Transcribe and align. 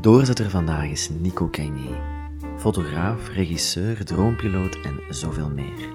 Doorzitter 0.00 0.50
vandaag 0.50 0.90
is 0.90 1.08
Nico 1.20 1.48
Cagné. 1.50 2.00
Fotograaf, 2.56 3.28
regisseur, 3.28 4.04
droompiloot 4.04 4.78
en 4.80 5.00
zoveel 5.08 5.50
meer. 5.50 5.92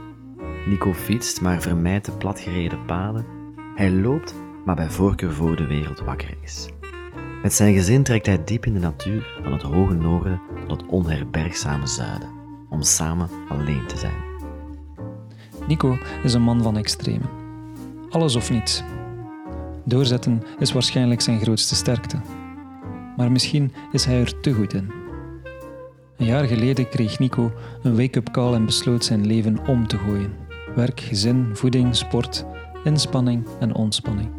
Nico 0.66 0.94
fietst, 0.94 1.42
maar 1.42 1.62
vermijdt 1.62 2.06
de 2.06 2.12
platgereden 2.12 2.86
paden. 2.86 3.26
Hij 3.76 3.92
loopt, 3.92 4.34
maar 4.66 4.76
bij 4.76 4.90
voorkeur 4.90 5.32
voor 5.32 5.56
de 5.56 5.66
wereld 5.66 6.00
wakker 6.00 6.38
is. 6.42 6.68
Met 7.42 7.54
zijn 7.54 7.74
gezin 7.74 8.04
trekt 8.04 8.26
hij 8.26 8.44
diep 8.44 8.66
in 8.66 8.74
de 8.74 8.80
natuur, 8.80 9.40
van 9.44 9.52
het 9.52 9.62
hoge 9.62 9.94
noorden 9.94 10.42
tot 10.68 10.82
het 10.82 10.90
onherbergzame 10.90 11.88
zuiden, 11.88 12.30
om 12.70 12.82
samen 12.82 13.30
alleen 13.50 13.88
te 13.88 13.98
zijn. 13.98 14.24
Nico 15.68 15.98
is 16.24 16.34
een 16.34 16.42
man 16.42 16.64
van 16.64 16.78
extremen. 16.78 17.30
Alles 18.10 18.36
of 18.36 18.50
niets. 18.50 18.84
Doorzetten 19.86 20.44
is 20.60 20.72
waarschijnlijk 20.72 21.22
zijn 21.22 21.40
grootste 21.40 21.76
sterkte. 21.76 22.43
Maar 23.18 23.32
misschien 23.32 23.72
is 23.92 24.06
hij 24.06 24.20
er 24.20 24.40
te 24.40 24.54
goed 24.54 24.74
in. 24.74 24.92
Een 26.18 26.26
jaar 26.26 26.46
geleden 26.46 26.90
kreeg 26.90 27.20
Nico 27.20 27.52
een 27.82 27.96
wake-up 27.96 28.32
call 28.32 28.54
en 28.54 28.66
besloot 28.66 29.06
zijn 29.06 29.26
leven 29.26 29.68
om 29.68 29.88
te 29.88 29.98
gooien. 29.98 30.34
Werk, 30.76 31.00
gezin, 31.00 31.50
voeding, 31.54 31.96
sport, 31.96 32.46
inspanning 32.84 33.46
en 33.60 33.76
ontspanning. 33.76 34.30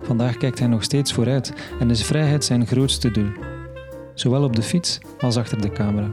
Vandaag 0.00 0.36
kijkt 0.36 0.58
hij 0.58 0.68
nog 0.68 0.82
steeds 0.82 1.12
vooruit 1.12 1.52
en 1.80 1.90
is 1.90 2.04
vrijheid 2.04 2.44
zijn 2.44 2.66
grootste 2.66 3.10
doel. 3.10 3.30
Zowel 4.14 4.42
op 4.42 4.56
de 4.56 4.62
fiets 4.62 4.98
als 5.18 5.36
achter 5.36 5.60
de 5.60 5.70
camera. 5.70 6.10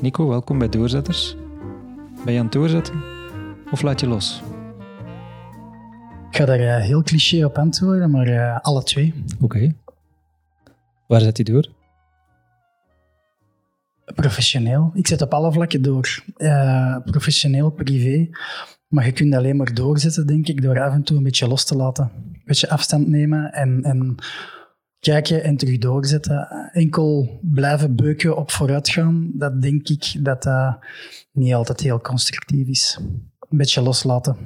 Nico, 0.00 0.28
welkom 0.28 0.58
bij 0.58 0.68
Doorzetters. 0.68 1.36
Ben 2.24 2.32
je 2.32 2.38
aan 2.38 2.44
het 2.44 2.54
doorzetten 2.54 3.02
of 3.70 3.82
laat 3.82 4.00
je 4.00 4.06
los? 4.06 4.42
Ik 6.30 6.36
ga 6.36 6.44
daar 6.44 6.60
eh, 6.60 6.84
heel 6.84 7.02
cliché 7.02 7.44
op 7.44 7.58
antwoorden, 7.58 8.10
maar 8.10 8.26
eh, 8.26 8.58
alle 8.60 8.82
twee. 8.82 9.14
Oké. 9.40 9.74
Waar 11.12 11.20
zet 11.20 11.36
hij 11.36 11.44
door? 11.44 11.68
Professioneel. 14.14 14.90
Ik 14.94 15.06
zet 15.06 15.22
op 15.22 15.34
alle 15.34 15.52
vlakken 15.52 15.82
door. 15.82 16.24
Eh, 16.36 16.96
professioneel, 17.04 17.70
privé. 17.70 18.28
Maar 18.88 19.04
je 19.04 19.12
kunt 19.12 19.34
alleen 19.34 19.56
maar 19.56 19.74
doorzetten, 19.74 20.26
denk 20.26 20.48
ik, 20.48 20.62
door 20.62 20.80
af 20.80 20.92
en 20.92 21.02
toe 21.02 21.16
een 21.16 21.22
beetje 21.22 21.48
los 21.48 21.64
te 21.64 21.76
laten. 21.76 22.10
Een 22.14 22.42
beetje 22.44 22.68
afstand 22.68 23.08
nemen 23.08 23.52
en, 23.52 23.82
en 23.82 24.14
kijken 24.98 25.44
en 25.44 25.56
terug 25.56 25.78
doorzetten. 25.78 26.48
Enkel 26.72 27.40
blijven 27.42 27.96
beuken 27.96 28.36
op 28.36 28.50
vooruitgaan, 28.50 29.30
dat 29.34 29.62
denk 29.62 29.88
ik 29.88 30.24
dat 30.24 30.42
dat 30.42 30.78
niet 31.32 31.54
altijd 31.54 31.80
heel 31.80 32.00
constructief 32.00 32.66
is. 32.66 32.98
Een 33.48 33.58
beetje 33.58 33.82
loslaten 33.82 34.36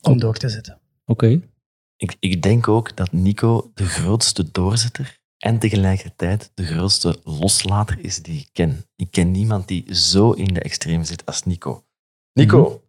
om 0.00 0.18
door 0.18 0.36
te 0.36 0.48
zetten. 0.48 0.80
Oké. 1.04 1.40
Ik, 1.96 2.16
ik 2.18 2.42
denk 2.42 2.68
ook 2.68 2.96
dat 2.96 3.12
Nico 3.12 3.70
de 3.74 3.84
grootste 3.84 4.50
doorzetter 4.50 5.20
en 5.42 5.58
tegelijkertijd 5.58 6.50
de 6.54 6.64
grootste 6.64 7.20
loslater 7.24 8.04
is 8.04 8.22
die 8.22 8.40
ik 8.40 8.48
ken. 8.52 8.84
Ik 8.96 9.10
ken 9.10 9.30
niemand 9.30 9.68
die 9.68 9.94
zo 9.94 10.30
in 10.30 10.54
de 10.54 10.60
extreem 10.60 11.04
zit 11.04 11.26
als 11.26 11.42
Nico. 11.42 11.84
Nico, 12.32 12.82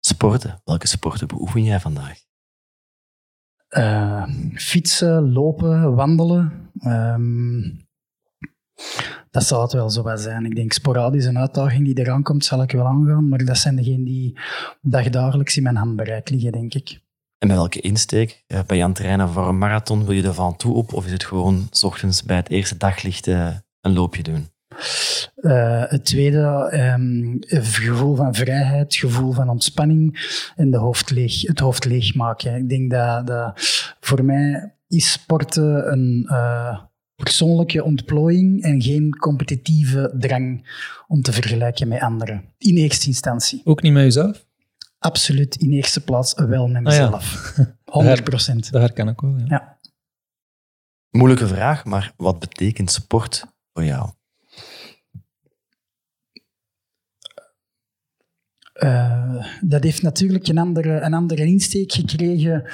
sporten. 0.00 0.60
Welke 0.64 0.86
sporten 0.86 1.28
beoefen 1.28 1.64
jij 1.64 1.80
vandaag? 1.80 2.18
Eh, 3.68 4.28
fietsen, 4.54 5.32
lopen, 5.32 5.94
wandelen. 5.94 6.70
Ehm, 6.78 7.60
dat 9.30 9.44
zal 9.44 9.62
het 9.62 9.72
wel 9.72 9.90
zo 9.90 10.02
wat 10.02 10.20
zijn. 10.20 10.44
Ik 10.44 10.54
denk 10.54 10.72
sporadisch 10.72 11.24
een 11.24 11.38
uitdaging 11.38 11.84
die 11.84 11.98
eraan 11.98 12.22
komt, 12.22 12.44
zal 12.44 12.62
ik 12.62 12.72
wel 12.72 12.86
aangaan. 12.86 13.28
Maar 13.28 13.44
dat 13.44 13.58
zijn 13.58 13.76
degenen 13.76 14.04
die 14.04 14.38
dagdagelijks 14.80 15.56
in 15.56 15.62
mijn 15.62 15.76
handbereik 15.76 16.30
liggen, 16.30 16.52
denk 16.52 16.74
ik. 16.74 17.00
En 17.40 17.48
met 17.48 17.56
welke 17.56 17.80
insteek? 17.80 18.44
Eh, 18.46 18.60
Ben 18.66 18.76
je 18.76 18.82
aan 18.82 18.88
het 18.88 18.98
trainen 18.98 19.28
voor 19.28 19.48
een 19.48 19.58
marathon? 19.58 20.04
Wil 20.04 20.14
je 20.14 20.22
er 20.22 20.34
van 20.34 20.56
toe 20.56 20.74
op? 20.74 20.92
Of 20.92 21.04
is 21.04 21.12
het 21.12 21.24
gewoon 21.24 21.66
s 21.70 21.84
ochtends 21.84 22.22
bij 22.22 22.36
het 22.36 22.50
eerste 22.50 22.76
daglicht 22.76 23.26
eh, 23.26 23.48
een 23.80 23.92
loopje 23.92 24.22
doen? 24.22 24.48
Eh, 25.34 25.84
het 25.86 26.04
tweede, 26.04 26.68
ehm, 26.70 27.36
het 27.40 27.66
gevoel 27.66 28.14
van 28.16 28.34
vrijheid, 28.34 28.82
het 28.82 28.94
gevoel 28.96 29.32
van 29.32 29.48
ontspanning 29.48 30.30
en 30.56 30.70
de 30.70 30.76
hoofd 30.76 31.10
leeg, 31.10 31.40
het 31.42 31.58
hoofd 31.58 31.84
leegmaken. 31.84 32.56
Ik 32.56 32.68
denk 32.68 32.90
dat, 32.90 33.26
dat 33.26 33.52
voor 34.00 34.24
mij 34.24 34.74
is 34.88 35.12
sporten 35.12 35.92
een 35.92 36.26
eh, 36.28 36.78
persoonlijke 37.14 37.84
ontplooiing 37.84 38.62
en 38.62 38.82
geen 38.82 39.16
competitieve 39.16 40.14
drang 40.18 40.68
om 41.06 41.22
te 41.22 41.32
vergelijken 41.32 41.88
met 41.88 42.00
anderen. 42.00 42.44
In 42.58 42.76
eerste 42.76 43.06
instantie. 43.06 43.60
Ook 43.64 43.82
niet 43.82 43.92
met 43.92 44.02
jezelf? 44.02 44.48
Absoluut 45.00 45.56
in 45.56 45.72
eerste 45.72 46.04
plaats 46.04 46.34
wel 46.34 46.68
met 46.68 46.86
Ah 46.86 46.92
ja. 46.92 47.04
mezelf. 47.04 47.56
100 47.84 48.24
procent. 48.24 48.72
Dat 48.72 48.80
herken 48.80 49.08
ik 49.08 49.20
wel, 49.20 49.36
ja. 49.38 49.44
Ja. 49.48 49.78
Moeilijke 51.10 51.46
vraag, 51.46 51.84
maar 51.84 52.12
wat 52.16 52.38
betekent 52.38 52.90
sport 52.90 53.44
voor 53.72 53.84
jou? 53.84 54.10
Eh, 58.72 59.46
dat 59.60 59.82
heeft 59.82 60.02
natuurlijk 60.02 60.48
een 60.48 60.58
andere, 60.58 61.00
een 61.00 61.14
andere 61.14 61.44
insteek 61.44 61.92
gekregen 61.92 62.64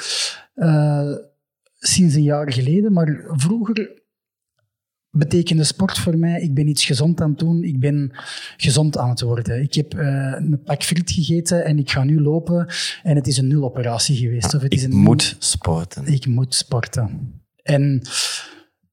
eh, 0.54 1.12
sinds 1.78 2.14
een 2.14 2.22
jaar 2.22 2.52
geleden. 2.52 2.92
Maar 2.92 3.24
vroeger 3.26 4.02
betekende 5.18 5.64
sport 5.64 5.98
voor 5.98 6.18
mij, 6.18 6.40
ik 6.40 6.54
ben 6.54 6.68
iets 6.68 6.84
gezond 6.84 7.20
aan 7.20 7.30
het 7.30 7.38
doen, 7.38 7.62
ik 7.62 7.80
ben 7.80 8.10
gezond 8.56 8.98
aan 8.98 9.08
het 9.08 9.20
worden. 9.20 9.62
Ik 9.62 9.74
heb 9.74 9.94
eh, 9.94 10.32
een 10.36 10.60
pak 10.64 10.82
friet 10.82 11.10
gegeten 11.10 11.64
en 11.64 11.78
ik 11.78 11.90
ga 11.90 12.04
nu 12.04 12.20
lopen 12.20 12.66
en 13.02 13.16
het 13.16 13.26
is 13.26 13.36
een 13.36 13.46
nuloperatie 13.46 14.16
geweest. 14.16 14.54
Of 14.54 14.62
het 14.62 14.72
is 14.72 14.82
Ik 14.82 14.92
een 14.92 14.98
moet 14.98 15.36
sporten. 15.38 16.06
ik 16.06 16.26
moet 16.26 16.54
sporten. 16.54 17.32
En 17.62 18.02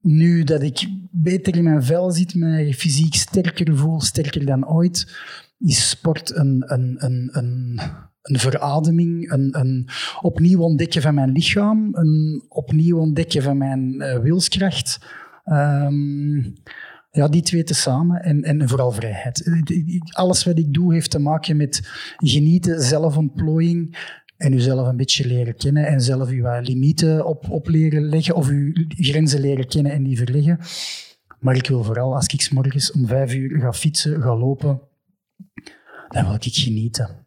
nu 0.02 0.44
dat 0.44 0.62
ik 0.62 0.88
beter 1.12 1.56
in 1.56 1.64
mijn 1.64 1.84
vel 1.84 2.12
zit, 2.12 2.36
mij 2.36 2.74
fysiek 2.74 3.14
sterker 3.14 3.78
voel, 3.78 4.02
sterker 4.02 4.46
dan 4.46 4.68
ooit, 4.68 5.16
is 5.60 5.90
sport 5.90 6.36
een, 6.36 6.64
een, 6.66 6.96
een, 6.98 7.30
een, 7.32 7.80
een 8.22 8.40
verademing, 8.40 9.32
een, 9.32 9.60
een 9.60 9.88
opnieuw 10.22 10.60
ontdekken 10.60 11.02
van 11.02 11.14
mijn 11.14 11.32
lichaam, 11.32 11.90
een 11.92 12.46
opnieuw 12.50 12.98
ontdekken 12.98 13.42
van 13.44 13.58
mijn 13.58 14.02
eh, 14.02 14.20
wilskracht. 14.20 15.00
Ehm, 15.44 16.36
ja, 17.12 17.28
die 17.28 17.42
twee 17.42 17.64
tezamen 17.64 18.22
en, 18.24 18.44
en 18.44 18.70
vooral 18.70 18.92
vrijheid. 18.92 19.44
Eh, 19.44 20.02
Alles 20.12 20.44
wat 20.44 20.58
ik 20.58 20.74
doe 20.74 20.94
heeft 20.94 21.12
te 21.12 21.20
maken 21.20 21.58
met 21.58 21.82
genieten, 22.18 22.82
zelfontplooiing 22.82 23.98
en 24.38 24.54
uzelf 24.54 24.88
een 24.88 24.98
beetje 24.98 25.28
leren 25.28 25.56
kennen 25.56 25.88
en 25.88 26.02
zelf 26.02 26.30
uw 26.30 26.46
eh, 26.46 26.62
limieten 26.62 27.26
op, 27.26 27.50
op 27.50 27.68
leren 27.68 28.02
leggen 28.02 28.36
of 28.36 28.48
uw 28.48 28.72
grenzen 28.88 29.40
leren 29.40 29.68
kennen 29.68 29.92
en 29.92 30.04
die 30.04 30.18
verleggen. 30.18 30.60
Maar 31.40 31.56
ik 31.56 31.68
wil 31.68 31.84
vooral, 31.84 32.16
als 32.16 32.28
ik 32.28 32.42
's 32.42 32.50
morgens 32.50 32.92
om 32.92 33.08
vijf 33.08 33.34
uur 33.34 33.60
ga 33.60 33.74
fietsen, 33.74 34.22
ga 34.22 34.36
lopen, 34.38 34.82
dan 36.08 36.26
wil 36.26 36.34
ik 36.34 36.56
genieten. 36.56 37.23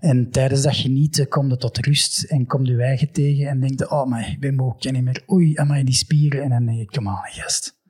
En 0.00 0.30
tijdens 0.30 0.62
dat 0.62 0.76
genieten 0.76 1.28
kom 1.28 1.48
je 1.48 1.56
tot 1.56 1.78
rust 1.78 2.22
en 2.22 2.46
kom 2.46 2.64
je 2.64 2.82
eigen 2.82 3.12
tegen 3.12 3.48
en 3.48 3.60
denk 3.60 3.78
je, 3.78 3.90
oh, 3.90 4.06
maar 4.06 4.30
ik 4.30 4.40
ben 4.40 4.56
kan 4.56 4.92
niet 4.92 5.04
meer. 5.04 5.22
Oei, 5.30 5.56
amai, 5.56 5.84
die 5.84 5.94
spieren. 5.94 6.42
En 6.42 6.48
dan 6.48 6.66
denk 6.66 6.78
je, 6.78 6.84
kom 6.84 7.08
aan, 7.08 7.20
gast. 7.22 7.80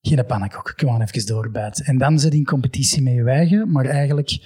Geen 0.00 0.26
pannenkoek, 0.26 0.74
kom 0.76 0.88
aan, 0.88 1.02
even 1.02 1.26
doorbijten. 1.26 1.84
En 1.84 1.98
dan 1.98 2.18
zit 2.18 2.34
in 2.34 2.44
competitie 2.44 3.02
met 3.02 3.14
je 3.14 3.22
maar 3.72 3.84
eigenlijk, 3.84 4.38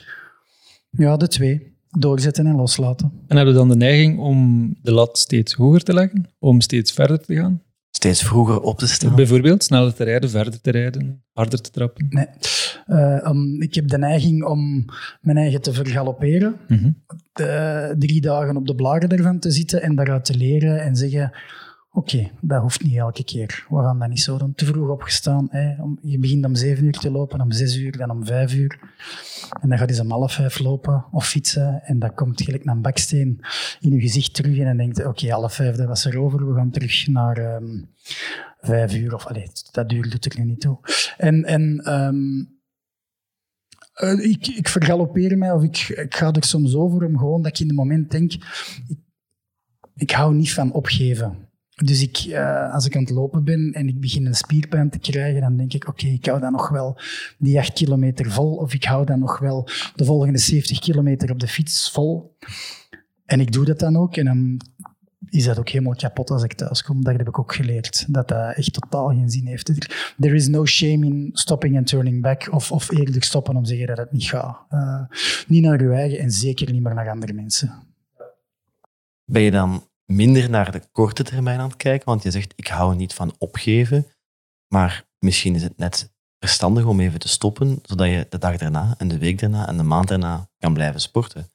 ja, 0.90 1.16
de 1.16 1.28
twee. 1.28 1.78
Doorzetten 1.98 2.46
en 2.46 2.56
loslaten. 2.56 3.12
En 3.26 3.36
heb 3.36 3.46
je 3.46 3.52
dan 3.52 3.68
de 3.68 3.76
neiging 3.76 4.18
om 4.18 4.68
de 4.82 4.92
lat 4.92 5.18
steeds 5.18 5.52
hoger 5.52 5.82
te 5.82 5.94
leggen? 5.94 6.28
Om 6.38 6.60
steeds 6.60 6.92
verder 6.92 7.20
te 7.20 7.34
gaan? 7.34 7.62
Steeds 8.00 8.22
vroeger 8.22 8.60
op 8.60 8.78
te 8.78 8.86
staan. 8.88 9.14
Bijvoorbeeld 9.14 9.64
sneller 9.64 9.94
te 9.94 10.04
rijden, 10.04 10.30
verder 10.30 10.60
te 10.60 10.70
rijden, 10.70 11.22
harder 11.32 11.60
te 11.60 11.70
trappen? 11.70 12.06
Nee. 12.10 12.26
Eh, 12.86 13.30
ik 13.58 13.74
heb 13.74 13.88
de 13.88 13.98
neiging 13.98 14.44
om 14.44 14.84
mijn 15.20 15.36
eigen 15.36 15.60
te 15.60 15.72
vergalopperen. 15.72 16.56
Mhm. 16.68 16.90
de- 17.32 17.94
drie 17.98 18.20
dagen 18.20 18.56
op 18.56 18.66
de 18.66 18.74
blaren 18.74 19.08
ervan 19.08 19.38
te 19.38 19.50
zitten 19.50 19.82
en 19.82 19.94
daaruit 19.94 20.24
te 20.24 20.36
leren 20.36 20.82
en 20.82 20.96
zeggen: 20.96 21.32
Oké, 21.92 22.30
dat 22.40 22.62
hoeft 22.62 22.82
niet 22.82 22.96
elke 22.96 23.24
keer. 23.24 23.66
We 23.68 23.76
gaan 23.76 23.98
dat 23.98 24.08
niet 24.08 24.20
zo. 24.20 24.52
Te 24.54 24.64
vroeg 24.64 24.88
opgestaan. 24.88 25.46
Hè. 25.50 25.74
Je 26.00 26.18
begint 26.18 26.44
om 26.44 26.54
zeven 26.54 26.84
uur 26.84 26.98
te 26.98 27.10
lopen, 27.10 27.40
om 27.40 27.52
zes 27.52 27.76
uur, 27.76 27.96
dan 27.96 28.10
om 28.10 28.26
vijf 28.26 28.54
uur. 28.54 28.78
En 29.60 29.68
dan 29.68 29.78
gaat 29.78 29.96
je 29.96 30.02
om 30.02 30.10
half 30.10 30.32
vijf 30.32 30.58
lopen 30.58 31.04
of 31.10 31.26
fietsen. 31.26 31.82
En 31.82 31.98
dat 31.98 32.14
komt 32.14 32.42
gelijk 32.42 32.64
naar 32.64 32.74
een 32.74 32.82
baksteen 32.82 33.40
in 33.80 33.92
je 33.92 34.00
gezicht 34.00 34.34
terug. 34.34 34.58
En 34.58 34.64
dan 34.64 34.76
denkt 34.76 35.04
Oké, 35.04 35.30
half 35.30 35.54
vijf, 35.54 35.76
dat 35.76 35.88
was 35.88 36.04
er 36.04 36.20
over. 36.20 36.48
We 36.48 36.54
gaan 36.54 36.70
terug 36.70 37.06
naar 37.06 37.36
ehm, 37.36 37.82
vijf 38.60 38.94
uur. 38.94 39.14
Of 39.14 39.24
dat 39.72 39.88
duur 39.88 40.10
doet 40.10 40.24
er 40.24 40.38
nu 40.38 40.44
niet 40.44 40.60
toe. 40.60 40.78
En. 41.16 41.44
en 41.44 41.80
ehm, 41.84 42.44
eh, 43.94 44.30
ik, 44.30 44.46
ik 44.46 44.68
vergalopeer 44.68 45.38
mij 45.38 45.52
of 45.52 45.62
ik, 45.62 45.78
ik 45.88 46.14
ga 46.14 46.32
er 46.32 46.44
soms 46.44 46.74
over 46.74 47.04
om 47.06 47.18
gewoon 47.18 47.42
dat 47.42 47.52
ik 47.52 47.58
in 47.58 47.66
het 47.66 47.76
moment 47.76 48.10
denk, 48.10 48.32
ik, 48.32 48.44
ik 49.94 50.10
hou 50.10 50.34
niet 50.34 50.52
van 50.52 50.72
opgeven. 50.72 51.49
Dus 51.84 52.02
ik, 52.02 52.16
eh, 52.16 52.72
als 52.74 52.86
ik 52.86 52.96
aan 52.96 53.02
het 53.02 53.10
lopen 53.10 53.44
ben 53.44 53.72
en 53.72 53.88
ik 53.88 54.00
begin 54.00 54.26
een 54.26 54.34
spierpijn 54.34 54.90
te 54.90 54.98
krijgen, 54.98 55.40
dan 55.40 55.56
denk 55.56 55.72
ik, 55.72 55.88
oké, 55.88 56.06
ik 56.06 56.26
hou 56.26 56.40
dan 56.40 56.52
nog 56.52 56.68
wel 56.68 56.98
die 57.38 57.58
acht 57.58 57.72
kilometer 57.72 58.30
vol, 58.30 58.54
of 58.54 58.74
ik 58.74 58.84
hou 58.84 59.06
dan 59.06 59.18
nog 59.18 59.38
wel 59.38 59.68
de 59.94 60.04
volgende 60.04 60.38
70 60.38 60.78
kilometer 60.78 61.30
op 61.30 61.40
de 61.40 61.48
fiets 61.48 61.90
vol. 61.90 62.36
En 63.24 63.40
ik 63.40 63.52
doe 63.52 63.64
dat 63.64 63.78
dan 63.78 63.96
ook. 63.96 64.16
En 64.16 64.24
dan 64.24 64.60
is 65.28 65.44
dat 65.44 65.58
ook 65.58 65.68
helemaal 65.68 65.94
kapot 65.94 66.30
als 66.30 66.42
ik 66.42 66.52
thuis 66.52 66.82
kom. 66.82 67.04
Dat 67.04 67.16
heb 67.16 67.28
ik 67.28 67.38
ook 67.38 67.54
geleerd. 67.54 68.04
Dat 68.08 68.28
dat 68.28 68.56
echt 68.56 68.72
totaal 68.72 69.08
geen 69.08 69.30
zin 69.30 69.46
heeft. 69.46 69.66
There 70.18 70.34
is 70.34 70.48
no 70.48 70.66
shame 70.66 71.06
in 71.06 71.30
stopping 71.32 71.76
and 71.76 71.86
turning 71.86 72.22
back. 72.22 72.48
Of, 72.52 72.72
of 72.72 72.90
eerlijk 72.90 73.24
stoppen 73.24 73.56
om 73.56 73.62
te 73.62 73.68
zeggen 73.68 73.86
dat 73.86 73.96
het 73.96 74.12
niet 74.12 74.24
gaat. 74.24 74.58
Uh, 74.70 75.02
niet 75.46 75.62
naar 75.62 75.82
je 75.82 75.90
eigen 75.90 76.18
en 76.18 76.30
zeker 76.30 76.72
niet 76.72 76.82
meer 76.82 76.94
naar 76.94 77.10
andere 77.10 77.32
mensen. 77.32 77.72
Ben 79.24 79.42
je 79.42 79.50
dan 79.50 79.88
minder 80.10 80.50
naar 80.50 80.72
de 80.72 80.82
korte 80.92 81.22
termijn 81.22 81.60
aan 81.60 81.68
het 81.68 81.76
kijken? 81.76 82.06
Want 82.06 82.22
je 82.22 82.30
zegt, 82.30 82.52
ik 82.56 82.66
hou 82.66 82.96
niet 82.96 83.14
van 83.14 83.34
opgeven. 83.38 84.06
Maar 84.68 85.04
misschien 85.18 85.54
is 85.54 85.62
het 85.62 85.76
net 85.76 86.12
verstandig 86.38 86.84
om 86.84 87.00
even 87.00 87.18
te 87.18 87.28
stoppen, 87.28 87.78
zodat 87.82 88.08
je 88.08 88.26
de 88.28 88.38
dag 88.38 88.56
daarna 88.56 88.94
en 88.98 89.08
de 89.08 89.18
week 89.18 89.38
daarna 89.38 89.68
en 89.68 89.76
de 89.76 89.82
maand 89.82 90.08
daarna 90.08 90.48
kan 90.58 90.74
blijven 90.74 91.00
sporten. 91.00 91.50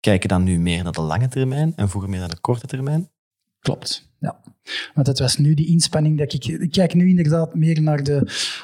Kijk 0.00 0.22
je 0.22 0.28
dan 0.28 0.42
nu 0.42 0.58
meer 0.58 0.82
naar 0.82 0.92
de 0.92 1.00
lange 1.00 1.28
termijn 1.28 1.72
en 1.76 1.88
vroeger 1.88 2.10
meer 2.10 2.20
naar 2.20 2.28
de 2.28 2.40
korte 2.40 2.66
termijn? 2.66 3.10
Klopt, 3.58 4.10
ja. 4.18 4.40
Want 4.94 5.06
het 5.06 5.18
was 5.18 5.36
nu 5.36 5.54
die 5.54 5.66
inspanning 5.66 6.18
dat 6.18 6.32
ik... 6.32 6.44
Ik 6.44 6.70
kijk 6.70 6.94
nu 6.94 7.08
inderdaad 7.08 7.54
meer 7.54 7.82
naar 7.82 8.02
de, 8.02 8.20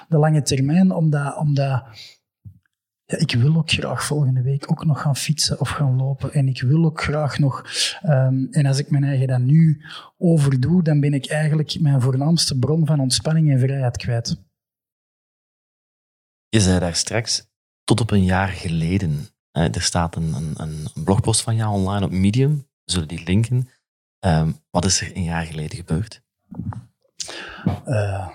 de 0.08 0.18
lange 0.18 0.42
termijn, 0.42 0.92
omdat... 0.92 1.36
omdat 1.36 1.84
ja, 3.12 3.18
ik 3.18 3.32
wil 3.32 3.56
ook 3.56 3.70
graag 3.70 4.04
volgende 4.04 4.42
week 4.42 4.70
ook 4.70 4.84
nog 4.84 5.00
gaan 5.00 5.16
fietsen 5.16 5.60
of 5.60 5.68
gaan 5.68 5.96
lopen. 5.96 6.32
En 6.32 6.48
ik 6.48 6.62
wil 6.62 6.84
ook 6.84 7.02
graag 7.02 7.38
nog... 7.38 7.64
Um, 8.06 8.48
en 8.50 8.66
als 8.66 8.78
ik 8.78 8.90
mijn 8.90 9.04
eigen 9.04 9.26
dan 9.26 9.44
nu 9.44 9.82
overdoe, 10.18 10.82
dan 10.82 11.00
ben 11.00 11.14
ik 11.14 11.26
eigenlijk 11.26 11.80
mijn 11.80 12.00
voornaamste 12.00 12.58
bron 12.58 12.86
van 12.86 13.00
ontspanning 13.00 13.50
en 13.50 13.58
vrijheid 13.58 13.96
kwijt. 13.96 14.36
Je 16.48 16.60
zei 16.60 16.78
daar 16.78 16.94
straks, 16.94 17.46
tot 17.84 18.00
op 18.00 18.10
een 18.10 18.24
jaar 18.24 18.48
geleden. 18.48 19.28
er 19.52 19.82
staat 19.82 20.16
een, 20.16 20.34
een, 20.34 20.54
een, 20.56 21.04
blogpost 21.04 21.42
van 21.42 21.56
jou 21.56 21.72
online 21.74 22.04
op 22.04 22.10
Medium. 22.10 22.56
We 22.84 22.92
zullen 22.92 23.08
die 23.08 23.24
linken. 23.24 23.68
Um, 24.20 24.56
wat 24.70 24.84
is 24.84 25.00
er 25.00 25.16
een 25.16 25.22
jaar 25.22 25.46
geleden 25.46 25.76
gebeurd? 25.76 26.22
Uh, 27.86 28.28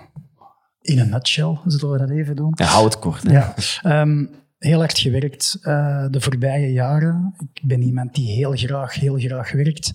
in 0.80 0.98
een 0.98 1.08
nutshell, 1.08 1.58
zullen 1.64 1.90
we 1.90 1.98
dat 1.98 2.10
even 2.10 2.36
doen? 2.36 2.52
Ja, 2.54 2.64
hou 2.64 2.84
het 2.84 2.98
kort. 2.98 3.22
Ja. 3.22 3.54
Um, 4.02 4.30
heel 4.58 4.78
hard 4.78 4.98
gewerkt 4.98 5.58
uh, 5.62 6.06
de 6.10 6.20
voorbije 6.20 6.72
jaren. 6.72 7.34
Ik 7.54 7.60
ben 7.66 7.82
iemand 7.82 8.14
die 8.14 8.30
heel 8.30 8.52
graag, 8.52 8.94
heel 8.94 9.18
graag 9.18 9.52
werkt. 9.52 9.92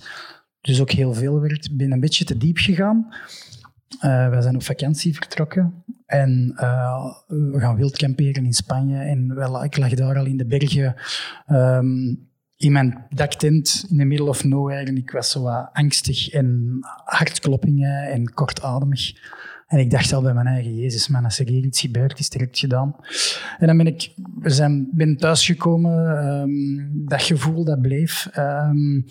Dus 0.61 0.81
ook 0.81 0.91
heel 0.91 1.13
veel 1.13 1.39
werkt. 1.39 1.65
Ik 1.65 1.77
ben 1.77 1.91
een 1.91 1.99
beetje 1.99 2.25
te 2.25 2.37
diep 2.37 2.57
gegaan. 2.57 3.07
Uh, 3.95 4.29
wij 4.29 4.41
zijn 4.41 4.55
op 4.55 4.63
vakantie 4.63 5.13
vertrokken 5.13 5.83
en 6.05 6.51
uh, 6.55 7.05
we 7.27 7.59
gaan 7.59 7.75
wild 7.75 7.97
kamperen 7.97 8.45
in 8.45 8.53
Spanje. 8.53 8.97
En 8.97 9.35
wel, 9.35 9.63
ik 9.63 9.77
lag 9.77 9.93
daar 9.93 10.17
al 10.17 10.25
in 10.25 10.37
de 10.37 10.45
bergen 10.45 10.95
um, 11.47 12.31
in 12.57 12.71
mijn 12.71 13.05
daktent 13.09 13.85
in 13.89 13.97
de 13.97 14.05
middle 14.05 14.29
of 14.29 14.43
nowhere. 14.43 14.93
Ik 14.93 15.11
was 15.11 15.31
zo 15.31 15.47
angstig 15.47 16.29
en 16.29 16.77
hartkloppingen 17.05 18.11
en 18.11 18.33
kortademig. 18.33 19.13
En 19.73 19.79
ik 19.79 19.91
dacht 19.91 20.13
al 20.13 20.21
bij 20.21 20.33
mijn 20.33 20.47
eigen, 20.47 20.75
Jezus 20.75 21.07
man, 21.07 21.23
als 21.23 21.39
er 21.39 21.47
hier 21.47 21.63
iets 21.63 21.81
gebeurt, 21.81 22.19
is 22.19 22.29
direct 22.29 22.59
gedaan. 22.59 22.95
En 23.57 23.67
dan 23.67 23.77
ben 23.77 23.87
ik 23.87 24.13
we 24.39 24.49
zijn, 24.49 24.89
ben 24.91 25.17
thuisgekomen, 25.17 26.25
um, 26.25 27.05
dat 27.07 27.21
gevoel 27.21 27.63
dat 27.63 27.81
bleef. 27.81 28.29
Um, 28.37 29.05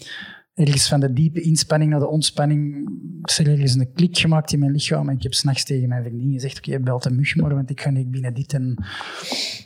ergens 0.55 0.89
van 0.89 1.01
de 1.01 1.13
diepe 1.13 1.41
inspanning 1.41 1.91
naar 1.91 2.01
de 2.01 2.09
ontspanning 2.09 2.91
is 3.23 3.39
er 3.39 3.49
ergens 3.49 3.75
een 3.75 3.93
klik 3.93 4.19
gemaakt 4.19 4.53
in 4.53 4.59
mijn 4.59 4.73
lichaam. 4.73 5.09
En 5.09 5.17
ik 5.17 5.23
heb 5.23 5.35
s'nachts 5.35 5.65
tegen 5.65 5.89
mijn 5.89 6.05
vriendin 6.05 6.33
gezegd, 6.33 6.59
oké, 6.59 6.69
okay, 6.69 6.83
belt 6.83 7.05
een 7.05 7.17
mug 7.17 7.35
want 7.35 7.71
ik 7.71 7.81
ga 7.81 7.91
niet 7.91 8.11
binnen 8.11 8.35
dit 8.35 8.53
en 8.53 8.85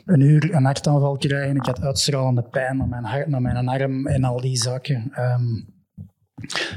een 0.05 0.21
uur 0.21 0.53
een 0.53 0.65
hartaanval 0.65 1.17
krijgen. 1.17 1.55
Ik 1.55 1.65
had 1.65 1.81
uitstralende 1.81 2.43
pijn 2.43 2.77
naar 2.77 2.87
mijn, 2.87 3.03
hart, 3.03 3.27
naar 3.27 3.41
mijn 3.41 3.67
arm 3.67 4.07
en 4.07 4.23
al 4.23 4.41
die 4.41 4.57
zaken. 4.57 5.11
Um, 5.19 5.75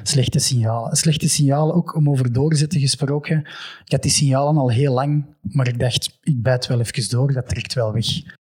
slechte 0.02 0.38
signalen. 0.38 0.96
Slechte 0.96 1.28
signalen 1.28 1.74
ook 1.74 1.94
om 1.94 2.10
over 2.10 2.32
doorzetten 2.32 2.80
gesproken. 2.80 3.38
Ik 3.84 3.92
had 3.92 4.02
die 4.02 4.10
signalen 4.10 4.56
al 4.56 4.70
heel 4.70 4.92
lang, 4.92 5.24
maar 5.42 5.68
ik 5.68 5.78
dacht, 5.78 6.18
ik 6.22 6.42
bijt 6.42 6.66
wel 6.66 6.80
even 6.80 7.08
door, 7.08 7.32
dat 7.32 7.48
trekt 7.48 7.74
wel 7.74 7.92
weg. 7.92 8.06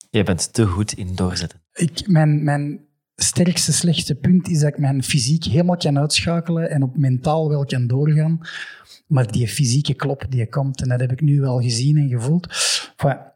Je 0.09 0.23
bent 0.23 0.53
te 0.53 0.65
goed 0.65 0.93
in 0.93 1.15
doorzetten. 1.15 1.59
Ik, 1.73 2.07
mijn, 2.07 2.43
mijn 2.43 2.79
sterkste 3.15 3.73
slechte 3.73 4.15
punt 4.15 4.49
is 4.49 4.59
dat 4.59 4.69
ik 4.69 4.77
mijn 4.77 5.03
fysiek 5.03 5.43
helemaal 5.43 5.77
kan 5.77 5.99
uitschakelen 5.99 6.69
en 6.69 6.83
op 6.83 6.97
mentaal 6.97 7.49
wel 7.49 7.65
kan 7.65 7.87
doorgaan. 7.87 8.39
Maar 9.07 9.31
die 9.31 9.47
fysieke 9.47 9.93
klop 9.93 10.25
die 10.29 10.49
komt, 10.49 10.81
en 10.81 10.89
dat 10.89 10.99
heb 10.99 11.11
ik 11.11 11.21
nu 11.21 11.39
wel 11.39 11.61
gezien 11.61 11.97
en 11.97 12.09
gevoeld. 12.09 12.47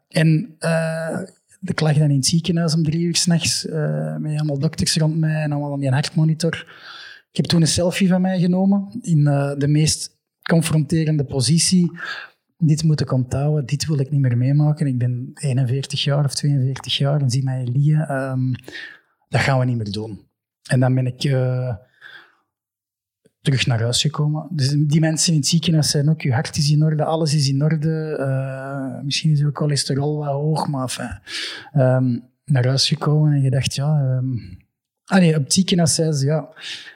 En 0.08 0.56
uh, 0.60 1.20
ik 1.60 1.80
lag 1.80 1.96
dan 1.96 2.10
in 2.10 2.16
het 2.16 2.26
ziekenhuis 2.26 2.74
om 2.74 2.82
drie 2.82 3.00
uur 3.00 3.16
s'nachts 3.16 3.64
uh, 3.64 4.16
met 4.16 4.38
allemaal 4.38 4.58
dokters 4.58 4.96
rond 4.96 5.18
mij 5.18 5.42
en 5.42 5.52
allemaal 5.52 5.72
aan 5.72 5.80
die 5.80 5.90
hartmonitor. 5.90 6.66
Ik 7.34 7.40
heb 7.40 7.48
toen 7.48 7.60
een 7.60 7.66
selfie 7.66 8.08
van 8.08 8.20
mij 8.20 8.40
genomen 8.40 8.88
in 9.00 9.18
uh, 9.18 9.54
de 9.56 9.68
meest 9.68 10.16
confronterende 10.42 11.24
positie. 11.24 11.90
Dit 12.56 12.82
moet 12.82 13.00
ik 13.00 13.12
onthouden, 13.12 13.66
dit 13.66 13.86
wil 13.86 13.98
ik 13.98 14.10
niet 14.10 14.20
meer 14.20 14.36
meemaken. 14.36 14.86
Ik 14.86 14.98
ben 14.98 15.30
41 15.34 16.04
jaar 16.04 16.24
of 16.24 16.34
42 16.34 16.96
jaar 16.96 17.20
en 17.20 17.30
zie 17.30 17.44
mij 17.44 17.66
liggen. 17.72 18.14
Um, 18.16 18.54
dat 19.28 19.40
gaan 19.40 19.58
we 19.58 19.64
niet 19.64 19.76
meer 19.76 19.92
doen. 19.92 20.28
En 20.68 20.80
dan 20.80 20.94
ben 20.94 21.06
ik 21.06 21.24
uh, 21.24 21.74
terug 23.40 23.66
naar 23.66 23.80
huis 23.80 24.00
gekomen. 24.00 24.48
Dus 24.50 24.68
die 24.68 25.00
mensen 25.00 25.32
in 25.32 25.38
het 25.38 25.48
ziekenhuis 25.48 25.90
zijn 25.90 26.08
ook, 26.08 26.20
je 26.20 26.32
hart 26.32 26.56
is 26.56 26.70
in 26.70 26.82
orde, 26.82 27.04
alles 27.04 27.34
is 27.34 27.48
in 27.48 27.62
orde. 27.62 28.16
Uh, 28.20 29.04
misschien 29.04 29.30
is 29.30 29.38
je 29.38 29.50
cholesterol 29.52 30.16
wat 30.16 30.28
hoog, 30.28 30.68
maar 30.68 30.82
enfin, 30.82 31.20
um, 31.82 32.28
naar 32.44 32.66
huis 32.66 32.88
gekomen 32.88 33.32
en 33.32 33.42
je 33.42 33.50
dacht, 33.50 33.74
ja... 33.74 34.16
Um, 34.16 34.58
ah 35.04 35.18
nee, 35.18 35.36
op 35.36 35.42
het 35.42 35.52
ziekenhuis 35.52 35.94
zei 35.94 36.12
ze, 36.12 36.26
ja, 36.26 36.48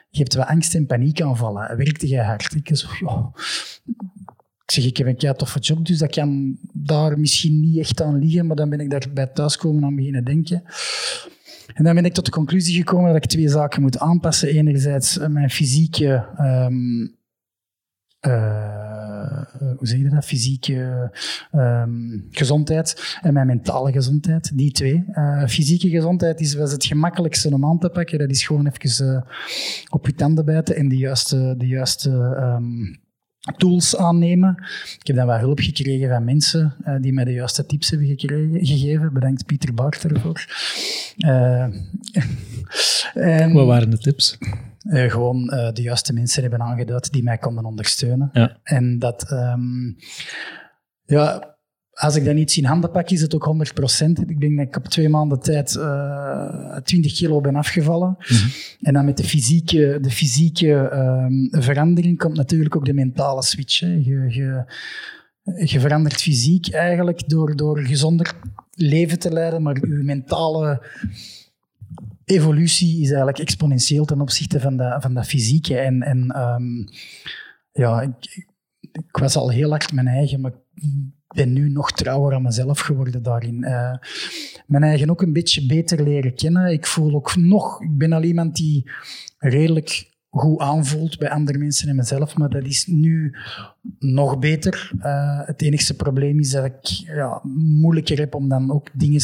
je 0.09 0.19
hebt 0.19 0.35
wat 0.35 0.47
angst 0.47 0.75
en 0.75 0.85
paniekaanvallen. 0.85 1.77
Werkte 1.77 2.07
jij 2.07 2.25
hard? 2.25 2.55
Ik. 2.55 2.69
Ik 2.69 4.75
zeg, 4.75 4.85
ik 4.85 4.97
heb 4.97 5.07
een 5.07 5.17
kei 5.17 5.33
toffe 5.33 5.59
job, 5.59 5.85
dus 5.85 5.97
dat 5.97 6.11
kan 6.11 6.57
daar 6.73 7.19
misschien 7.19 7.59
niet 7.59 7.77
echt 7.77 8.01
aan 8.01 8.19
liggen, 8.19 8.47
maar 8.47 8.55
dan 8.55 8.69
ben 8.69 8.79
ik 8.79 8.89
daar 8.89 9.05
bij 9.13 9.27
thuiskomen 9.27 9.83
aan 9.83 9.95
beginnen 9.95 10.23
denken. 10.23 10.63
En 11.73 11.83
dan 11.83 11.95
ben 11.95 12.05
ik 12.05 12.13
tot 12.13 12.25
de 12.25 12.31
conclusie 12.31 12.75
gekomen 12.75 13.13
dat 13.13 13.23
ik 13.23 13.29
twee 13.29 13.49
zaken 13.49 13.81
moet 13.81 13.99
aanpassen. 13.99 14.49
Enerzijds 14.49 15.17
eh, 15.17 15.27
mijn 15.27 15.49
fysieke, 15.49 16.25
um, 16.37 17.17
uh, 18.27 19.41
hoe 19.77 19.87
zeg 19.87 19.97
je 19.97 20.09
dat? 20.09 20.25
Fysieke 20.25 21.11
um, 21.51 22.27
gezondheid 22.31 23.17
en 23.21 23.33
mijn 23.33 23.47
mentale 23.47 23.91
gezondheid. 23.91 24.57
Die 24.57 24.71
twee. 24.71 25.03
Uh, 25.11 25.47
fysieke 25.47 25.89
gezondheid 25.89 26.39
is 26.39 26.53
was 26.53 26.71
het 26.71 26.85
gemakkelijkste 26.85 27.53
om 27.53 27.65
aan 27.65 27.79
te 27.79 27.89
pakken. 27.89 28.19
Dat 28.19 28.29
is 28.29 28.45
gewoon 28.45 28.67
even 28.67 29.25
op 29.89 30.05
je 30.05 30.13
tanden 30.13 30.45
bijten 30.45 30.75
en 30.75 30.89
de 30.89 30.97
juiste, 30.97 31.55
de 31.57 31.67
juiste 31.67 32.09
um, 32.09 32.99
tools 33.57 33.97
aannemen. 33.97 34.63
Ik 34.99 35.07
heb 35.07 35.15
dan 35.15 35.25
wat 35.25 35.39
hulp 35.39 35.59
gekregen 35.59 36.09
van 36.09 36.23
mensen 36.23 36.75
uh, 36.85 36.95
die 37.01 37.13
mij 37.13 37.23
de 37.23 37.33
juiste 37.33 37.65
tips 37.65 37.89
hebben 37.89 38.07
gekregen, 38.07 38.65
gegeven. 38.65 39.13
Bedankt 39.13 39.45
Pieter 39.45 39.73
Bart 39.73 40.03
ervoor. 40.03 40.45
Uh, 41.17 41.63
en, 43.13 43.53
Wat 43.53 43.65
waren 43.65 43.89
de 43.89 43.97
tips? 43.97 44.37
Uh, 44.83 45.11
gewoon 45.11 45.45
de 45.73 45.81
juiste 45.81 46.13
mensen 46.13 46.41
hebben 46.41 46.61
aangeduid 46.61 47.11
die 47.11 47.23
mij 47.23 47.37
konden 47.37 47.65
ondersteunen. 47.65 48.29
Ja. 48.33 48.59
En 48.63 48.99
dat... 48.99 49.31
Um, 49.31 49.95
ja, 51.05 51.57
als 51.99 52.15
ik 52.15 52.25
dat 52.25 52.33
niet 52.33 52.55
in 52.55 52.65
handen 52.65 52.91
pak, 52.91 53.09
is 53.09 53.21
het 53.21 53.35
ook 53.35 53.55
100% 54.05 54.09
Ik 54.27 54.39
denk 54.39 54.57
dat 54.57 54.67
ik 54.67 54.75
op 54.75 54.87
twee 54.87 55.09
maanden 55.09 55.39
tijd 55.39 55.75
uh, 55.75 56.75
eh, 56.75 56.83
20 56.83 57.13
kilo 57.13 57.41
ben 57.41 57.55
afgevallen. 57.55 58.15
Mhm. 58.19 58.49
En 58.81 58.93
dan 58.93 59.05
met 59.05 59.17
de 59.17 59.23
fysieke, 59.23 59.97
de 60.01 60.11
fysieke 60.11 60.71
um, 60.93 61.47
verandering 61.51 62.17
komt 62.17 62.35
natuurlijk 62.35 62.75
ook 62.75 62.85
de 62.85 62.93
mentale 62.93 63.43
switch. 63.43 63.79
Hè. 63.79 63.87
Je, 63.87 64.25
je, 64.29 64.63
je 65.65 65.79
verandert 65.79 66.21
fysiek 66.21 66.71
eigenlijk 66.71 67.29
door, 67.29 67.55
door 67.55 67.79
gezonder 67.79 68.33
leven 68.71 69.19
te 69.19 69.31
leiden, 69.31 69.61
maar 69.61 69.75
je 69.75 70.03
mentale 70.03 70.85
evolutie 72.25 73.01
is 73.01 73.07
eigenlijk 73.07 73.39
exponentieel 73.39 74.05
ten 74.05 74.21
opzichte 74.21 74.59
van 74.59 74.77
dat, 74.77 75.01
van 75.01 75.13
dat 75.13 75.27
fysieke. 75.27 75.77
En, 75.77 76.01
en 76.01 76.39
um, 76.41 76.87
ja, 77.71 78.01
ik, 78.01 78.45
ik 78.81 79.17
was 79.17 79.35
al 79.35 79.49
heel 79.49 79.69
hard 79.69 79.93
mijn 79.93 80.07
eigen, 80.07 80.41
maar 80.41 80.53
ben 81.35 81.53
nu 81.53 81.69
nog 81.69 81.91
trouwer 81.91 82.33
aan 82.33 82.41
mezelf 82.41 82.79
geworden 82.79 83.23
daarin. 83.23 83.63
Uh, 83.63 83.93
mijn 84.67 84.83
eigen 84.83 85.09
ook 85.09 85.21
een 85.21 85.33
beetje 85.33 85.65
beter 85.65 86.03
leren 86.03 86.35
kennen. 86.35 86.71
Ik 86.71 86.85
voel 86.85 87.15
ook 87.15 87.35
nog, 87.35 87.81
ik 87.81 87.97
ben 87.97 88.13
al 88.13 88.23
iemand 88.23 88.55
die 88.55 88.91
redelijk 89.37 90.09
goed 90.29 90.59
aanvoelt 90.59 91.17
bij 91.17 91.29
andere 91.29 91.57
mensen 91.57 91.89
en 91.89 91.95
mezelf, 91.95 92.37
maar 92.37 92.49
dat 92.49 92.65
is 92.65 92.85
nu 92.85 93.35
nog 93.99 94.39
beter. 94.39 94.91
Uh, 94.99 95.39
het 95.45 95.61
enigste 95.61 95.95
probleem 95.95 96.39
is 96.39 96.51
dat 96.51 96.65
ik 96.65 96.87
ja, 96.87 97.41
moeilijker 97.53 98.17
heb 98.17 98.35
om 98.35 98.49
dan 98.49 98.71
ook 98.71 98.89
dingen 98.93 99.21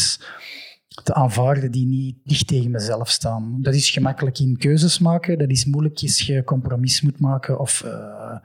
te 1.03 1.13
aanvaarden 1.13 1.71
die 1.71 1.85
niet 1.85 2.15
dicht 2.23 2.47
tegen 2.47 2.71
mezelf 2.71 3.09
staan. 3.09 3.57
Dat 3.61 3.73
is 3.73 3.89
gemakkelijk 3.89 4.39
in 4.39 4.57
keuzes 4.57 4.99
maken, 4.99 5.37
dat 5.37 5.49
is 5.49 5.65
moeilijk 5.65 5.99
als 6.01 6.21
je 6.21 6.43
compromis 6.43 7.01
moet 7.01 7.19
maken 7.19 7.59
of 7.59 7.83
uh, 7.85 8.37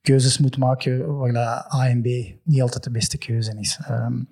keuzes 0.00 0.38
moet 0.38 0.56
maken 0.56 1.16
waar 1.16 1.36
A 1.74 1.88
en 1.88 2.02
B 2.02 2.06
niet 2.42 2.62
altijd 2.62 2.84
de 2.84 2.90
beste 2.90 3.18
keuze 3.18 3.56
is. 3.58 3.78
Um, 3.90 4.28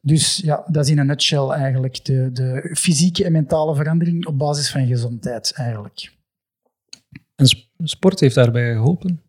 dus 0.00 0.36
ja, 0.36 0.64
dat 0.66 0.84
is 0.84 0.90
in 0.90 0.98
een 0.98 1.06
nutshell 1.06 1.48
eigenlijk 1.48 2.04
de, 2.04 2.30
de 2.32 2.70
fysieke 2.72 3.24
en 3.24 3.32
mentale 3.32 3.74
verandering 3.74 4.26
op 4.26 4.38
basis 4.38 4.70
van 4.70 4.86
gezondheid 4.86 5.52
eigenlijk. 5.54 6.12
En 7.34 7.46
sport 7.78 8.20
heeft 8.20 8.34
daarbij 8.34 8.72
geholpen? 8.72 9.22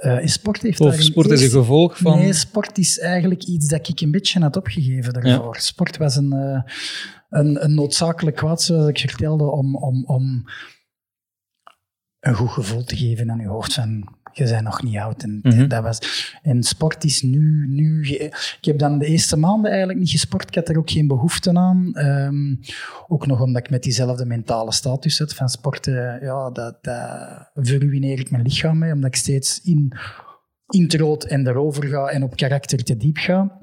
Uh, 0.00 0.26
sport 0.26 0.62
heeft 0.62 0.80
of 0.80 1.00
sport 1.00 1.30
is 1.30 1.42
een 1.42 1.50
gevolg 1.50 1.98
van... 1.98 2.18
Nee, 2.18 2.32
sport 2.32 2.78
is 2.78 2.98
eigenlijk 2.98 3.44
iets 3.44 3.68
dat 3.68 3.88
ik 3.88 4.00
een 4.00 4.10
beetje 4.10 4.40
had 4.40 4.56
opgegeven 4.56 5.12
daarvoor. 5.12 5.56
Sport 5.56 5.96
was 5.96 6.16
een, 6.16 6.34
uh, 6.34 6.62
een, 7.28 7.64
een, 7.64 7.74
noodzakelijk 7.74 8.36
kwaad, 8.36 8.62
zoals 8.62 8.88
ik 8.88 8.98
vertelde, 8.98 9.44
om, 9.44 9.76
om, 9.76 10.04
om 10.04 10.44
een 12.20 12.34
goed 12.34 12.50
gevoel 12.50 12.84
te 12.84 12.96
geven 12.96 13.30
aan 13.30 13.40
je 13.40 13.46
hoofd 13.46 13.74
van 13.74 14.18
je 14.32 14.44
bent 14.44 14.62
nog 14.62 14.82
niet 14.82 14.96
oud. 14.96 15.22
En, 15.22 15.38
mhm. 15.42 15.68
dat 15.68 15.82
was, 15.82 15.98
en 16.42 16.62
sport 16.62 17.04
is 17.04 17.22
nu... 17.22 17.66
nu 17.68 18.06
ik 18.06 18.58
heb 18.64 18.78
dan 18.78 18.98
de 18.98 19.06
eerste 19.06 19.36
maanden 19.36 19.70
eigenlijk 19.70 20.00
niet 20.00 20.10
gesport. 20.10 20.48
Ik 20.48 20.54
had 20.54 20.68
er 20.68 20.78
ook 20.78 20.90
geen 20.90 21.06
behoefte 21.06 21.54
aan. 21.54 21.92
Um, 21.98 22.60
ook 23.08 23.26
nog 23.26 23.40
omdat 23.40 23.64
ik 23.64 23.70
met 23.70 23.82
diezelfde 23.82 24.26
mentale 24.26 24.72
status 24.72 25.16
zit 25.16 25.34
van 25.34 25.48
sporten. 25.48 26.18
Ja, 26.22 26.50
dat, 26.50 26.78
dat 26.80 27.50
verruineer 27.54 28.18
ik 28.18 28.30
mijn 28.30 28.42
lichaam 28.42 28.78
mee, 28.78 28.92
omdat 28.92 29.10
ik 29.10 29.16
steeds 29.16 29.60
in, 29.64 29.92
in 30.68 30.82
het 30.82 30.94
rood 30.94 31.24
en 31.24 31.46
erover 31.46 31.86
ga 31.86 32.06
en 32.06 32.22
op 32.22 32.36
karakter 32.36 32.84
te 32.84 32.96
diep 32.96 33.16
ga. 33.16 33.58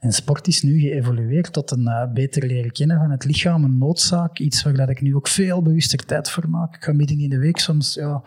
En 0.00 0.12
sport 0.12 0.46
is 0.46 0.62
nu 0.62 0.80
geëvolueerd 0.80 1.52
tot 1.52 1.70
een 1.70 1.88
uh, 1.88 2.12
beter 2.12 2.46
leren 2.46 2.72
kennen 2.72 2.98
van 2.98 3.10
het 3.10 3.24
lichaam, 3.24 3.64
een 3.64 3.78
noodzaak. 3.78 4.38
Iets 4.38 4.62
waar 4.62 4.74
dat 4.74 4.88
ik 4.88 5.00
nu 5.00 5.14
ook 5.14 5.28
veel 5.28 5.62
bewuster 5.62 6.06
tijd 6.06 6.30
voor 6.30 6.48
maak. 6.48 6.76
Ik 6.76 6.84
ga 6.84 6.92
midden 6.92 7.18
in 7.18 7.30
de 7.30 7.38
week 7.38 7.58
soms 7.58 7.94
ja, 7.94 8.22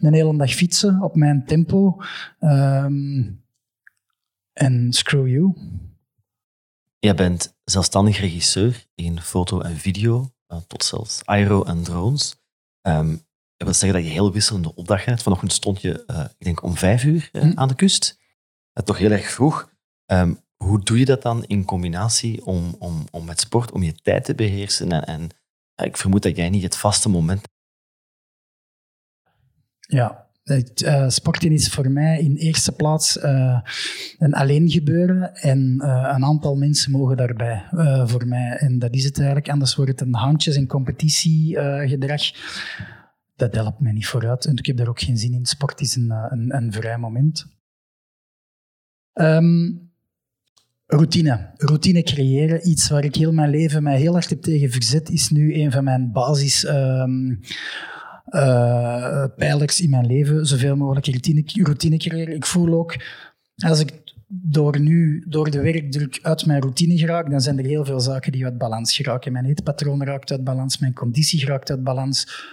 een 0.00 0.14
hele 0.14 0.36
dag 0.36 0.50
fietsen 0.50 1.02
op 1.02 1.16
mijn 1.16 1.44
tempo. 1.46 2.02
Um, 2.40 3.42
en 4.52 4.92
screw 4.92 5.28
you. 5.28 5.54
Jij 6.98 7.14
bent 7.14 7.54
zelfstandig 7.64 8.18
regisseur 8.18 8.86
in 8.94 9.20
foto 9.20 9.60
en 9.60 9.76
video, 9.76 10.30
uh, 10.48 10.58
tot 10.66 10.84
zelfs 10.84 11.22
aero 11.24 11.62
en 11.62 11.82
drones. 11.82 12.36
Um, 12.82 13.10
dat 13.56 13.70
wil 13.70 13.74
zeggen 13.74 13.98
dat 13.98 14.08
je 14.08 14.14
heel 14.14 14.32
wisselende 14.32 14.74
opdrachten 14.74 15.10
hebt. 15.10 15.22
Vanochtend 15.22 15.52
stond 15.52 15.80
je, 15.80 16.04
uh, 16.06 16.24
ik 16.38 16.44
denk 16.44 16.62
om 16.62 16.76
vijf 16.76 17.04
uur 17.04 17.28
hm. 17.32 17.52
aan 17.54 17.68
de 17.68 17.74
kust. 17.74 18.18
toch 18.72 18.98
heel 18.98 19.10
erg 19.10 19.30
vroeg. 19.30 19.70
Um, 20.06 20.40
hoe 20.62 20.80
doe 20.82 20.98
je 20.98 21.04
dat 21.04 21.22
dan 21.22 21.44
in 21.44 21.64
combinatie 21.64 22.46
om, 22.46 22.76
om, 22.78 23.06
om 23.10 23.24
met 23.24 23.40
sport, 23.40 23.72
om 23.72 23.82
je 23.82 23.94
tijd 23.94 24.24
te 24.24 24.34
beheersen? 24.34 24.90
En, 24.90 25.28
en 25.74 25.86
ik 25.86 25.96
vermoed 25.96 26.22
dat 26.22 26.36
jij 26.36 26.50
niet 26.50 26.62
het 26.62 26.76
vaste 26.76 27.08
moment. 27.08 27.42
Ja, 29.88 30.26
uh, 30.44 31.08
sporten 31.08 31.52
is 31.52 31.68
voor 31.68 31.90
mij 31.90 32.20
in 32.20 32.36
eerste 32.36 32.72
plaats 32.72 33.16
uh, 33.16 33.60
een 34.18 34.34
alleen 34.34 34.70
gebeuren 34.70 35.34
en 35.34 35.74
uh, 35.78 36.12
een 36.14 36.24
aantal 36.24 36.56
mensen 36.56 36.90
mogen 36.90 37.16
daarbij 37.16 37.64
voor 38.06 38.26
mij. 38.26 38.56
En 38.56 38.78
dat 38.78 38.94
is 38.94 39.04
het 39.04 39.16
eigenlijk, 39.16 39.48
anders 39.48 39.74
wordt 39.74 39.90
het 39.90 40.00
een 40.00 40.14
handjes- 40.14 40.56
en 40.56 40.66
competitiegedrag. 40.66 42.22
dat 43.36 43.54
helpt 43.54 43.80
mij 43.80 43.92
niet 43.92 44.06
vooruit 44.06 44.44
en 44.44 44.56
ik 44.56 44.66
heb 44.66 44.76
daar 44.76 44.88
ook 44.88 45.00
geen 45.00 45.18
zin 45.18 45.34
in. 45.34 45.46
Sport 45.46 45.80
is 45.80 45.96
een, 45.96 46.10
een, 46.10 46.56
een 46.56 46.72
vrij 46.72 46.98
moment. 46.98 47.46
Um, 49.12 49.91
Routine. 50.92 51.50
Routine 51.56 52.02
creëren. 52.02 52.68
Iets 52.68 52.88
waar 52.88 53.04
ik 53.04 53.14
heel 53.14 53.32
mijn 53.32 53.50
leven 53.50 53.82
mij 53.82 53.98
heel 53.98 54.12
hard 54.12 54.30
heb 54.30 54.42
tegen 54.42 54.70
verzet, 54.70 55.10
is 55.10 55.30
nu 55.30 55.54
een 55.54 55.72
van 55.72 55.84
mijn 55.84 56.12
basis... 56.12 56.64
Um, 56.64 57.40
uh, 58.28 59.24
pijlers 59.36 59.80
in 59.80 59.90
mijn 59.90 60.06
leven. 60.06 60.46
Zoveel 60.46 60.76
mogelijk 60.76 61.06
routine, 61.06 61.42
routine 61.46 61.96
creëren. 61.96 62.34
Ik 62.34 62.46
voel 62.46 62.74
ook, 62.74 62.96
als 63.56 63.80
ik 63.80 63.92
door 64.26 64.80
nu, 64.80 65.24
door 65.28 65.50
de 65.50 65.60
werkdruk 65.60 66.18
uit 66.22 66.46
mijn 66.46 66.60
routine 66.60 66.98
geraak, 66.98 67.30
dan 67.30 67.40
zijn 67.40 67.58
er 67.58 67.64
heel 67.64 67.84
veel 67.84 68.00
zaken 68.00 68.32
die 68.32 68.44
uit 68.44 68.58
balans 68.58 68.96
geraken. 68.96 69.32
Mijn 69.32 69.44
eetpatroon 69.44 70.04
raakt 70.04 70.30
uit 70.30 70.44
balans, 70.44 70.78
mijn 70.78 70.92
conditie 70.92 71.46
raakt 71.46 71.70
uit 71.70 71.82
balans, 71.82 72.46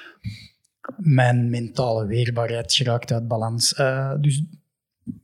mijn 0.98 1.50
mentale 1.50 2.06
weerbaarheid 2.06 2.74
geraakt 2.74 3.12
uit 3.12 3.28
balans. 3.28 3.80
Uh, 3.80 4.14
dus 4.22 4.44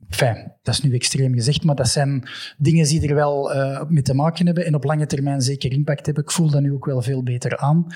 Fijn, 0.09 0.53
dat 0.63 0.74
is 0.74 0.81
nu 0.81 0.93
extreem 0.93 1.33
gezegd, 1.33 1.63
maar 1.63 1.75
dat 1.75 1.88
zijn 1.88 2.24
dingen 2.57 2.85
die 2.85 3.07
er 3.07 3.15
wel 3.15 3.55
uh, 3.55 3.83
mee 3.88 4.01
te 4.01 4.13
maken 4.13 4.45
hebben 4.45 4.65
en 4.65 4.75
op 4.75 4.83
lange 4.83 5.05
termijn 5.05 5.41
zeker 5.41 5.71
impact 5.71 6.05
hebben. 6.05 6.24
Ik 6.24 6.31
voel 6.31 6.50
dat 6.50 6.62
nu 6.62 6.71
ook 6.71 6.85
wel 6.85 7.01
veel 7.01 7.24
beter 7.24 7.57
aan. 7.57 7.88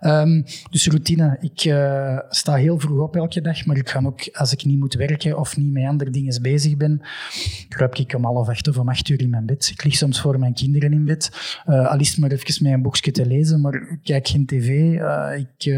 Um, 0.00 0.44
dus 0.70 0.86
routine. 0.86 1.36
Ik 1.40 1.64
uh, 1.64 2.18
sta 2.28 2.54
heel 2.54 2.78
vroeg 2.78 3.00
op 3.00 3.16
elke 3.16 3.40
dag, 3.40 3.66
maar 3.66 3.76
ik 3.76 3.88
ga 3.88 4.02
ook, 4.04 4.28
als 4.32 4.52
ik 4.52 4.64
niet 4.64 4.78
moet 4.78 4.94
werken 4.94 5.38
of 5.38 5.56
niet 5.56 5.72
met 5.72 5.84
andere 5.84 6.10
dingen 6.10 6.42
bezig 6.42 6.76
ben, 6.76 7.00
kruip 7.68 7.94
ik 7.94 8.14
om 8.14 8.24
half 8.24 8.48
acht 8.48 8.68
of 8.68 8.78
om 8.78 8.88
acht 8.88 9.08
uur 9.08 9.20
in 9.20 9.30
mijn 9.30 9.46
bed. 9.46 9.68
Ik 9.72 9.84
lig 9.84 9.94
soms 9.94 10.20
voor 10.20 10.38
mijn 10.38 10.54
kinderen 10.54 10.92
in 10.92 11.04
bed, 11.04 11.30
uh, 11.66 11.90
al 11.90 11.98
is 11.98 12.10
het 12.10 12.18
maar 12.18 12.30
even 12.30 12.64
met 12.64 12.72
een 12.72 12.82
boekje 12.82 13.10
te 13.10 13.26
lezen, 13.26 13.60
maar 13.60 13.74
ik 13.74 13.98
kijk 14.02 14.28
geen 14.28 14.46
tv. 14.46 14.92
ik... 15.38 15.64
Ik 15.64 15.74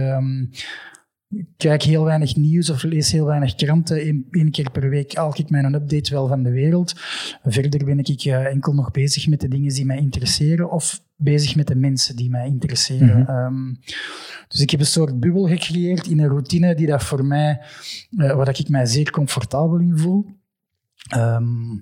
kijk 1.57 1.83
heel 1.83 2.05
weinig 2.05 2.37
nieuws 2.37 2.71
of 2.71 2.83
lees 2.83 3.13
heel 3.13 3.25
weinig 3.25 3.55
kranten. 3.55 4.07
Eén, 4.31 4.51
keer 4.51 4.71
per 4.71 4.89
week 4.89 5.15
haal 5.15 5.35
ik 5.37 5.51
mijn 5.51 5.75
update 5.75 6.11
wel 6.11 6.27
van 6.29 6.43
de 6.43 6.51
wereld. 6.51 6.95
Verder 7.43 7.85
ben 7.85 7.99
ik 7.99 8.25
uh, 8.25 8.47
enkel 8.47 8.73
nog 8.73 8.91
bezig 8.91 9.27
met 9.27 9.41
de 9.41 9.49
dingen 9.49 9.75
die 9.75 9.85
mij 9.85 9.99
interesseren 9.99 10.71
of 10.71 11.01
bezig 11.17 11.57
met 11.57 11.67
de 11.67 11.75
mensen 11.75 12.17
die 12.17 12.31
mij 12.31 12.47
interesseren. 12.47 13.21
Mhm. 13.21 13.31
Ehm, 13.31 13.75
dus 14.49 14.61
ik 14.61 14.71
heb 14.71 14.81
een 14.81 14.87
soort 14.87 15.21
bubbel 15.21 15.47
gecreëerd 15.47 16.07
in 16.07 16.19
een 16.19 16.29
routine 16.29 16.75
die 16.75 16.87
dat 16.87 17.05
voor 17.05 17.25
mij, 17.25 17.61
uh, 18.11 18.35
waar 18.35 18.59
ik 18.59 18.69
mij 18.69 18.87
zeer 18.87 19.11
comfortabel 19.11 19.79
in 19.79 19.99
voel. 19.99 20.27
Um, 21.17 21.81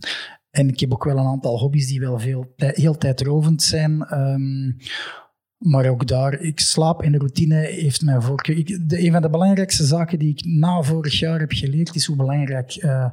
en 0.51 0.69
ik 0.69 0.81
heb 0.81 0.93
ook 0.93 1.05
wel 1.05 1.19
een 1.19 1.27
aantal 1.27 1.59
hobby's 1.59 1.87
die 1.87 2.01
wel 2.01 2.19
veel, 2.19 2.55
heel 2.57 2.99
tijdrovend 2.99 3.63
zijn. 3.63 4.21
Um, 4.21 4.77
maar 5.67 5.89
ook 5.89 6.07
daar, 6.07 6.41
ik 6.41 6.61
slaap 6.61 7.03
en 7.03 7.17
routine 7.17 7.55
heeft 7.55 8.03
mijn 8.03 8.23
voorkeur. 8.23 8.57
Ik, 8.57 8.89
de, 8.89 9.05
een 9.05 9.13
van 9.13 9.23
de 9.23 9.31
belangrijkste 9.31 9.85
zaken 9.85 10.19
die 10.19 10.31
ik 10.31 10.45
na 10.45 10.83
vorig 10.83 11.19
jaar 11.19 11.39
heb 11.39 11.53
geleerd, 11.53 11.95
is 11.95 12.05
hoe 12.05 12.17
belangrijk 12.17 12.77
uh, 12.77 13.11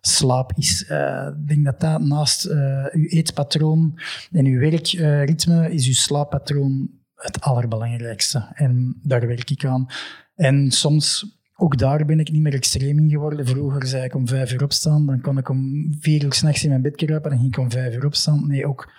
slaap 0.00 0.52
is. 0.56 0.86
Uh, 0.90 1.28
ik 1.40 1.48
denk 1.48 1.64
dat 1.64 1.80
dat 1.80 2.00
naast 2.00 2.46
uh, 2.46 2.84
uw 2.90 3.06
eetpatroon 3.08 4.00
en 4.32 4.46
uw 4.46 4.58
werkritme, 4.58 5.72
is 5.72 5.86
uw 5.86 5.92
slaappatroon 5.92 6.90
het 7.14 7.40
allerbelangrijkste. 7.40 8.48
En 8.54 9.00
daar 9.02 9.26
werk 9.26 9.50
ik 9.50 9.64
aan. 9.64 9.86
En 10.34 10.70
soms 10.70 11.36
ook 11.56 11.78
daar 11.78 12.04
ben 12.04 12.20
ik 12.20 12.30
niet 12.30 12.42
meer 12.42 12.54
extreem 12.54 12.98
in 12.98 13.10
geworden. 13.10 13.46
Vroeger 13.46 13.86
zei 13.86 14.04
ik 14.04 14.14
om 14.14 14.28
vijf 14.28 14.52
uur 14.52 14.62
opstaan, 14.62 15.06
dan 15.06 15.20
kon 15.20 15.38
ik 15.38 15.48
om 15.48 15.88
vier 16.00 16.24
uur 16.24 16.32
s'nachts 16.32 16.62
in 16.62 16.68
mijn 16.68 16.82
bed 16.82 16.96
kruipen, 16.96 17.30
dan 17.30 17.38
ging 17.38 17.52
ik 17.52 17.58
om 17.58 17.70
vijf 17.70 17.94
uur 17.94 18.06
opstaan. 18.06 18.46
Nee, 18.46 18.66
ook 18.66 18.92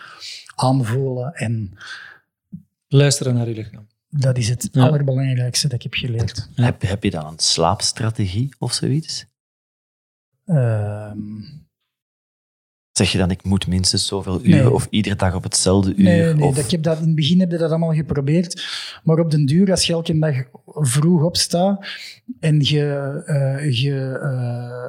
aanvoelen 0.56 1.34
en 1.34 1.78
Luisteren 2.88 3.34
naar 3.34 3.50
je 3.50 3.54
lichaam. 3.54 3.88
Dat 4.10 4.38
is 4.38 4.50
het 4.50 4.70
allerbelangrijkste 4.74 5.68
dat 5.68 5.76
ik 5.76 5.84
heb 5.84 5.94
geleerd. 5.94 6.50
Heb, 6.56 6.82
heb 6.82 7.04
je 7.04 7.10
dan 7.10 7.28
een 7.28 7.40
slaapstrategie 7.40 8.56
of 8.60 8.74
zoiets? 8.74 9.26
Um, 10.46 11.66
zeg 12.92 13.12
je 13.12 13.18
dan, 13.18 13.32
ik 13.32 13.44
moet 13.44 13.68
minstens 13.68 14.08
zoveel 14.08 14.46
uren 14.46 14.74
of 14.74 14.88
iedere 14.90 15.16
dag 15.16 15.36
op 15.36 15.44
hetzelfde 15.44 15.96
uur? 15.96 16.04
Nee, 16.04 16.34
nee 16.34 16.46
of... 16.46 16.58
ik 16.58 16.72
heb 16.72 16.84
dat, 16.84 17.00
in 17.00 17.06
het 17.06 17.16
begin 17.16 17.40
heb 17.40 17.52
je 17.52 17.58
dat 17.58 17.70
allemaal 17.70 17.94
geprobeerd. 17.94 18.66
Maar 19.04 19.20
op 19.20 19.32
den 19.32 19.46
duur, 19.46 19.72
als 19.72 19.88
je 19.88 19.94
elke 19.94 20.20
dag 20.20 20.36
vroeg 20.66 21.24
opstaat 21.24 21.88
en 22.40 22.60
je, 22.60 23.24
uh, 23.26 23.72
je 23.82 24.20
uh, 24.24 24.88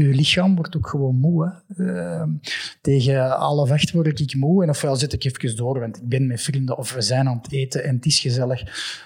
je 0.00 0.14
lichaam 0.14 0.54
wordt 0.54 0.76
ook 0.76 0.88
gewoon 0.88 1.16
moe. 1.16 1.62
Uh, 1.76 2.22
tegen 2.80 3.38
alle 3.38 3.66
vecht 3.66 3.90
word 3.90 4.20
ik 4.20 4.34
moe. 4.34 4.62
En 4.62 4.68
ofwel 4.68 4.96
zit 4.96 5.12
ik 5.12 5.24
even 5.24 5.56
door, 5.56 5.80
want 5.80 5.96
ik 5.96 6.08
ben 6.08 6.26
met 6.26 6.42
vrienden 6.42 6.78
of 6.78 6.92
we 6.92 7.00
zijn 7.00 7.28
aan 7.28 7.38
het 7.42 7.52
eten 7.52 7.84
en 7.84 7.94
het 7.94 8.06
is 8.06 8.20
gezellig. 8.20 8.62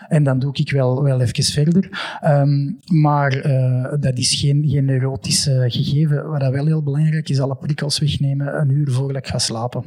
En 0.08 0.22
dan 0.22 0.38
doe 0.38 0.52
ik 0.52 0.70
wel, 0.70 1.02
wel 1.02 1.20
even 1.20 1.44
verder. 1.44 2.18
Um, 2.24 2.78
maar 2.84 3.46
uh, 3.46 3.92
dat 4.00 4.18
is 4.18 4.34
geen, 4.34 4.64
geen 4.68 4.84
neurotisch 4.84 5.42
gegeven. 5.42 6.30
Wat 6.30 6.48
wel 6.48 6.66
heel 6.66 6.82
belangrijk 6.82 7.28
is, 7.28 7.40
alle 7.40 7.56
prikkels 7.56 7.98
wegnemen 7.98 8.60
een 8.60 8.70
uur 8.70 8.90
voordat 8.90 9.16
ik 9.16 9.26
ga 9.26 9.38
slapen. 9.38 9.84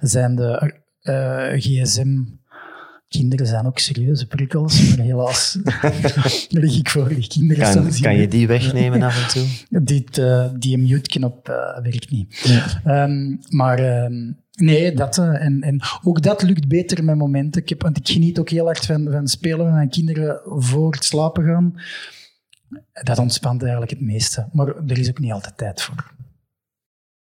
Zijn 0.00 0.34
de 0.34 0.74
uh, 1.02 1.52
gsm 1.60 2.24
Kinderen 3.08 3.46
zijn 3.46 3.66
ook 3.66 3.78
serieuze 3.78 4.26
prikkels, 4.26 4.96
maar 4.96 5.04
helaas 5.04 5.58
lig 6.48 6.78
ik 6.78 6.88
voor 6.88 7.08
die 7.08 7.28
kinderen. 7.28 7.74
Kan, 7.74 8.00
kan 8.00 8.16
je 8.16 8.28
die 8.28 8.46
wegnemen 8.46 9.02
af 9.02 9.22
en 9.22 9.28
toe? 9.28 9.46
Dit, 9.84 10.18
uh, 10.18 10.48
die 10.58 10.78
mute-knop 10.78 11.48
uh, 11.48 11.78
werkt 11.82 12.10
niet. 12.10 12.38
Ja. 12.84 13.04
Um, 13.04 13.38
maar 13.48 14.04
um, 14.04 14.36
nee, 14.52 14.94
dat, 14.94 15.18
uh, 15.18 15.44
en, 15.44 15.62
en 15.62 15.80
ook 16.02 16.22
dat 16.22 16.42
lukt 16.42 16.68
beter 16.68 17.04
met 17.04 17.16
momenten. 17.16 17.62
Ik, 17.62 17.68
heb, 17.68 17.82
want 17.82 17.96
ik 17.96 18.08
geniet 18.08 18.38
ook 18.38 18.50
heel 18.50 18.64
hard 18.64 18.86
van, 18.86 19.08
van 19.10 19.28
spelen 19.28 19.64
met 19.64 19.74
mijn 19.74 19.90
kinderen 19.90 20.40
voor 20.44 20.92
het 20.92 21.04
slapen 21.04 21.44
gaan. 21.44 21.74
Dat 22.92 23.18
ontspant 23.18 23.62
eigenlijk 23.62 23.90
het 23.90 24.00
meeste. 24.00 24.48
Maar 24.52 24.66
er 24.66 24.98
is 24.98 25.08
ook 25.08 25.18
niet 25.18 25.32
altijd 25.32 25.56
tijd 25.56 25.82
voor. 25.82 26.12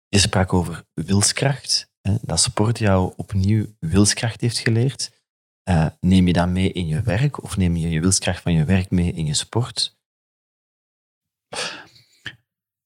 Je 0.07 0.19
sprak 0.19 0.53
over 0.53 0.83
wilskracht. 0.93 1.91
Hè? 2.01 2.15
Dat 2.21 2.39
sport 2.39 2.79
jou 2.79 3.13
opnieuw 3.15 3.65
wilskracht 3.79 4.41
heeft 4.41 4.57
geleerd. 4.57 5.11
Uh, 5.69 5.85
neem 5.99 6.27
je 6.27 6.33
dat 6.33 6.49
mee 6.49 6.71
in 6.71 6.87
je 6.87 7.01
werk 7.01 7.43
of 7.43 7.57
neem 7.57 7.75
je 7.75 7.89
je 7.89 8.01
wilskracht 8.01 8.41
van 8.41 8.53
je 8.53 8.65
werk 8.65 8.91
mee 8.91 9.11
in 9.11 9.25
je 9.25 9.33
sport? 9.33 9.97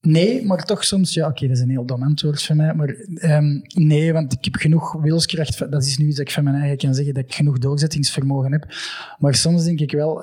Nee, 0.01 0.45
maar 0.45 0.65
toch 0.65 0.83
soms, 0.83 1.13
ja, 1.13 1.27
oké, 1.27 1.47
dat 1.47 1.57
is 1.57 1.63
een 1.63 1.69
heel 1.69 1.85
dom 1.85 2.03
antwoord 2.03 2.43
van 2.43 2.57
mij, 2.57 2.73
maar 2.73 2.89
ehm, 3.15 3.59
nee, 3.73 4.13
want 4.13 4.33
ik 4.33 4.45
heb 4.45 4.55
genoeg 4.55 4.91
wilskracht, 4.91 5.71
dat 5.71 5.85
is 5.85 5.97
nu 5.97 6.07
iets 6.07 6.17
dat 6.17 6.27
ik 6.27 6.33
van 6.33 6.43
mijn 6.43 6.55
eigen 6.55 6.77
kan 6.77 6.95
zeggen, 6.95 7.13
dat 7.13 7.23
ik 7.23 7.33
genoeg 7.33 7.57
doorzettingsvermogen 7.57 8.51
heb. 8.51 8.65
Maar 9.19 9.35
soms 9.35 9.63
denk 9.63 9.79
ik 9.79 9.91
wel, 9.91 10.15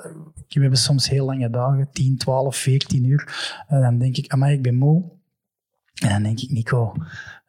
we 0.47 0.61
hebben 0.61 0.79
soms 0.79 1.09
heel 1.09 1.25
lange 1.25 1.49
dagen, 1.49 1.89
10, 1.91 2.17
12, 2.17 2.55
14 2.55 3.05
uur, 3.05 3.27
dan 3.67 3.97
denk 3.97 4.17
ik, 4.17 4.31
amai, 4.31 4.53
ik 4.53 4.61
ben 4.61 4.75
moe. 4.75 5.03
En 6.01 6.09
dan 6.09 6.23
denk 6.23 6.39
ik, 6.39 6.51
Nico, 6.51 6.93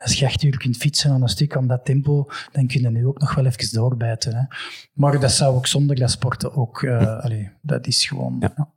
als 0.01 0.19
je 0.19 0.27
acht 0.27 0.43
uur 0.43 0.59
kunt 0.59 0.77
fietsen 0.77 1.11
aan 1.11 1.23
een 1.23 1.29
stuk 1.29 1.57
aan 1.57 1.67
dat 1.67 1.85
tempo, 1.85 2.29
dan 2.53 2.67
kun 2.67 2.81
je 2.81 2.91
nu 2.91 3.07
ook 3.07 3.21
nog 3.21 3.35
wel 3.35 3.47
even 3.47 3.75
doorbijten. 3.75 4.35
Hè. 4.35 4.43
Maar 4.93 5.21
dat 5.21 5.33
zou 5.33 5.57
ook 5.57 5.67
zonder 5.67 5.97
dat 5.97 6.11
sporten 6.11 6.55
ook, 6.55 6.83
uh, 6.83 7.19
allee, 7.21 7.51
dat 7.63 7.87
is 7.87 8.07
gewoon... 8.07 8.37
Ja. 8.41 8.73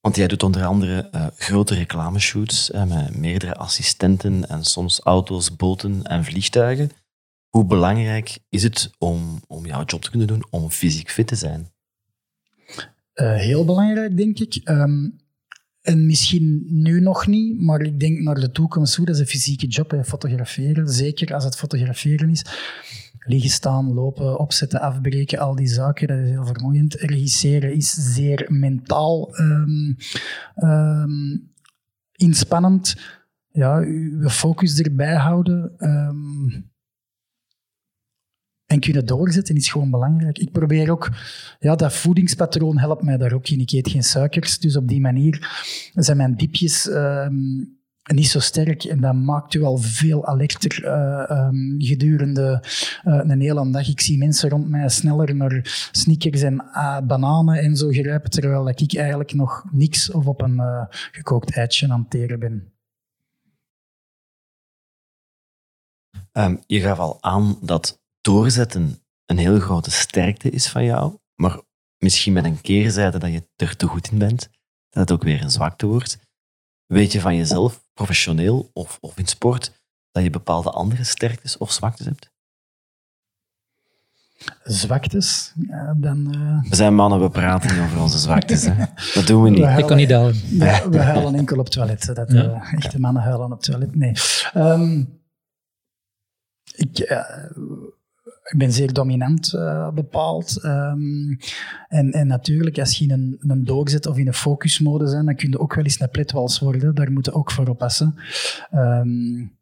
Want 0.00 0.16
jij 0.16 0.26
doet 0.26 0.42
onder 0.42 0.64
andere 0.64 1.08
uh, 1.14 1.26
grote 1.36 1.74
reclameshoots 1.74 2.70
uh, 2.70 2.84
met 2.84 3.16
meerdere 3.16 3.54
assistenten 3.54 4.48
en 4.48 4.64
soms 4.64 5.00
auto's, 5.00 5.56
boten 5.56 6.02
en 6.02 6.24
vliegtuigen. 6.24 6.90
Hoe 7.48 7.64
belangrijk 7.64 8.38
is 8.48 8.62
het 8.62 8.90
om, 8.98 9.40
om 9.46 9.66
jouw 9.66 9.84
job 9.84 10.02
te 10.02 10.10
kunnen 10.10 10.28
doen, 10.28 10.46
om 10.50 10.70
fysiek 10.70 11.10
fit 11.10 11.26
te 11.26 11.36
zijn? 11.36 11.70
Uh, 13.14 13.34
heel 13.34 13.64
belangrijk, 13.64 14.16
denk 14.16 14.38
ik. 14.38 14.68
Um, 14.68 15.20
en 15.82 16.06
misschien 16.06 16.64
nu 16.66 17.00
nog 17.00 17.26
niet, 17.26 17.60
maar 17.60 17.80
ik 17.80 18.00
denk 18.00 18.20
naar 18.20 18.40
de 18.40 18.50
toekomst 18.50 18.94
toe. 18.94 19.04
Dat 19.04 19.14
is 19.14 19.20
een 19.20 19.26
fysieke 19.26 19.66
job, 19.66 20.02
fotograferen. 20.04 20.88
Zeker 20.88 21.34
als 21.34 21.44
het 21.44 21.56
fotograferen 21.56 22.30
is 22.30 22.44
liggen 23.24 23.50
staan, 23.50 23.92
lopen, 23.92 24.38
opzetten, 24.38 24.80
afbreken, 24.80 25.38
al 25.38 25.54
die 25.54 25.66
zaken, 25.66 26.08
dat 26.08 26.18
is 26.18 26.28
heel 26.28 26.46
vermoeiend. 26.46 26.94
Regisseren 26.94 27.74
is 27.74 28.14
zeer 28.14 28.46
mentaal 28.48 29.38
um, 29.38 29.96
um, 30.56 31.50
inspannend. 32.12 32.96
Ja, 33.48 33.78
je 33.78 34.30
focus 34.30 34.80
erbij 34.80 35.14
houden 35.14 35.72
um, 35.78 36.70
en 38.72 38.80
kunnen 38.80 39.06
doorzetten 39.06 39.56
is 39.56 39.70
gewoon 39.70 39.90
belangrijk. 39.90 40.38
Ik 40.38 40.52
probeer 40.52 40.90
ook, 40.90 41.10
ja, 41.58 41.76
dat 41.76 41.94
voedingspatroon 41.94 42.78
helpt 42.78 43.02
mij 43.02 43.16
daar 43.16 43.32
ook 43.32 43.48
in. 43.48 43.60
Ik 43.60 43.70
eet 43.70 43.90
geen 43.90 44.04
suikers, 44.04 44.58
dus 44.58 44.76
op 44.76 44.88
die 44.88 45.00
manier 45.00 45.50
zijn 45.94 46.16
mijn 46.16 46.34
diepjes 46.34 46.90
niet 48.02 48.28
zo 48.28 48.40
sterk 48.40 48.84
en 48.84 49.00
dat 49.00 49.14
maakt 49.14 49.54
u 49.54 49.62
al 49.62 49.78
veel 49.78 50.26
alerter 50.26 50.84
uh, 50.84 51.46
um, 51.46 51.74
gedurende 51.78 52.62
uh, 53.04 53.20
een 53.24 53.40
hele 53.40 53.70
dag. 53.70 53.88
Ik 53.88 54.00
zie 54.00 54.18
mensen 54.18 54.48
rond 54.48 54.68
mij 54.68 54.88
sneller 54.88 55.34
naar 55.34 55.88
sneakers 55.92 56.42
en 56.42 56.54
uh, 56.54 57.00
bananen 57.00 57.58
en 57.58 57.76
zo 57.76 57.88
grijpen, 57.88 58.30
terwijl 58.30 58.68
ik 58.68 58.94
eigenlijk 58.94 59.34
nog 59.34 59.64
niks 59.70 60.10
of 60.10 60.26
op 60.26 60.42
een 60.42 60.60
gekookt 61.12 61.50
eitje 61.50 61.88
aan 61.88 62.00
het 62.00 62.10
teren 62.10 62.38
ben. 62.38 62.72
Um, 66.32 66.60
je 66.66 66.80
gaf 66.80 66.98
al 66.98 67.18
aan 67.22 67.58
dat 67.60 68.01
doorzetten 68.22 69.02
een 69.26 69.38
heel 69.38 69.58
grote 69.58 69.90
sterkte 69.90 70.50
is 70.50 70.68
van 70.68 70.84
jou, 70.84 71.18
maar 71.34 71.60
misschien 71.98 72.32
met 72.32 72.44
een 72.44 72.60
keerzijde 72.60 73.18
dat 73.18 73.32
je 73.32 73.48
er 73.56 73.76
te 73.76 73.86
goed 73.86 74.10
in 74.10 74.18
bent, 74.18 74.48
dat 74.90 75.08
het 75.08 75.12
ook 75.12 75.22
weer 75.22 75.42
een 75.42 75.50
zwakte 75.50 75.86
wordt. 75.86 76.18
Weet 76.86 77.12
je 77.12 77.20
van 77.20 77.36
jezelf, 77.36 77.84
professioneel 77.94 78.70
of, 78.72 78.98
of 79.00 79.18
in 79.18 79.26
sport, 79.26 79.82
dat 80.10 80.22
je 80.22 80.30
bepaalde 80.30 80.70
andere 80.70 81.04
sterktes 81.04 81.58
of 81.58 81.72
zwaktes 81.72 82.06
hebt? 82.06 82.30
Zwaktes? 84.64 85.52
Ja, 85.68 85.94
dan, 85.96 86.34
uh... 86.34 86.70
We 86.70 86.76
zijn 86.76 86.94
mannen, 86.94 87.20
we 87.20 87.30
praten 87.30 87.74
niet 87.74 87.84
over 87.84 88.00
onze 88.00 88.18
zwaktes. 88.18 88.64
Hè. 88.64 88.84
Dat 89.14 89.26
doen 89.26 89.42
we 89.42 89.50
niet. 89.50 89.78
ik 89.78 89.86
kan 89.86 89.96
niet 89.96 90.10
huilen. 90.10 90.32
We, 90.58 90.86
we, 90.90 90.98
huilen 90.98 91.34
enkel 91.34 91.58
op 91.58 91.64
het 91.64 91.72
toilet. 91.72 92.14
Dat, 92.14 92.32
ja. 92.32 92.44
uh, 92.44 92.72
echte 92.72 93.00
mannen 93.00 93.22
huilen 93.22 93.44
op 93.44 93.50
het 93.50 93.62
toilet. 93.62 93.94
Nee. 93.94 94.12
Um, 94.54 95.20
ik, 96.74 96.98
uh, 97.10 97.20
ik 98.42 98.58
ben 98.58 98.72
zeer 98.72 98.92
dominant 98.92 99.52
uh, 99.54 99.90
bepaald. 99.90 100.64
Um, 100.64 101.38
en, 101.88 102.10
en 102.12 102.26
natuurlijk, 102.26 102.78
als 102.78 102.98
je 102.98 103.04
in 103.04 103.10
een, 103.10 103.36
een 103.40 103.64
doorzet 103.64 104.06
of 104.06 104.18
in 104.18 104.26
een 104.26 104.34
focusmode 104.34 105.04
bent, 105.04 105.26
dan 105.26 105.36
kun 105.36 105.50
je 105.50 105.58
ook 105.58 105.74
wel 105.74 105.84
eens 105.84 106.00
een 106.00 106.10
pletwals 106.10 106.58
worden. 106.58 106.94
Daar 106.94 107.12
moet 107.12 107.24
je 107.24 107.32
ook 107.32 107.50
voor 107.50 107.68
oppassen. 107.68 108.14
Um, 108.74 109.58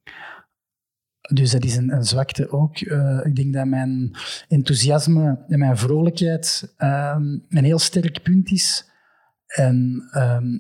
dus 1.33 1.51
dat 1.51 1.65
is 1.65 1.77
een, 1.77 2.05
zwakte 2.05 2.51
ook. 2.51 2.81
Uh, 2.81 3.21
ik 3.23 3.37
denk 3.37 3.55
dat 3.55 3.67
mijn 3.67 4.17
enthousiasme 4.49 5.45
en 5.49 5.59
mijn 5.59 5.77
vrolijkheid 5.77 6.75
um, 6.79 7.45
een 7.49 7.65
heel 7.65 7.79
sterk 7.79 8.23
punt 8.23 8.51
is. 8.51 8.89
En 9.47 10.03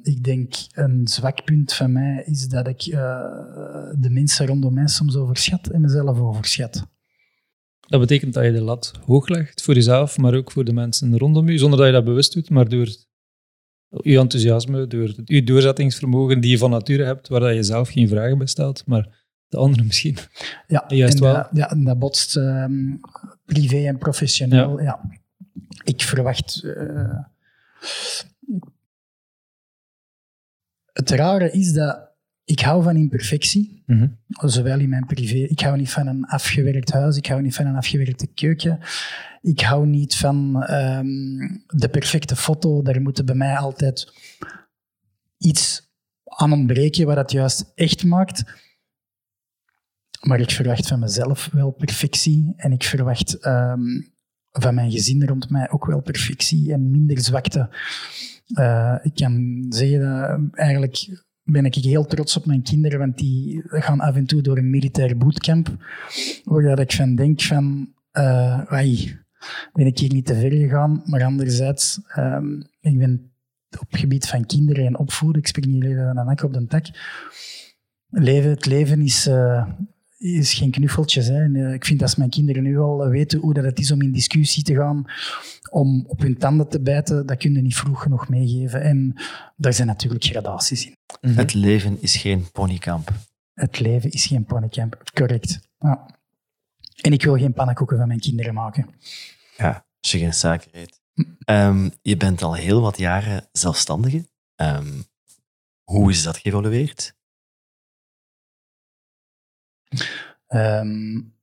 ik 0.02 0.24
denk 0.24 0.54
een 0.72 1.08
zwak 1.08 1.44
punt 1.44 1.72
van 1.72 1.92
mij 1.92 2.22
is 2.26 2.48
dat 2.48 2.66
ik 2.66 2.86
uh, 2.86 2.98
de 3.98 4.10
mensen 4.10 4.46
rondom 4.46 4.74
mij 4.74 4.86
soms 4.86 5.16
overschat 5.16 5.66
en 5.66 5.80
mezelf 5.80 6.18
overschat. 6.18 6.86
Dat 7.90 8.00
betekent 8.00 8.34
dat 8.34 8.44
je 8.44 8.52
de 8.52 8.60
lat 8.60 8.92
hoog 9.04 9.28
legt 9.28 9.62
voor 9.62 9.74
jezelf, 9.74 10.18
maar 10.18 10.34
ook 10.34 10.50
voor 10.50 10.64
de 10.64 10.72
mensen 10.72 11.18
rondom 11.18 11.48
je, 11.48 11.58
zonder 11.58 11.78
dat 11.78 11.86
je 11.86 11.92
dat 11.92 12.04
bewust 12.04 12.32
doet, 12.32 12.50
maar 12.50 12.68
door 12.68 12.88
je 13.88 14.18
enthousiasme, 14.18 14.86
door 14.86 15.12
je 15.24 15.44
doorzettingsvermogen 15.44 16.40
die 16.40 16.50
je 16.50 16.58
van 16.58 16.70
nature 16.70 17.04
hebt, 17.04 17.28
waar 17.28 17.54
je 17.54 17.62
zelf 17.62 17.88
geen 17.88 18.08
vragen 18.08 18.38
bij 18.38 18.46
stelt, 18.46 18.86
maar 18.86 19.24
de 19.48 19.56
anderen 19.56 19.86
misschien. 19.86 20.16
Ja, 20.66 20.84
juist 21.02 21.14
en 21.14 21.22
wel. 21.22 21.34
Dat, 21.34 21.48
ja, 21.52 21.70
en 21.70 21.84
dat 21.84 21.98
botst 21.98 22.36
um, 22.36 23.00
privé 23.44 23.86
en 23.86 23.98
professioneel. 23.98 24.80
Ja. 24.80 24.84
ja. 24.84 25.18
Ik 25.84 26.02
verwacht. 26.02 26.60
Uh, 26.64 27.18
het 30.92 31.10
rare 31.10 31.50
is 31.50 31.72
dat 31.72 32.09
ik 32.50 32.60
hou 32.60 32.82
van 32.82 32.96
imperfectie, 32.96 33.82
mm 33.86 33.98
-hmm. 33.98 34.18
zowel 34.48 34.78
in 34.78 34.88
mijn 34.88 35.06
privé. 35.06 35.36
Ik 35.36 35.60
hou 35.60 35.76
niet 35.76 35.90
van 35.90 36.06
een 36.06 36.24
afgewerkt 36.24 36.92
huis, 36.92 37.16
ik 37.16 37.26
hou 37.26 37.42
niet 37.42 37.54
van 37.54 37.66
een 37.66 37.76
afgewerkte 37.76 38.26
keuken. 38.26 38.78
Ik 39.40 39.60
hou 39.60 39.86
niet 39.86 40.16
van 40.16 40.56
um, 40.70 41.64
de 41.66 41.88
perfecte 41.90 42.36
foto. 42.36 42.82
Daar 42.82 43.02
moet 43.02 43.24
bij 43.24 43.34
mij 43.34 43.56
altijd 43.56 44.12
iets 45.38 45.90
aan 46.24 46.52
ontbreken 46.52 47.06
wat 47.06 47.16
het 47.16 47.32
juist 47.32 47.72
echt 47.74 48.04
maakt. 48.04 48.44
Maar 50.20 50.40
ik 50.40 50.50
verwacht 50.50 50.88
van 50.88 50.98
mezelf 50.98 51.48
wel 51.52 51.70
perfectie 51.70 52.52
en 52.56 52.72
ik 52.72 52.84
verwacht 52.84 53.46
um, 53.46 54.12
van 54.50 54.74
mijn 54.74 54.90
gezin 54.90 55.24
rond 55.24 55.50
mij 55.50 55.70
ook 55.70 55.86
wel 55.86 56.00
perfectie 56.00 56.72
en 56.72 56.90
minder 56.90 57.20
zwakte. 57.20 57.68
Uh, 58.48 58.96
ik 59.02 59.14
kan 59.14 59.66
zeggen 59.68 60.00
dat 60.00 60.40
eigenlijk 60.52 61.28
ben 61.52 61.64
ik 61.64 61.74
heel 61.74 62.06
trots 62.06 62.36
op 62.36 62.46
mijn 62.46 62.62
kinderen, 62.62 62.98
want 62.98 63.18
die 63.18 63.62
gaan 63.64 64.00
af 64.00 64.14
en 64.14 64.26
toe 64.26 64.42
door 64.42 64.58
een 64.58 64.70
militair 64.70 65.16
bootcamp, 65.16 65.76
waar 66.44 66.78
ik 66.78 66.92
van 66.92 67.14
denk 67.14 67.40
van, 67.42 67.92
uh, 68.12 68.70
ben 69.72 69.86
ik 69.86 69.98
hier 69.98 70.12
niet 70.12 70.26
te 70.26 70.34
ver 70.34 70.52
gegaan, 70.52 71.02
maar 71.04 71.24
anderzijds, 71.24 72.00
um, 72.16 72.66
ik 72.80 72.98
ben 72.98 73.30
op 73.80 73.90
het 73.90 74.00
gebied 74.00 74.28
van 74.28 74.46
kinderen 74.46 74.86
en 74.86 74.98
opvoeden, 74.98 75.42
ik 75.42 75.48
spring 75.48 75.72
hier 75.72 75.90
even 75.90 76.16
een 76.16 76.28
ak 76.28 76.42
op 76.42 76.52
de 76.52 76.66
tak, 76.66 76.86
leven, 78.10 78.50
het 78.50 78.66
leven 78.66 79.00
is, 79.00 79.26
uh, 79.26 79.66
is 80.18 80.54
geen 80.54 80.70
knuffeltjes. 80.70 81.26
Hè. 81.26 81.42
En, 81.42 81.54
uh, 81.54 81.72
ik 81.72 81.84
vind 81.84 82.00
dat 82.00 82.16
mijn 82.16 82.30
kinderen 82.30 82.62
nu 82.62 82.78
al 82.78 83.08
weten 83.08 83.38
hoe 83.38 83.54
dat 83.54 83.64
het 83.64 83.78
is 83.78 83.90
om 83.90 84.02
in 84.02 84.12
discussie 84.12 84.62
te 84.62 84.74
gaan, 84.74 85.04
om 85.70 86.04
op 86.06 86.20
hun 86.20 86.38
tanden 86.38 86.68
te 86.68 86.80
bijten, 86.80 87.26
dat 87.26 87.36
kun 87.36 87.52
je 87.52 87.60
niet 87.60 87.76
vroeg 87.76 88.02
genoeg 88.02 88.28
meegeven. 88.28 88.82
En 88.82 89.14
daar 89.56 89.72
zijn 89.72 89.88
natuurlijk 89.88 90.24
gradaties 90.24 90.86
in. 90.86 90.98
Mhm. 91.20 91.36
Het 91.36 91.54
leven 91.54 92.02
is 92.02 92.16
geen 92.16 92.50
ponykamp. 92.50 93.12
Het 93.54 93.80
leven 93.80 94.10
is 94.10 94.26
geen 94.26 94.44
ponykamp, 94.44 95.10
correct. 95.14 95.60
Ja. 95.78 96.06
En 97.00 97.12
ik 97.12 97.22
wil 97.22 97.36
geen 97.36 97.52
pannenkoeken 97.52 97.96
van 97.96 98.08
mijn 98.08 98.20
kinderen 98.20 98.54
maken. 98.54 98.94
Ja, 99.56 99.86
als 100.00 100.10
je 100.10 100.18
geen 100.18 100.34
suiker 100.34 100.68
eet. 100.72 101.00
Um, 101.46 101.92
je 102.02 102.16
bent 102.16 102.42
al 102.42 102.54
heel 102.54 102.80
wat 102.80 102.98
jaren 102.98 103.48
zelfstandige. 103.52 104.28
Um, 104.56 105.04
hoe 105.84 106.10
is 106.10 106.22
dat 106.22 106.36
geëvolueerd? 106.36 107.16
Um, 110.48 111.34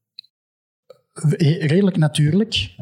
redelijk 1.60 1.97
natuurlijk. 1.97 2.75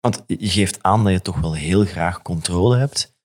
Want 0.00 0.24
je 0.26 0.48
geeft 0.48 0.82
aan 0.82 1.04
dat 1.04 1.12
je 1.12 1.22
toch 1.22 1.40
wel 1.40 1.54
heel 1.54 1.84
graag 1.84 2.22
controle 2.22 2.76
hebt. 2.76 3.15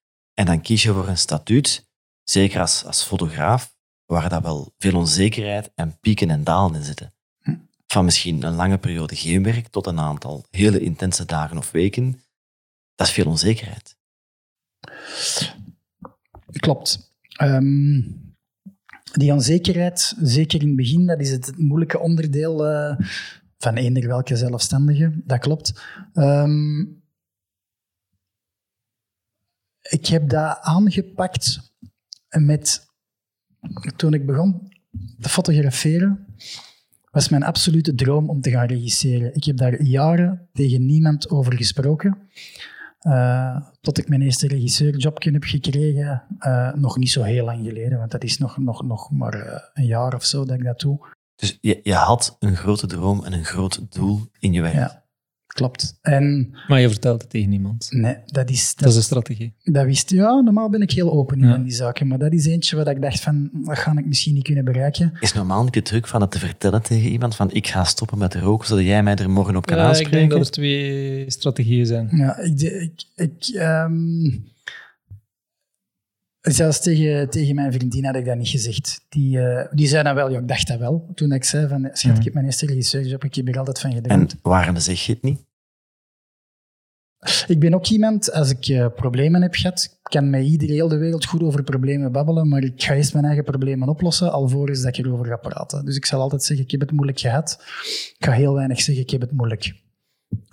En 0.41 0.47
dan 0.47 0.62
kies 0.62 0.84
je 0.84 0.93
voor 0.93 1.08
een 1.08 1.17
statuut, 1.17 1.88
zeker 2.23 2.60
als, 2.60 2.86
als 2.86 3.04
fotograaf, 3.04 3.75
waar 4.06 4.30
dat 4.30 4.43
wel 4.43 4.73
veel 4.77 4.95
onzekerheid 4.95 5.71
en 5.75 5.99
pieken 5.99 6.30
en 6.30 6.43
dalen 6.43 6.75
in 6.75 6.84
zitten. 6.84 7.13
Hm. 7.41 7.56
Van 7.88 8.06
misschien 8.06 8.43
een 8.43 8.54
lange 8.54 8.77
periode 8.77 9.15
geen 9.15 9.43
werk 9.43 9.67
tot 9.67 9.88
een 9.88 9.99
aantal 9.99 10.45
hele 10.49 10.80
intense 10.80 11.25
dagen 11.25 11.58
of 11.58 11.71
weken. 11.71 12.21
Dat 12.95 13.08
is 13.08 13.13
veel 13.13 13.25
onzekerheid. 13.25 13.95
Klopt. 16.51 17.13
Um, 17.41 18.36
die 19.12 19.34
onzekerheid, 19.34 20.15
zeker 20.21 20.62
in 20.62 20.67
het 20.67 20.75
begin, 20.75 21.06
dat 21.06 21.19
is 21.19 21.32
het 21.32 21.58
moeilijke 21.58 21.99
onderdeel 21.99 22.71
uh, 22.71 22.95
van 23.58 23.75
eender 23.75 24.08
welke 24.08 24.36
zelfstandige. 24.36 25.12
Dat 25.23 25.39
klopt. 25.39 25.82
Um, 26.13 27.00
ik 29.91 30.08
heb 30.08 30.30
dat 30.30 30.58
aangepakt 30.62 31.71
met... 32.30 32.89
Toen 33.95 34.13
ik 34.13 34.25
begon 34.25 34.71
te 35.19 35.30
fotograferen, 35.30 36.25
was 37.12 37.30
mijn 37.30 37.43
absolute 37.43 37.95
droom 37.95 38.30
om 38.30 38.41
te 38.41 38.49
gaan 38.49 38.67
regisseren. 38.67 39.36
Ik 39.36 39.43
heb 39.43 39.58
daar 39.58 39.82
jaren 39.82 40.49
tegen 40.54 40.86
niemand 40.86 41.30
over 41.30 41.54
gesproken. 41.54 42.17
Uh, 43.01 43.62
tot 43.82 43.97
ik 43.97 44.10
mijn 44.10 44.21
eerste 44.21 44.47
regisseurjobje 44.47 45.32
heb 45.32 45.43
gekregen, 45.43 46.23
uh, 46.39 46.73
nog 46.73 46.97
niet 46.97 47.12
zo 47.12 47.23
heel 47.23 47.45
lang 47.45 47.65
geleden, 47.65 47.97
want 47.97 48.12
dat 48.12 48.23
is 48.23 48.38
nog, 48.38 48.58
nog, 48.58 48.84
nog 48.84 49.12
maar 49.12 49.36
uh, 49.36 49.60
een 49.73 49.86
jaar 49.86 50.15
of 50.15 50.25
zo 50.25 50.45
dat 50.45 50.58
ik 50.58 50.63
dat 50.63 50.80
doe. 50.80 51.08
Dus 51.36 51.58
je, 51.62 51.80
je 51.84 51.93
had 51.93 52.36
een 52.39 52.56
grote 52.56 52.88
droom 52.88 53.23
en 53.25 53.34
een 53.34 53.45
groot 53.45 53.91
doel 53.93 54.21
in 54.39 54.54
je 54.54 54.62
werk. 54.62 54.73
Ja, 54.73 55.00
klopt. 55.62 55.97
En, 56.02 56.56
maar 56.67 56.80
je 56.80 56.89
vertelt 56.89 57.21
het 57.21 57.30
tegen 57.30 57.50
niemand. 57.50 57.88
Nee, 57.89 58.17
dat 58.26 58.50
is... 58.50 58.69
Dat, 58.69 58.84
dat 58.84 58.89
is 58.89 58.95
een 58.95 59.04
strategie. 59.04 59.54
Dat 59.63 59.86
wist 59.86 60.10
Ja, 60.10 60.39
normaal 60.39 60.69
ben 60.69 60.82
ik 60.82 60.91
heel 60.91 61.12
open 61.12 61.39
ja. 61.39 61.56
in 61.56 61.63
die 61.63 61.74
zaken, 61.74 62.08
maar 62.08 62.17
dat 62.17 62.34
is 62.34 62.45
eentje 62.45 62.76
wat 62.76 62.88
ik 62.88 63.02
dacht 63.02 63.19
van, 63.19 63.50
dat 63.54 63.78
ga 63.78 63.97
ik 63.97 64.06
misschien 64.06 64.34
niet 64.34 64.43
kunnen 64.43 64.65
bereiken. 64.65 65.13
Is 65.19 65.34
normaal 65.34 65.63
niet 65.63 65.74
de 65.74 65.82
druk 65.82 66.08
van 66.08 66.21
het 66.21 66.32
te 66.32 66.39
vertellen 66.39 66.82
tegen 66.82 67.10
iemand 67.10 67.36
van 67.36 67.52
ik 67.52 67.67
ga 67.67 67.84
stoppen 67.84 68.17
met 68.17 68.36
roken, 68.36 68.67
zodat 68.67 68.86
jij 68.86 69.04
mij 69.04 69.15
er 69.15 69.30
morgen 69.30 69.56
op 69.56 69.65
kan 69.65 69.78
ja, 69.78 69.84
aanspreken? 69.84 70.13
ik 70.13 70.19
denk 70.19 70.32
dat 70.32 70.47
er 70.47 70.52
twee 70.54 71.30
strategieën 71.32 71.86
zijn. 71.86 72.10
Ja, 72.12 72.38
ik... 72.38 72.62
ik, 72.62 73.04
ik 73.15 73.47
um, 73.54 74.50
Zelfs 76.41 76.82
tegen, 76.82 77.30
tegen 77.30 77.56
mijn 77.56 77.74
vriendin 77.74 78.06
had 78.06 78.15
ik 78.15 78.26
dat 78.26 78.38
niet 78.38 78.47
gezegd. 78.47 79.06
Die, 79.10 79.38
uh, 79.38 79.65
die 79.71 79.88
zei 79.88 80.04
dan 80.04 80.15
wel, 80.15 80.30
ja, 80.30 80.39
ik 80.39 80.47
dacht 80.47 80.67
dat 80.67 80.80
wel. 80.80 81.12
Toen 81.15 81.32
ik 81.32 81.43
zei 81.43 81.67
van, 81.67 81.89
schat, 81.93 82.17
ik 82.17 82.24
heb 82.24 82.34
mijn 82.34 82.45
eerste 82.45 82.65
regisseurjob, 82.65 83.24
ik 83.24 83.36
heb 83.36 83.47
er 83.47 83.58
altijd 83.58 83.80
van 83.80 83.93
gedroomd. 83.93 84.32
En 84.32 84.39
waarom 84.41 84.78
zeg 84.78 85.06
je 85.06 85.13
het 85.13 85.21
niet? 85.21 85.39
Ik 87.47 87.60
ben 87.60 87.73
ook 87.73 87.88
iemand, 87.88 88.31
als 88.31 88.49
ik 88.49 88.67
uh, 88.67 88.88
problemen 88.95 89.41
heb 89.41 89.53
gehad, 89.55 89.99
kan 90.03 90.29
met 90.29 90.45
iedereen 90.45 90.75
heel 90.75 90.88
de 90.88 90.97
wereld 90.97 91.25
goed 91.25 91.43
over 91.43 91.63
problemen 91.63 92.12
babbelen, 92.12 92.47
maar 92.47 92.63
ik 92.63 92.84
ga 92.84 92.93
eerst 92.93 93.13
mijn 93.13 93.25
eigen 93.25 93.43
problemen 93.43 93.89
oplossen, 93.89 94.31
alvorens 94.31 94.81
dat 94.81 94.97
ik 94.97 95.05
erover 95.05 95.25
ga 95.25 95.36
praten. 95.36 95.86
Dus 95.86 95.95
ik 95.95 96.05
zal 96.05 96.21
altijd 96.21 96.43
zeggen, 96.43 96.65
ik 96.65 96.71
heb 96.71 96.79
het 96.79 96.91
moeilijk 96.91 97.19
gehad. 97.19 97.57
Ik 98.17 98.25
ga 98.25 98.31
heel 98.31 98.53
weinig 98.53 98.81
zeggen, 98.81 99.03
ik 99.03 99.10
heb 99.10 99.21
het 99.21 99.31
moeilijk. 99.31 99.73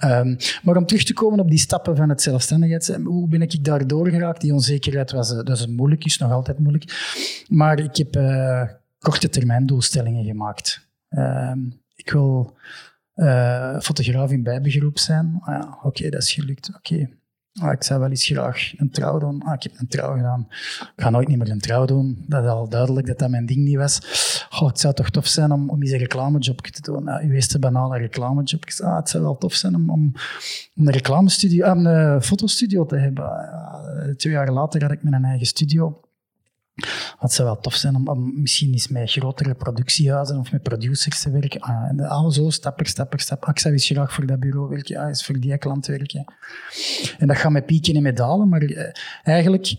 Um, 0.04 0.36
maar 0.62 0.76
om 0.76 0.86
terug 0.86 1.04
te 1.04 1.12
komen 1.12 1.40
op 1.40 1.50
die 1.50 1.58
stappen 1.58 1.96
van 1.96 2.08
het 2.08 2.22
zelfstandigheid, 2.22 2.98
hoe 3.04 3.28
ben 3.28 3.42
ik 3.42 3.64
daar 3.64 3.86
doorgeraakt? 3.86 4.40
Die 4.40 4.52
onzekerheid 4.52 5.10
was, 5.10 5.28
dat 5.28 5.48
is 5.48 5.66
moeilijk, 5.66 6.04
is 6.04 6.18
nog 6.18 6.32
altijd 6.32 6.58
moeilijk. 6.58 6.84
Maar 7.48 7.78
ik 7.78 7.96
heb 7.96 8.16
uh, 8.16 8.62
korte 8.98 9.28
termijn 9.28 9.66
doelstellingen 9.66 10.24
gemaakt. 10.24 10.88
Um, 11.10 11.80
ik 11.94 12.10
wil 12.10 12.56
uh, 13.18 13.80
fotograaf 13.80 14.30
in 14.30 14.42
bijbegroep 14.42 14.98
zijn. 14.98 15.38
Ah, 15.40 15.54
ja, 15.54 15.78
Oké, 15.82 16.08
dat 16.08 16.22
is 16.22 16.32
gelukt. 16.32 16.70
Oké. 16.76 17.08
Ah, 17.60 17.72
ik 17.72 17.82
zou 17.82 18.00
wel 18.00 18.10
eens 18.10 18.26
graag 18.26 18.72
een 18.76 18.90
trouw 18.90 19.18
doen. 19.18 19.42
Ah, 19.42 19.54
ik 19.54 19.62
heb 19.62 19.72
een 19.76 19.88
trouw 19.88 20.16
gedaan. 20.16 20.46
Ik 20.96 21.02
ga 21.02 21.10
nooit 21.10 21.28
meer 21.28 21.50
een 21.50 21.60
trouw 21.60 21.84
doen. 21.84 22.24
Dat 22.26 22.44
is 22.44 22.50
al 22.50 22.68
duidelijk 22.68 23.06
dat 23.06 23.18
dat 23.18 23.30
mijn 23.30 23.46
ding 23.46 23.64
niet 23.64 23.76
was. 23.76 23.96
Het 24.48 24.80
zou 24.80 24.94
toch 24.94 25.10
tof 25.10 25.26
zijn 25.26 25.52
om, 25.52 25.70
om 25.70 25.82
eens 25.82 25.90
een 25.90 25.98
reclamejob 25.98 26.60
te 26.60 26.92
doen. 26.92 27.08
Ah, 27.08 27.24
uw 27.24 27.30
eerste 27.30 27.58
banale 27.58 27.98
reclamejob. 27.98 28.64
Ah, 28.82 28.96
het 28.96 29.08
zou 29.08 29.22
wel 29.22 29.36
tof 29.36 29.54
zijn 29.54 29.74
om, 29.74 29.90
om, 29.90 30.12
een 30.74 30.90
reclamestudio, 30.90 31.64
ah, 31.64 31.82
een 31.82 32.22
fotostudio 32.22 32.86
te 32.86 32.96
hebben. 32.96 33.24
Ah, 33.24 34.14
twee 34.16 34.32
jaar 34.32 34.52
later 34.52 34.82
had 34.82 34.92
ik 34.92 35.02
mijn 35.02 35.24
eigen 35.24 35.46
studio. 35.46 36.00
Het 37.18 37.32
zou 37.32 37.48
wel 37.48 37.60
tof 37.60 37.74
zijn 37.74 38.08
om, 38.08 38.40
misschien 38.40 38.72
eens 38.72 38.88
met 38.88 39.10
grotere 39.10 39.54
productiehuizen 39.54 40.38
of 40.38 40.52
met 40.52 40.62
producers 40.62 41.22
te 41.22 41.30
werken. 41.30 41.60
Ah, 41.60 41.88
en 41.88 42.00
al 42.00 42.30
zo, 42.30 42.50
stap 42.50 42.76
per 42.76 42.86
stap 42.86 43.10
per 43.10 43.20
stap. 43.20 43.44
Ah, 43.44 43.54
ik 43.54 43.64
eens 43.64 43.86
graag 43.86 44.12
voor 44.12 44.26
dat 44.26 44.40
bureau 44.40 44.68
werken, 44.68 44.96
ah, 44.96 45.08
eens 45.08 45.24
voor 45.24 45.40
die 45.40 45.58
klant 45.58 45.86
werken. 45.86 46.24
En 47.18 47.26
dat 47.26 47.36
gaat 47.36 47.52
met 47.52 47.66
pieken 47.66 47.96
en 47.96 48.02
met 48.02 48.16
dalen, 48.16 48.48
maar 48.48 48.62
eh, 48.62 48.92
eigenlijk 49.22 49.76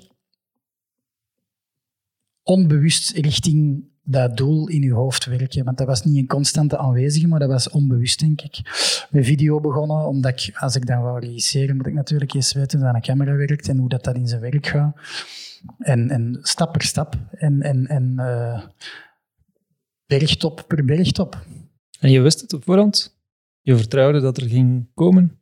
onbewust 2.43 3.11
richting 3.11 3.87
dat 4.03 4.37
doel 4.37 4.67
in 4.67 4.81
je 4.81 4.93
hoofd 4.93 5.25
werken. 5.25 5.65
Want 5.65 5.77
dat 5.77 5.87
was 5.87 6.03
niet 6.03 6.17
een 6.17 6.27
constante 6.27 6.77
aanwezige, 6.77 7.27
maar 7.27 7.39
dat 7.39 7.49
was 7.49 7.69
onbewust, 7.69 8.19
denk 8.19 8.41
ik. 8.41 8.61
Met 9.09 9.25
video 9.25 9.59
begonnen, 9.59 10.07
omdat 10.07 10.31
ik, 10.31 10.57
als 10.57 10.75
ik 10.75 10.85
dan 10.85 11.01
wou 11.01 11.19
regisseren, 11.19 11.75
moet 11.75 11.87
ik 11.87 11.93
natuurlijk 11.93 12.33
eerst 12.33 12.53
weten 12.53 12.79
hoe 12.79 12.93
een 12.93 13.01
camera 13.01 13.35
werkt 13.35 13.67
en 13.67 13.77
hoe 13.77 13.89
dat, 13.89 14.03
dat 14.03 14.15
in 14.15 14.27
zijn 14.27 14.41
werk 14.41 14.67
gaat. 14.67 14.95
En, 15.77 16.09
en 16.09 16.37
stap 16.41 16.71
per 16.71 16.81
stap. 16.81 17.15
En, 17.31 17.61
en, 17.61 17.87
en 17.87 18.13
uh, 18.17 18.61
bergtop 20.05 20.63
per 20.67 20.85
bergtop. 20.85 21.45
En 21.99 22.11
je 22.11 22.21
wist 22.21 22.41
het 22.41 22.53
op 22.53 22.63
voorhand? 22.63 23.17
Je 23.61 23.75
vertrouwde 23.75 24.19
dat 24.19 24.37
er 24.37 24.47
ging 24.47 24.87
komen? 24.93 25.39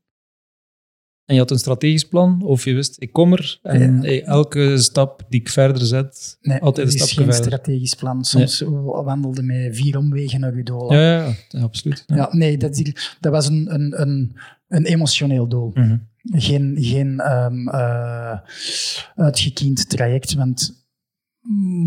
En 1.27 1.35
je 1.35 1.41
had 1.41 1.51
een 1.51 1.57
strategisch 1.57 2.07
plan, 2.07 2.41
of 2.41 2.63
je 2.63 2.73
wist, 2.73 3.01
ik 3.01 3.13
kom 3.13 3.33
er 3.33 3.59
en 3.63 4.01
ja. 4.01 4.21
elke 4.21 4.77
stap 4.77 5.25
die 5.29 5.39
ik 5.39 5.49
verder 5.49 5.85
zet, 5.85 6.37
nee, 6.41 6.59
altijd 6.59 6.87
een 6.87 6.99
verder. 6.99 7.17
is 7.17 7.23
geen 7.23 7.33
strategisch 7.33 7.95
plan. 7.95 8.25
Soms 8.25 8.59
nee. 8.59 8.69
wandelde 8.81 9.43
met 9.43 9.75
vier 9.75 9.97
omwegen 9.97 10.39
naar 10.39 10.55
je 10.55 10.63
doel. 10.63 10.93
Ja, 10.93 10.99
ja, 10.99 11.33
ja, 11.49 11.61
absoluut. 11.61 12.03
Ja. 12.07 12.15
ja 12.15 12.29
nee, 12.31 12.57
dat, 12.57 12.81
dat 13.19 13.31
was 13.31 13.47
een, 13.47 13.73
een, 13.73 14.01
een, 14.01 14.35
een 14.67 14.85
emotioneel 14.85 15.47
doel. 15.47 15.71
Mm 15.73 15.83
-hmm. 15.83 16.07
Geen, 16.35 16.75
geen 16.79 17.31
um, 17.31 17.67
uh, 17.67 18.39
uitgekiend 19.15 19.89
traject, 19.89 20.33
want 20.33 20.87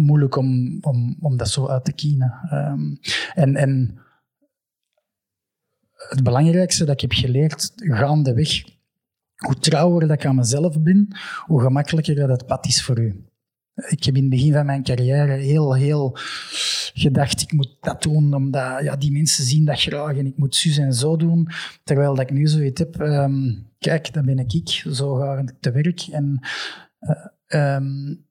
moeilijk 0.05 0.37
om, 0.37 0.79
om, 0.81 1.17
om 1.21 1.37
dat 1.37 1.49
zo 1.49 1.67
uit 1.67 1.85
te 1.85 1.93
kiezen. 1.93 2.33
Um, 2.53 2.99
en, 3.35 3.57
en 3.57 3.99
het 6.09 6.23
belangrijkste 6.23 6.85
dat 6.85 6.95
ik 6.95 7.01
heb 7.01 7.13
geleerd 7.13 7.73
gaandeweg 7.77 8.63
hoe 9.37 9.59
trouwer 9.59 10.09
dat 10.09 10.17
ik 10.17 10.27
aan 10.27 10.35
mezelf 10.35 10.83
ben, 10.83 11.17
hoe 11.47 11.61
gemakkelijker 11.61 12.15
dat 12.15 12.29
het 12.29 12.47
pad 12.47 12.67
is 12.67 12.83
voor 12.83 12.99
u. 13.01 13.25
Ik 13.89 14.05
heb 14.05 14.15
in 14.17 14.21
het 14.21 14.31
begin 14.31 14.53
van 14.53 14.67
mijn 14.67 14.83
carrière 14.83 15.33
heel, 15.33 15.75
heel 15.75 16.13
gedacht, 16.95 17.43
ik 17.43 17.53
moet 17.53 17.77
dat 17.81 18.03
doen, 18.03 18.35
omdat 18.35 18.83
ja, 18.83 18.97
die 18.97 19.13
mensen 19.13 19.45
zien 19.45 19.65
dat 19.65 19.81
graag 19.81 20.17
en 20.17 20.27
ik 20.27 20.37
moet 20.37 20.57
zus 20.57 20.79
en 20.79 20.95
zo 20.95 21.17
doen. 21.17 21.49
Terwijl 21.85 22.15
dat 22.15 22.31
ik 22.31 22.37
nu 22.37 22.47
zoiets 22.47 22.81
heb, 22.81 23.01
um, 23.01 23.70
kijk, 23.81 24.13
dat 24.13 24.25
ben 24.25 24.39
ik, 24.39 24.69
zo 24.69 25.15
ga 25.15 25.39
ik 25.39 25.53
te 25.61 25.71
werk. 25.71 26.01
En 26.01 26.47
uh, 27.01 27.75
um, 27.75 28.29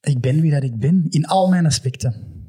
ik 0.00 0.20
ben 0.20 0.40
wie 0.40 0.50
dat 0.50 0.62
ik 0.62 0.78
ben, 0.78 1.06
in 1.08 1.26
al 1.26 1.48
mijn 1.48 1.66
aspecten. 1.66 2.46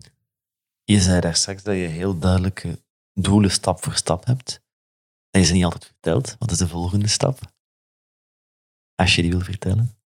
Je 0.84 0.99
zei 0.99 1.21
daar 1.21 1.36
straks 1.36 1.63
dat 1.63 1.75
je 1.75 1.82
heel 1.82 2.19
duidelijke 2.19 2.84
doelen 3.13 3.52
stap 3.52 3.84
voor 3.84 3.93
stap 3.93 4.25
hebt. 4.25 4.63
Dat 5.30 5.41
je 5.41 5.47
ze 5.47 5.54
niet 5.54 5.63
altijd 5.63 5.86
vertelt. 5.86 6.36
Wat 6.39 6.52
is 6.52 6.58
de 6.58 6.67
volgende 6.67 7.08
stap? 7.08 7.39
Als 8.95 9.15
je 9.15 9.21
die 9.21 9.32
wil 9.32 9.41
vertellen. 9.41 9.97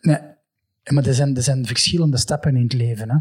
Nee, 0.00 0.31
maar 0.90 1.06
er 1.06 1.14
zijn, 1.14 1.36
er 1.36 1.42
zijn 1.42 1.66
verschillende 1.66 2.16
stappen 2.16 2.56
in 2.56 2.62
het 2.62 2.72
leven. 2.72 3.10
Hè. 3.10 3.16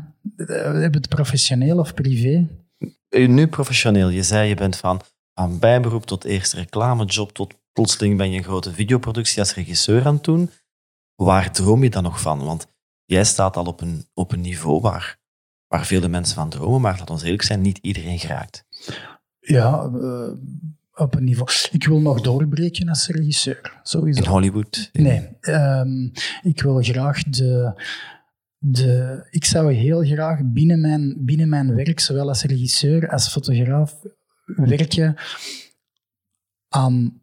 We 0.46 0.54
hebben 0.54 1.02
het 1.02 1.10
professioneel 1.10 1.78
of 1.80 1.94
privé. 1.94 2.48
Nu 3.10 3.48
professioneel. 3.48 4.10
Je 4.10 4.24
zei 4.24 4.50
je 4.50 4.56
bent 4.56 4.78
van 4.78 5.02
aan 5.34 5.60
bijberoep 5.60 6.06
tot 6.06 6.24
eerste 6.24 6.56
reclamejob 6.56 7.32
tot 7.32 7.54
plotseling 7.74 8.18
ben 8.18 8.32
je 8.32 8.38
een 8.38 8.44
grote 8.44 8.74
videoproductie 8.74 9.40
als 9.40 9.54
regisseur 9.54 10.06
aan 10.06 10.14
het 10.16 10.24
doen. 10.24 10.50
Waar 11.16 11.52
droom 11.52 11.84
je 11.84 11.90
dan 11.90 12.04
nog 12.04 12.22
van? 12.22 12.44
Want 12.46 12.68
jij 13.06 13.24
staat 13.24 13.58
al 13.58 13.66
op 13.66 13.82
een, 13.82 14.06
op 14.14 14.32
een 14.32 14.42
niveau 14.42 14.82
waar, 14.82 15.20
waar 15.68 15.86
vele 15.86 16.08
mensen 16.08 16.36
van 16.36 16.50
dromen, 16.50 16.82
maar 16.82 16.98
laat 16.98 17.10
ons 17.10 17.24
eerlijk 17.24 17.44
zijn, 17.44 17.62
niet 17.62 17.78
iedereen 17.78 18.20
geraakt. 18.20 18.66
Ja, 19.40 19.90
uh, 19.94 20.32
op 21.02 21.16
een 21.16 21.24
niveau. 21.24 21.50
Ik 21.72 21.86
wil 21.86 22.00
nog 22.00 22.22
doorbreken 22.22 22.90
als 22.90 23.08
regisseur, 23.08 23.80
sowieso. 23.84 24.22
In 24.22 24.28
Hollywood? 24.28 24.90
Nee, 24.94 25.30
um, 25.42 26.12
ik 26.42 26.62
wil 26.62 26.82
graag 26.82 27.24
de, 27.24 27.82
de... 28.58 29.28
Ik 29.30 29.46
zou 29.46 29.74
heel 29.74 30.04
graag 30.04 30.40
binnen 30.44 30.82
mijn, 30.82 31.26
binnen 31.26 31.50
mijn 31.50 31.76
werk, 31.76 32.00
zowel 32.00 32.28
als 32.28 32.44
regisseur 32.44 33.10
als 33.10 33.30
fotograaf, 33.30 34.02
werken 34.46 35.16
aan 36.70 37.21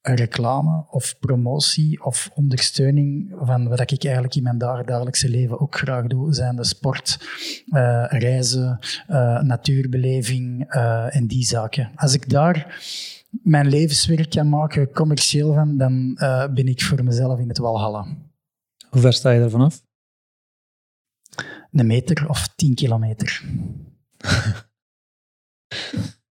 reclame 0.00 0.84
of 0.90 1.18
promotie 1.18 2.04
of 2.04 2.30
ondersteuning 2.34 3.32
van 3.40 3.68
wat 3.68 3.90
ik 3.90 4.04
eigenlijk 4.04 4.34
in 4.34 4.42
mijn 4.42 4.58
dagelijkse 4.58 5.28
leven 5.28 5.60
ook 5.60 5.76
graag 5.76 6.06
doe, 6.06 6.34
zijn 6.34 6.56
de 6.56 6.64
sport, 6.64 7.18
uh, 7.66 8.04
reizen, 8.08 8.78
uh, 9.10 9.40
natuurbeleving 9.40 10.74
uh, 10.74 11.16
en 11.16 11.26
die 11.26 11.44
zaken. 11.44 11.90
Als 11.94 12.14
ik 12.14 12.30
daar 12.30 12.82
mijn 13.30 13.68
levenswerk 13.68 14.30
kan 14.30 14.48
maken, 14.48 14.92
commercieel 14.92 15.54
van, 15.54 15.76
dan 15.76 16.14
ben 16.54 16.68
ik 16.68 16.82
voor 16.82 17.04
mezelf 17.04 17.38
in 17.38 17.48
het 17.48 17.58
walhalla. 17.58 18.06
Hoe 18.88 19.00
ver 19.00 19.12
sta 19.12 19.30
je 19.30 19.40
er 19.40 19.50
vanaf? 19.50 19.82
Een 21.72 21.86
meter 21.86 22.28
of 22.28 22.48
tien 22.56 22.74
kilometer. 22.74 23.42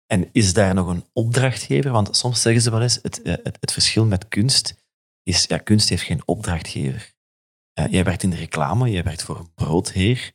En 0.09 0.29
is 0.33 0.53
daar 0.53 0.75
nog 0.75 0.88
een 0.88 1.05
opdrachtgever? 1.12 1.90
Want 1.90 2.16
soms 2.16 2.42
zeggen 2.42 2.62
ze 2.62 2.71
wel 2.71 2.83
eens, 2.83 2.99
het, 3.03 3.21
het, 3.23 3.57
het 3.61 3.73
verschil 3.73 4.07
met 4.07 4.29
kunst 4.29 4.75
is, 5.23 5.44
ja, 5.44 5.59
kunst 5.59 5.88
heeft 5.88 6.03
geen 6.03 6.23
opdrachtgever. 6.25 7.12
Uh, 7.79 7.87
jij 7.87 8.05
werkt 8.05 8.23
in 8.23 8.31
de 8.31 8.37
reclame, 8.37 8.90
jij 8.90 9.03
werkt 9.03 9.23
voor 9.23 9.38
een 9.38 9.55
broodheer. 9.55 10.33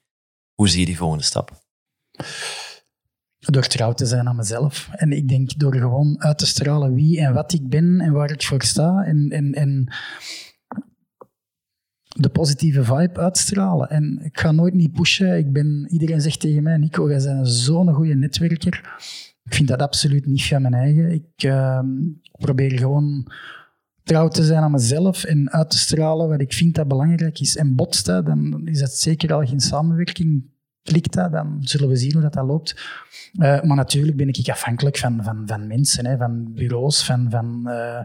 Hoe 0.54 0.70
zie 0.70 0.80
je 0.80 0.86
die 0.86 0.98
volgende 0.98 1.24
stap? 1.24 1.62
door 3.52 3.68
trouw 3.68 3.94
te 3.94 4.06
zijn 4.06 4.28
aan 4.28 4.36
mezelf. 4.36 4.90
En 4.92 5.12
ik 5.12 5.28
denk 5.28 5.60
door 5.60 5.76
gewoon 5.76 6.22
uit 6.22 6.38
te 6.38 6.46
stralen 6.46 6.94
wie 6.94 7.20
en 7.20 7.34
wat 7.34 7.54
ik 7.54 7.70
ben 7.70 8.00
en 8.00 8.12
waar 8.12 8.32
ik 8.32 8.44
voor 8.44 8.62
sta. 8.62 9.04
En, 9.06 9.30
en, 9.30 9.54
en 9.54 9.94
de 12.04 12.30
positieve 12.30 12.84
vibe 12.84 13.20
uitstralen. 13.20 13.90
En 13.90 14.20
ik 14.24 14.40
ga 14.40 14.52
nooit 14.52 14.74
niet 14.74 14.92
pushen. 14.92 15.38
Ik 15.38 15.54
ben, 15.54 15.88
iedereen 15.90 16.22
zegt 16.22 16.40
tegen 16.40 16.64
mij, 16.64 16.78
Nico, 16.78 17.10
jij 17.10 17.24
bent 17.24 17.50
zo'n 17.50 17.94
goede 17.94 18.16
netwerker. 18.16 19.04
Ik 19.44 19.54
vind 19.54 19.68
dat 19.68 19.82
absoluut 19.82 20.26
niet 20.26 20.44
van 20.44 20.62
mijn 20.62 20.74
eigen. 20.74 21.12
Ik 21.12 21.44
uh, 21.44 21.80
probeer 22.32 22.78
gewoon 22.78 23.32
trouw 24.04 24.28
te 24.28 24.44
zijn 24.44 24.64
aan 24.64 24.72
mezelf 24.72 25.24
en 25.24 25.52
uit 25.52 25.70
te 25.70 25.78
stralen 25.78 26.30
wat 26.30 26.42
ik 26.42 26.54
vind 26.54 26.76
dat 26.76 26.88
belangrijk 26.88 27.40
is. 27.40 27.58
En 27.58 27.76
botst 27.76 28.06
dat, 28.06 28.26
dan 28.26 28.68
is 28.68 28.80
dat 28.80 28.94
zeker 28.94 29.34
al 29.34 29.46
geen 29.46 29.60
samenwerking 29.60 30.52
klikt 30.84 31.14
dat, 31.14 31.32
dan 31.32 31.58
zullen 31.60 31.90
we 31.90 31.96
zien 31.96 32.14
hoe 32.14 32.22
dat, 32.22 32.34
dat 32.34 32.46
loopt. 32.46 32.76
Uh, 33.34 33.62
maar 33.62 33.76
natuurlijk 33.78 34.18
ben 34.18 34.28
ik 34.28 34.50
afhankelijk 34.50 34.98
van, 34.98 35.24
van, 35.24 35.44
van 35.46 35.68
mensen, 35.68 36.06
hè, 36.06 36.18
van 36.18 36.54
bureaus. 36.54 37.06
Van, 37.06 37.28
van, 37.30 37.64
uh, 37.66 38.00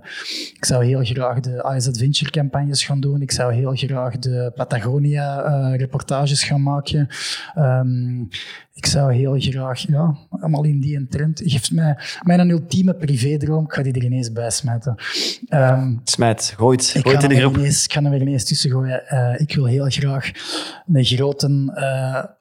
ik 0.54 0.64
zou 0.64 0.84
heel 0.84 1.04
graag 1.04 1.40
de 1.40 1.72
Ice 1.76 1.88
Adventure 1.88 2.30
campagnes 2.30 2.84
gaan 2.84 3.00
doen. 3.00 3.22
Ik 3.22 3.30
zou 3.30 3.54
heel 3.54 3.72
graag 3.74 4.18
de 4.18 4.52
Patagonia 4.54 5.44
uh, 5.44 5.76
reportages 5.78 6.44
gaan 6.44 6.62
maken. 6.62 7.08
Um, 7.58 8.28
ik 8.72 8.86
zou 8.86 9.14
heel 9.14 9.34
graag, 9.38 9.80
ja, 9.80 10.16
allemaal 10.30 10.64
in 10.64 10.80
die 10.80 11.06
trend. 11.08 11.40
Geeft 11.44 11.72
mij 11.72 11.98
mijn 12.22 12.50
ultieme 12.50 12.94
privédroom. 12.94 13.64
Ik 13.64 13.72
ga 13.72 13.82
die 13.82 13.92
er 13.92 14.04
ineens 14.04 14.32
bij 14.32 14.50
smijten. 14.50 14.94
Um, 15.50 16.00
Smijt, 16.04 16.54
gooit, 16.56 16.94
gooit 17.02 17.22
in 17.22 17.28
de 17.28 17.36
groep. 17.36 17.56
Ineens, 17.56 17.84
ik 17.84 17.92
ga 17.92 18.02
er 18.02 18.10
weer 18.10 18.20
ineens 18.20 18.44
tussen 18.44 18.70
gooien. 18.70 19.02
ik 19.40 19.54
wil 19.54 19.64
heel 19.64 19.86
graag 19.88 20.30
een 20.86 21.04
grote 21.04 21.48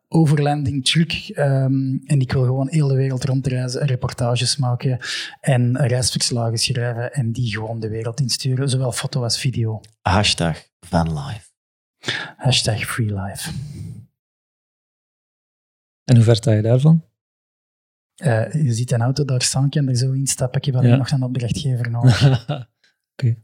overlanding 0.08 0.86
truck. 0.86 1.38
Um, 1.38 2.02
en 2.06 2.20
ik 2.20 2.32
wil 2.32 2.44
gewoon 2.44 2.70
heel 2.70 2.88
de 2.88 2.96
wereld 2.96 3.24
rondreizen, 3.24 3.86
reportages 3.86 4.58
maken 4.58 5.00
en 5.42 5.78
reisverslagen 5.78 6.58
schrijven 6.58 7.14
en 7.14 7.32
die 7.32 7.52
gewoon 7.52 7.80
de 7.80 7.90
wereld 7.90 8.20
insturen, 8.20 8.70
zowel 8.70 8.92
foto 8.92 9.24
als 9.24 9.40
video. 9.40 9.82
Hashtag 10.02 10.64
vanlife. 10.80 11.50
Hashtag 12.38 12.86
freelife. 12.86 13.52
En 16.04 16.16
hoe 16.16 16.24
ver 16.24 16.36
sta 16.36 16.52
je 16.52 16.62
daarvan? 16.62 17.06
Uh, 18.24 18.54
je 18.54 18.74
ziet 18.74 18.92
een 18.92 19.02
auto 19.02 19.26
daar 19.26 19.42
staan, 19.42 19.70
kan 19.70 19.88
er 19.88 19.96
zo 19.96 20.12
instappen. 20.12 20.60
Ik 20.60 20.66
heb 20.66 20.76
alleen 20.76 20.90
ja. 20.90 20.98
nog 20.98 21.12
een 21.12 21.24
opdrachtgever 21.24 21.92
nodig. 21.98 22.50
okay. 23.14 23.44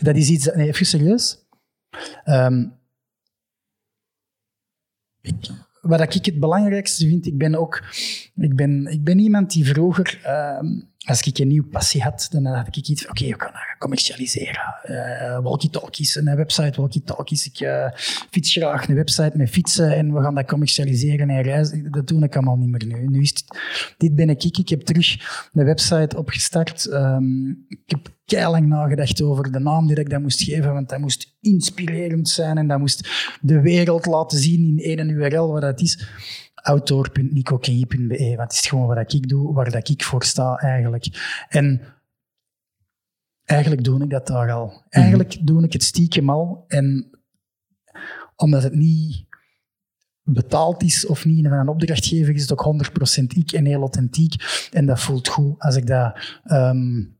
Dat 0.00 0.16
is 0.16 0.28
iets... 0.28 0.44
Nee, 0.54 0.66
even 0.68 0.86
serieus. 0.86 1.46
Um, 2.24 2.78
ik, 5.20 5.34
wat 5.80 6.14
ik 6.14 6.24
het 6.24 6.40
belangrijkste 6.40 7.06
vind, 7.06 7.26
ik 7.26 7.38
ben 7.38 7.54
ook 7.54 7.82
ik 8.34 8.56
ben, 8.56 8.86
ik 8.86 9.04
ben 9.04 9.18
iemand 9.18 9.50
die 9.50 9.66
vroeger, 9.66 10.20
uh, 10.26 10.80
als 11.04 11.22
ik 11.22 11.38
een 11.38 11.48
nieuwe 11.48 11.68
passie 11.68 12.02
had, 12.02 12.28
dan 12.30 12.46
had 12.46 12.66
ik 12.66 12.88
iets 12.88 13.02
van, 13.02 13.10
oké, 13.10 13.24
okay, 13.24 13.36
we 13.36 13.44
gaan 13.44 13.76
commercialiseren. 13.78 14.74
Uh, 14.84 15.38
walkie-talkies, 15.42 16.14
een 16.14 16.36
website 16.36 16.80
walkie-talkies. 16.80 17.46
Ik 17.46 17.60
uh, 17.60 17.86
fiets 18.30 18.52
graag 18.52 18.88
een 18.88 18.94
website 18.94 19.36
met 19.36 19.50
fietsen 19.50 19.96
en 19.96 20.14
we 20.14 20.20
gaan 20.20 20.34
dat 20.34 20.46
commercialiseren 20.46 21.30
en 21.30 21.42
reizen. 21.42 21.90
Dat 21.90 22.06
doe 22.06 22.24
ik 22.24 22.36
allemaal 22.36 22.56
niet 22.56 22.68
meer 22.68 22.86
nu. 22.86 23.06
Nu 23.06 23.20
is 23.20 23.44
dit, 23.96 24.14
ben 24.14 24.30
ik. 24.30 24.44
Ik 24.44 24.68
heb 24.68 24.80
terug 24.80 25.16
een 25.52 25.64
website 25.64 26.16
opgestart. 26.16 26.86
Um, 26.92 27.64
ik 27.68 27.80
heb 27.86 28.12
keilang 28.24 28.66
nagedacht 28.66 29.22
over 29.22 29.52
de 29.52 29.58
naam 29.58 29.86
die 29.86 30.00
ik 30.00 30.10
dat 30.10 30.20
moest 30.20 30.42
geven, 30.42 30.72
want 30.72 30.88
dat 30.88 30.98
moest 30.98 31.36
inspirerend 31.40 32.28
zijn 32.28 32.58
en 32.58 32.68
dat 32.68 32.78
moest 32.78 33.08
de 33.40 33.60
wereld 33.60 34.06
laten 34.06 34.38
zien 34.38 34.78
in 34.78 34.98
één 34.98 35.08
URL 35.08 35.52
wat 35.52 35.60
dat 35.60 35.80
is 35.80 36.08
autor.nicokenji.be, 36.54 38.34
want 38.36 38.40
het 38.40 38.52
is 38.52 38.68
gewoon 38.68 38.86
wat 38.86 39.12
ik 39.12 39.28
doe, 39.28 39.54
waar 39.54 39.70
dat 39.70 39.88
ik 39.88 40.04
voor 40.04 40.24
sta 40.24 40.56
eigenlijk. 40.56 41.06
En 41.48 41.82
eigenlijk 43.44 43.84
doe 43.84 44.02
ik 44.02 44.10
dat 44.10 44.26
daar 44.26 44.50
al. 44.52 44.84
Eigenlijk 44.88 45.40
mm 45.40 45.46
doe 45.46 45.64
ik 45.64 45.72
het 45.72 45.82
stiekem 45.82 46.30
al. 46.30 46.64
En 46.68 47.10
omdat 48.36 48.62
het 48.62 48.74
niet 48.74 49.28
betaald 50.22 50.82
is 50.82 51.06
of 51.06 51.24
niet 51.24 51.48
van 51.48 51.58
een 51.58 51.68
opdrachtgever, 51.68 52.34
is 52.34 52.48
het 52.48 52.52
ook 52.52 52.74
100% 53.20 53.24
ik 53.26 53.52
en 53.52 53.64
heel 53.64 53.80
authentiek. 53.80 54.68
En 54.72 54.86
dat 54.86 55.00
voelt 55.00 55.28
goed 55.28 55.60
als 55.60 55.76
ik 55.76 55.86
dat 55.86 56.40
um, 56.52 57.18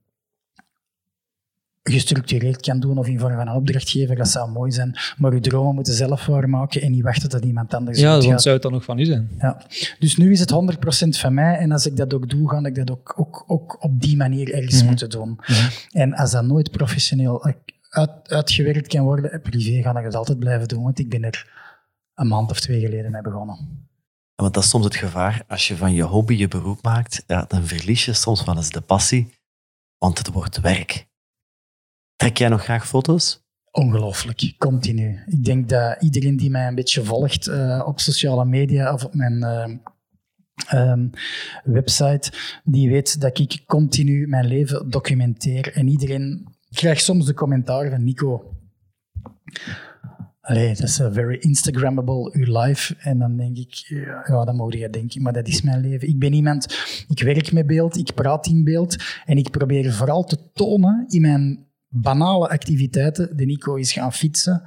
gestructureerd 1.90 2.60
kan 2.60 2.80
doen 2.80 2.98
of 2.98 3.06
in 3.06 3.18
vorm 3.18 3.36
van 3.36 3.48
een 3.48 3.54
opdrachtgever, 3.54 4.16
dat 4.16 4.28
zou 4.28 4.50
mooi 4.50 4.72
zijn. 4.72 4.98
Maar 5.16 5.32
uw 5.32 5.40
dromen 5.40 5.74
moeten 5.74 5.94
zelf 5.94 6.26
waarmaken 6.26 6.82
en 6.82 6.90
niet 6.90 7.02
wachten 7.02 7.28
tot 7.28 7.44
iemand 7.44 7.74
anders 7.74 7.98
Ja, 7.98 8.20
dan 8.20 8.40
zou 8.40 8.54
het 8.54 8.62
dan 8.62 8.72
nog 8.72 8.84
van 8.84 8.98
u 8.98 9.04
zijn. 9.04 9.30
Ja. 9.38 9.62
Dus 9.98 10.16
nu 10.16 10.32
is 10.32 10.40
het 10.40 10.52
100% 10.52 11.08
van 11.08 11.34
mij 11.34 11.56
en 11.56 11.72
als 11.72 11.86
ik 11.86 11.96
dat 11.96 12.14
ook 12.14 12.28
doe, 12.28 12.50
ga 12.50 12.64
ik 12.64 12.74
dat 12.74 12.90
ook, 12.90 13.14
ook, 13.16 13.44
ook 13.46 13.84
op 13.84 14.00
die 14.00 14.16
manier 14.16 14.54
ergens 14.54 14.78
mhm. 14.78 14.86
moeten 14.86 15.10
doen. 15.10 15.38
Mhm. 15.46 15.68
En 15.90 16.14
als 16.14 16.30
dat 16.30 16.44
nooit 16.44 16.70
professioneel 16.70 17.44
uit, 17.90 18.10
uitgewerkt 18.22 18.88
kan 18.88 19.04
worden, 19.04 19.40
privé, 19.42 19.82
ga 19.82 19.98
ik 19.98 20.04
het 20.04 20.14
altijd 20.14 20.38
blijven 20.38 20.68
doen, 20.68 20.82
want 20.82 20.98
ik 20.98 21.08
ben 21.08 21.24
er 21.24 21.50
een 22.14 22.28
maand 22.28 22.50
of 22.50 22.60
twee 22.60 22.80
geleden 22.80 23.10
mee 23.10 23.22
begonnen. 23.22 23.88
Want 24.34 24.54
dat 24.54 24.62
is 24.62 24.70
soms 24.70 24.84
het 24.84 24.96
gevaar, 24.96 25.44
als 25.48 25.68
je 25.68 25.76
van 25.76 25.92
je 25.92 26.02
hobby 26.02 26.34
je 26.34 26.48
beroep 26.48 26.82
maakt, 26.82 27.24
ja, 27.26 27.44
dan 27.48 27.66
verlies 27.66 28.04
je 28.04 28.12
soms 28.12 28.44
wel 28.44 28.56
eens 28.56 28.70
de 28.70 28.80
passie, 28.80 29.34
want 29.98 30.18
het 30.18 30.32
wordt 30.32 30.60
werk. 30.60 31.08
Trek 32.20 32.38
jij 32.38 32.48
nog 32.48 32.62
graag 32.62 32.86
foto's? 32.86 33.42
Ongelooflijk, 33.70 34.54
continu. 34.58 35.22
Ik 35.26 35.44
denk 35.44 35.68
dat 35.68 36.02
iedereen 36.02 36.36
die 36.36 36.50
mij 36.50 36.66
een 36.66 36.74
beetje 36.74 37.04
volgt 37.04 37.48
uh, 37.48 37.82
op 37.86 38.00
sociale 38.00 38.44
media 38.44 38.92
of 38.92 39.04
op 39.04 39.14
mijn 39.14 39.36
uh, 40.72 40.90
um, 40.90 41.10
website, 41.64 42.32
die 42.64 42.90
weet 42.90 43.20
dat 43.20 43.38
ik 43.38 43.62
continu 43.66 44.26
mijn 44.26 44.46
leven 44.46 44.90
documenteer. 44.90 45.72
En 45.72 45.88
iedereen 45.88 46.48
krijgt 46.70 47.04
soms 47.04 47.26
de 47.26 47.34
commentaar 47.34 47.90
van 47.90 48.04
Nico. 48.04 48.56
Allee, 50.40 50.68
dat 50.68 50.88
is 50.88 50.98
een 50.98 51.12
very 51.12 51.36
Instagrammable, 51.36 52.30
uw 52.32 52.60
life. 52.60 52.96
En 52.98 53.18
dan 53.18 53.36
denk 53.36 53.56
ik, 53.56 53.74
ja, 54.26 54.44
dat 54.44 54.54
mag 54.54 54.74
je 54.74 54.90
denken, 54.90 55.22
maar 55.22 55.32
dat 55.32 55.48
is 55.48 55.62
mijn 55.62 55.80
leven. 55.80 56.08
Ik 56.08 56.18
ben 56.18 56.32
iemand, 56.32 56.66
ik 57.08 57.22
werk 57.22 57.52
met 57.52 57.66
beeld, 57.66 57.96
ik 57.96 58.14
praat 58.14 58.46
in 58.46 58.64
beeld. 58.64 58.96
En 59.24 59.36
ik 59.36 59.50
probeer 59.50 59.92
vooral 59.92 60.24
te 60.24 60.50
tonen 60.52 61.04
in 61.08 61.20
mijn 61.20 61.68
banale 61.90 62.48
activiteiten, 62.48 63.36
de 63.36 63.44
Nico 63.44 63.74
is 63.74 63.92
gaan 63.92 64.12
fietsen, 64.12 64.62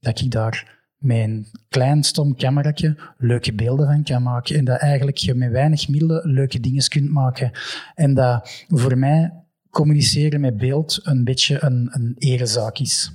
dat 0.00 0.20
ik 0.20 0.30
daar 0.30 0.74
met 0.96 1.16
een 1.16 1.46
klein 1.68 2.04
stom 2.04 2.36
cameraatje 2.36 2.96
leuke 3.18 3.54
beelden 3.54 3.86
van 3.86 4.02
kan 4.02 4.22
maken 4.22 4.56
en 4.56 4.64
dat 4.64 4.78
eigenlijk 4.78 5.16
je 5.16 5.34
met 5.34 5.50
weinig 5.50 5.88
middelen 5.88 6.30
leuke 6.30 6.60
dingen 6.60 6.88
kunt 6.88 7.10
maken. 7.10 7.50
En 7.94 8.14
dat 8.14 8.64
voor 8.68 8.98
mij 8.98 9.32
communiceren 9.70 10.40
met 10.40 10.56
beeld 10.56 11.00
een 11.02 11.24
beetje 11.24 11.64
een, 11.64 11.88
een 11.90 12.14
erezaak 12.18 12.78
is. 12.78 13.12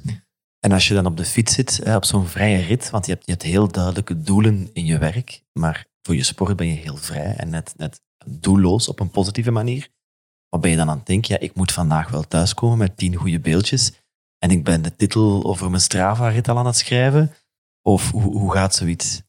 En 0.59 0.71
als 0.71 0.87
je 0.87 0.93
dan 0.93 1.05
op 1.05 1.17
de 1.17 1.25
fiets 1.25 1.53
zit, 1.53 1.81
op 1.95 2.05
zo'n 2.05 2.27
vrije 2.27 2.65
rit, 2.65 2.89
want 2.89 3.05
je 3.05 3.11
hebt, 3.11 3.25
je 3.25 3.31
hebt 3.31 3.43
heel 3.43 3.67
duidelijke 3.67 4.21
doelen 4.21 4.69
in 4.73 4.85
je 4.85 4.97
werk, 4.97 5.41
maar 5.53 5.85
voor 6.01 6.15
je 6.15 6.23
sport 6.23 6.55
ben 6.55 6.67
je 6.67 6.73
heel 6.73 6.97
vrij 6.97 7.35
en 7.35 7.49
net, 7.49 7.73
net 7.77 8.01
doelloos 8.25 8.87
op 8.87 8.99
een 8.99 9.09
positieve 9.09 9.51
manier. 9.51 9.89
Wat 10.51 10.61
ben 10.61 10.69
je 10.69 10.77
dan 10.77 10.89
aan 10.89 10.97
het 10.97 11.05
denken? 11.05 11.33
Ja, 11.33 11.39
ik 11.39 11.55
moet 11.55 11.71
vandaag 11.71 12.09
wel 12.09 12.27
thuiskomen 12.27 12.77
met 12.77 12.97
tien 12.97 13.15
goede 13.15 13.39
beeldjes 13.39 13.91
en 14.37 14.49
ik 14.49 14.63
ben 14.63 14.81
de 14.81 14.95
titel 14.95 15.43
over 15.43 15.69
mijn 15.69 15.81
Strava-rit 15.81 16.47
al 16.47 16.57
aan 16.57 16.65
het 16.65 16.75
schrijven? 16.75 17.33
Of 17.81 18.11
hoe, 18.11 18.37
hoe 18.37 18.51
gaat 18.51 18.75
zoiets? 18.75 19.21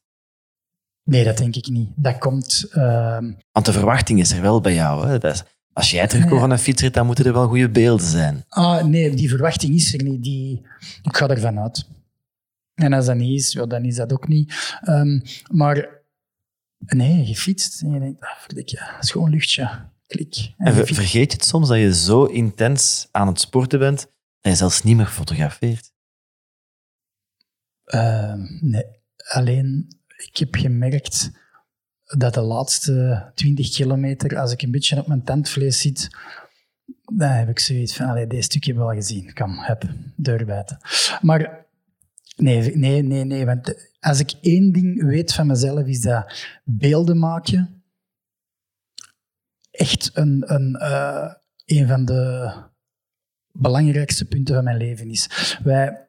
Nee, 1.05 1.25
dat 1.25 1.37
denk 1.37 1.57
ik 1.57 1.67
niet. 1.67 1.91
Dat 1.97 2.19
komt... 2.19 2.67
Uh... 2.73 3.19
Want 3.53 3.67
de 3.67 3.73
verwachting 3.73 4.21
is 4.21 4.33
er 4.33 4.43
wel 4.43 4.61
bij 4.61 4.75
jou. 4.75 5.09
Hè? 5.09 5.19
Dat 5.19 5.35
is, 5.35 5.43
als 5.73 5.91
jij 5.91 6.07
terugkomt 6.07 6.41
van 6.41 6.51
een 6.51 6.59
fietsrit, 6.59 6.95
dan 6.95 7.07
moeten 7.07 7.25
er 7.25 7.33
wel 7.33 7.49
goede 7.49 7.71
beelden 7.71 8.07
zijn. 8.07 8.45
Ah, 8.49 8.85
nee, 8.85 9.15
die 9.15 9.29
verwachting 9.29 9.75
is 9.75 9.95
er 9.95 10.03
niet. 10.03 10.23
Die... 10.23 10.63
Ik 11.03 11.17
ga 11.17 11.29
ervan 11.29 11.59
uit. 11.59 11.89
En 12.75 12.93
als 12.93 13.07
dat 13.07 13.17
niet 13.17 13.41
is, 13.41 13.53
ja, 13.53 13.67
dan 13.67 13.85
is 13.85 13.97
dat 13.97 14.13
ook 14.13 14.29
niet. 14.29 14.79
Um, 14.89 15.23
maar 15.51 15.89
nee, 16.79 17.27
je 17.27 17.37
fietst 17.37 17.83
en 17.83 17.91
je 17.91 18.01
denkt, 18.01 18.21
ah, 18.21 18.39
verdik, 18.39 18.71
dat 18.71 19.03
is 19.03 19.92
luchtje. 20.15 20.55
En, 20.57 20.75
vergeet 20.75 21.33
je 21.33 21.39
het 21.39 21.45
soms 21.45 21.69
dat 21.69 21.79
je 21.79 21.95
zo 21.95 22.25
intens 22.25 23.09
aan 23.11 23.27
het 23.27 23.41
sporten 23.41 23.79
bent, 23.79 23.99
dat 24.41 24.53
je 24.53 24.59
zelfs 24.59 24.83
niet 24.83 24.97
meer 24.97 25.07
fotografeert? 25.07 25.93
Uh, 27.87 28.35
nee, 28.61 28.85
alleen 29.17 29.99
ik 30.17 30.37
heb 30.37 30.55
gemerkt 30.55 31.31
dat 32.05 32.35
de 32.35 32.41
laatste 32.41 33.31
20 33.35 33.71
kilometer, 33.71 34.39
als 34.39 34.53
ik 34.53 34.63
een 34.63 34.71
beetje 34.71 34.99
op 34.99 35.07
mijn 35.07 35.25
tentvlees 35.25 35.81
zit, 35.81 36.09
dan 37.05 37.29
heb 37.29 37.49
ik 37.49 37.59
zoiets 37.59 37.97
van, 37.97 38.07
allee, 38.07 38.27
deze 38.27 38.43
stukje 38.43 38.75
wel 38.75 38.89
gezien. 38.89 39.33
Kom, 39.33 39.59
heb, 39.59 39.85
deurbijten. 40.17 40.79
Maar 41.21 41.67
nee, 42.37 42.77
nee, 42.77 43.03
nee, 43.03 43.25
nee, 43.25 43.45
want 43.45 43.91
als 44.01 44.21
ik 44.21 44.33
één 44.41 44.73
ding 44.73 45.03
weet 45.03 45.35
van 45.35 45.47
mezelf, 45.47 45.87
is 45.87 46.01
dat 46.01 46.33
beelden 46.65 47.19
maken 47.19 47.82
echt 49.73 50.11
een, 50.15 50.43
een, 50.47 50.79
uh, 50.81 51.33
een 51.65 51.87
van 51.87 52.05
de 52.05 52.53
belangrijkste 53.53 54.25
punten 54.25 54.55
van 54.55 54.65
mijn 54.65 54.77
leven 54.77 55.11
is. 55.11 55.57
Wij, 55.65 56.07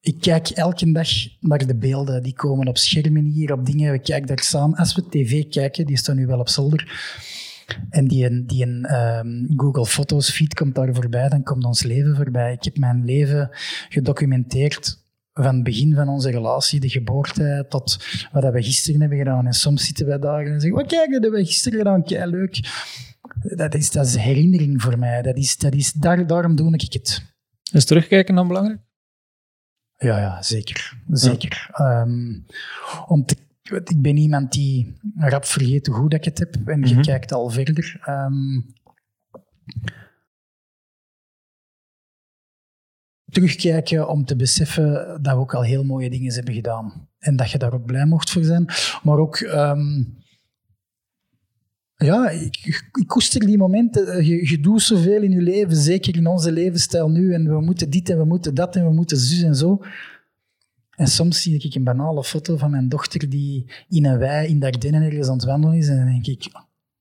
ik 0.00 0.20
kijk 0.20 0.48
elke 0.48 0.92
dag 0.92 1.08
naar 1.40 1.66
de 1.66 1.76
beelden 1.76 2.22
die 2.22 2.34
komen 2.34 2.68
op 2.68 2.78
schermen 2.78 3.24
hier, 3.24 3.52
op 3.52 3.66
dingen. 3.66 3.92
We 3.92 3.98
kijken 3.98 4.26
daar 4.26 4.38
samen. 4.38 4.78
Als 4.78 4.94
we 4.94 5.08
tv 5.08 5.48
kijken, 5.48 5.86
die 5.86 5.96
staan 5.96 6.16
nu 6.16 6.26
wel 6.26 6.40
op 6.40 6.48
zolder. 6.48 7.08
En 7.90 8.08
die, 8.08 8.44
die 8.46 8.86
ehm, 8.86 9.46
Google 9.56 9.86
Foto's 9.86 10.30
feed 10.30 10.54
komt 10.54 10.74
daar 10.74 10.94
voorbij, 10.94 11.28
dan 11.28 11.42
komt 11.42 11.64
ons 11.64 11.82
leven 11.82 12.16
voorbij. 12.16 12.52
Ik 12.52 12.64
heb 12.64 12.78
mijn 12.78 13.04
leven 13.04 13.50
gedocumenteerd 13.88 14.98
van 15.32 15.54
het 15.54 15.62
begin 15.64 15.94
van 15.94 16.08
onze 16.08 16.30
relatie, 16.30 16.80
de 16.80 16.88
geboorte, 16.88 17.66
tot 17.68 17.98
wat 18.32 18.52
we 18.52 18.62
gisteren 18.62 19.00
hebben 19.00 19.18
gedaan. 19.18 19.46
En 19.46 19.52
soms 19.52 19.86
zitten 19.86 20.06
wij 20.06 20.18
daar 20.18 20.44
en 20.46 20.60
zeggen, 20.60 20.78
wat 20.78 20.86
kijk, 20.88 21.10
dat 21.12 21.22
hebben 21.22 21.40
we 21.40 21.46
gisteren 21.46 21.78
gedaan, 21.78 22.04
kei 22.04 22.30
leuk. 22.30 22.60
Dat 23.56 23.74
is, 23.74 23.90
dat 23.90 24.06
is 24.06 24.16
herinnering 24.16 24.82
voor 24.82 24.98
mij. 24.98 25.22
Dat 25.22 25.36
is, 25.36 25.56
dat 25.56 25.74
is, 25.74 25.92
daar, 25.92 26.26
daarom 26.26 26.56
doe 26.56 26.74
ik 26.74 26.92
het. 26.92 27.22
Is 27.72 27.84
terugkijken 27.84 28.34
dan 28.34 28.48
belangrijk? 28.48 28.80
Ja, 29.96 30.18
ja 30.18 30.42
zeker. 30.42 30.98
zeker. 31.08 31.68
Ehm, 31.72 32.38
om 33.06 33.24
te, 33.24 33.36
ik 33.84 34.02
ben 34.02 34.16
iemand 34.16 34.52
die 34.52 34.96
rap 35.16 35.44
vergeet 35.44 35.86
hoe 35.86 35.96
goed 35.96 36.12
ik 36.14 36.24
het 36.24 36.38
heb 36.38 36.56
en 36.64 36.82
je 36.82 36.94
Mhm. 36.94 37.02
kijkt 37.02 37.32
al 37.32 37.48
verder. 37.50 38.00
Ehm, 38.04 38.60
terugkijken 43.30 44.08
om 44.08 44.24
te 44.24 44.36
beseffen 44.36 45.18
dat 45.22 45.34
we 45.34 45.40
ook 45.40 45.54
al 45.54 45.62
heel 45.62 45.84
mooie 45.84 46.10
dingen 46.10 46.34
hebben 46.34 46.54
gedaan. 46.54 47.08
En 47.18 47.36
dat 47.36 47.50
je 47.50 47.58
daar 47.58 47.72
ook 47.72 47.84
blij 47.84 48.06
mocht 48.06 48.30
voor 48.30 48.44
zijn. 48.44 48.64
Maar 49.02 49.18
ook... 49.18 49.36
ehm, 49.36 50.02
ja, 52.04 52.30
ik, 52.30 52.56
ik 52.92 53.06
koester 53.06 53.40
die 53.40 53.58
momenten. 53.58 54.24
Je, 54.24 54.50
je 54.50 54.60
doet 54.60 54.82
zoveel 54.82 55.22
in 55.22 55.30
je 55.30 55.40
leven, 55.40 55.76
zeker 55.76 56.16
in 56.16 56.26
onze 56.26 56.52
levensstijl 56.52 57.10
nu. 57.10 57.34
En 57.34 57.48
we 57.48 57.60
moeten 57.60 57.90
dit 57.90 58.10
en 58.10 58.18
we 58.18 58.24
moeten 58.24 58.54
dat 58.54 58.76
en 58.76 58.84
we 58.84 58.92
moeten 58.92 59.16
zus 59.16 59.42
en 59.42 59.54
zo. 59.54 59.82
En 60.90 61.06
soms 61.06 61.42
zie 61.42 61.64
ik 61.64 61.74
een 61.74 61.84
banale 61.84 62.24
foto 62.24 62.56
van 62.56 62.70
mijn 62.70 62.88
dochter 62.88 63.28
die 63.28 63.70
in 63.88 64.04
een 64.04 64.18
wei 64.18 64.48
in 64.48 64.60
de 64.60 64.66
Ardennen 64.66 65.02
ergens 65.02 65.28
aan 65.28 65.36
het 65.36 65.44
wandelen 65.44 65.76
is. 65.76 65.88
En 65.88 65.96
dan 65.96 66.06
denk 66.06 66.26
ik, 66.26 66.48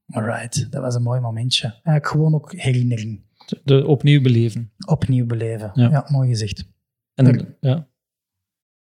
alright, 0.09 0.71
dat 0.71 0.81
was 0.81 0.95
een 0.95 1.01
mooi 1.01 1.19
momentje. 1.19 1.67
Eigenlijk 1.67 2.07
gewoon 2.07 2.33
ook 2.33 2.53
herinnering. 2.53 3.21
De 3.63 3.85
opnieuw 3.87 4.21
beleven. 4.21 4.73
Opnieuw 4.85 5.25
beleven. 5.25 5.71
Ja. 5.73 5.89
Ja, 5.89 6.05
mooi 6.11 6.29
gezegd. 6.29 6.65
En, 7.13 7.25
Er- 7.25 7.57
ja. 7.59 7.89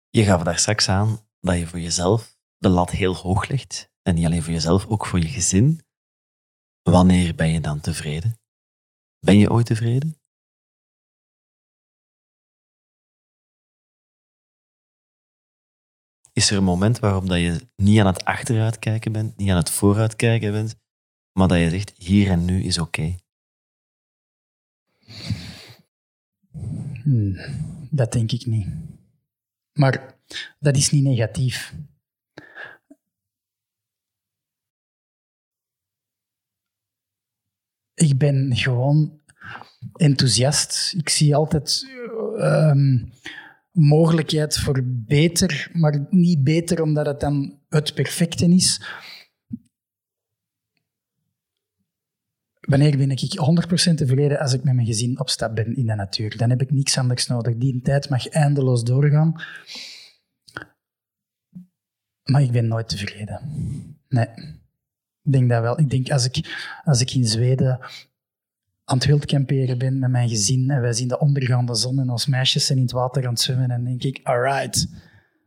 Je 0.08 0.24
gaf 0.24 0.42
daar 0.42 0.58
straks 0.58 0.88
aan 0.88 1.18
dat 1.40 1.58
je 1.58 1.66
voor 1.66 1.80
jezelf 1.80 2.36
de 2.58 2.68
lat 2.68 2.90
heel 2.90 3.14
hoog 3.14 3.48
legt. 3.48 3.92
En 4.02 4.14
niet 4.14 4.24
alleen 4.24 4.42
voor 4.42 4.52
jezelf, 4.52 4.86
ook 4.86 5.06
voor 5.06 5.18
je 5.18 5.28
gezin. 5.28 5.80
Wanneer 6.82 7.34
ben 7.34 7.48
je 7.48 7.60
dan 7.60 7.80
tevreden? 7.80 8.38
Ben 9.18 9.38
je 9.38 9.50
ooit 9.50 9.66
tevreden? 9.66 10.18
Is 16.32 16.50
er 16.50 16.56
een 16.56 16.64
moment 16.64 16.98
waarop 16.98 17.26
dat 17.26 17.38
je 17.38 17.66
niet 17.76 18.00
aan 18.00 18.06
het 18.06 18.24
achteruitkijken 18.24 19.12
bent, 19.12 19.36
niet 19.36 19.50
aan 19.50 19.56
het 19.56 19.70
vooruitkijken 19.70 20.52
bent, 20.52 20.76
maar 21.38 21.48
dat 21.48 21.58
je 21.58 21.70
zegt, 21.70 21.92
hier 21.96 22.30
en 22.30 22.44
nu 22.44 22.62
is 22.62 22.78
oké? 22.78 23.16
Hmm, 27.02 27.36
dat 27.90 28.12
denk 28.12 28.32
ik 28.32 28.46
niet. 28.46 28.66
Maar 29.72 30.14
dat 30.58 30.76
is 30.76 30.90
niet 30.90 31.04
negatief. 31.04 31.74
Ik 37.94 38.18
ben 38.18 38.56
gewoon 38.56 39.20
enthousiast. 39.92 40.94
Ik 40.96 41.08
zie 41.08 41.34
altijd 41.34 41.86
ehm, 42.38 43.04
mogelijkheid 43.70 44.58
voor 44.58 44.82
beter, 44.84 45.70
maar 45.72 46.06
niet 46.10 46.44
beter 46.44 46.82
omdat 46.82 47.06
het 47.06 47.20
dan 47.20 47.58
het 47.68 47.94
perfecte 47.94 48.48
is. 48.48 48.82
Wanneer 52.66 52.96
ben 52.96 53.10
ik 53.10 53.20
100% 53.90 53.94
tevreden 53.94 54.38
als 54.38 54.52
ik 54.52 54.64
met 54.64 54.74
mijn 54.74 54.86
gezin 54.86 55.20
op 55.20 55.28
stap 55.28 55.54
ben 55.54 55.76
in 55.76 55.86
de 55.86 55.94
natuur? 55.94 56.36
Dan 56.36 56.50
heb 56.50 56.62
ik 56.62 56.70
niks 56.70 56.98
anders 56.98 57.26
nodig. 57.26 57.56
Die 57.56 57.80
tijd 57.80 58.08
mag 58.08 58.28
eindeloos 58.28 58.84
doorgaan. 58.84 59.34
Maar 62.22 62.42
ik 62.42 62.52
ben 62.52 62.68
nooit 62.68 62.88
tevreden. 62.88 63.40
Nee. 64.08 64.26
Ik 65.22 65.32
denk 65.32 65.48
dat 65.48 65.62
wel. 65.62 65.80
Ik 65.80 65.90
denk 65.90 66.10
als 66.10 66.24
ik, 66.24 66.66
als 66.84 67.00
ik 67.00 67.14
in 67.14 67.26
Zweden 67.26 67.80
aan 68.84 68.96
het 68.96 69.06
wildkamperen 69.06 69.78
ben 69.78 69.98
met 69.98 70.10
mijn 70.10 70.28
gezin 70.28 70.70
en 70.70 70.80
wij 70.80 70.92
zien 70.92 71.08
de 71.08 71.18
ondergaande 71.18 71.74
zon 71.74 71.98
en 71.98 72.10
ons 72.10 72.26
meisjes 72.26 72.66
zijn 72.66 72.78
in 72.78 72.84
het 72.84 72.92
water 72.92 73.24
aan 73.24 73.32
het 73.32 73.40
zwemmen, 73.40 73.68
dan 73.68 73.84
denk 73.84 74.02
ik, 74.02 74.20
alright, 74.22 74.86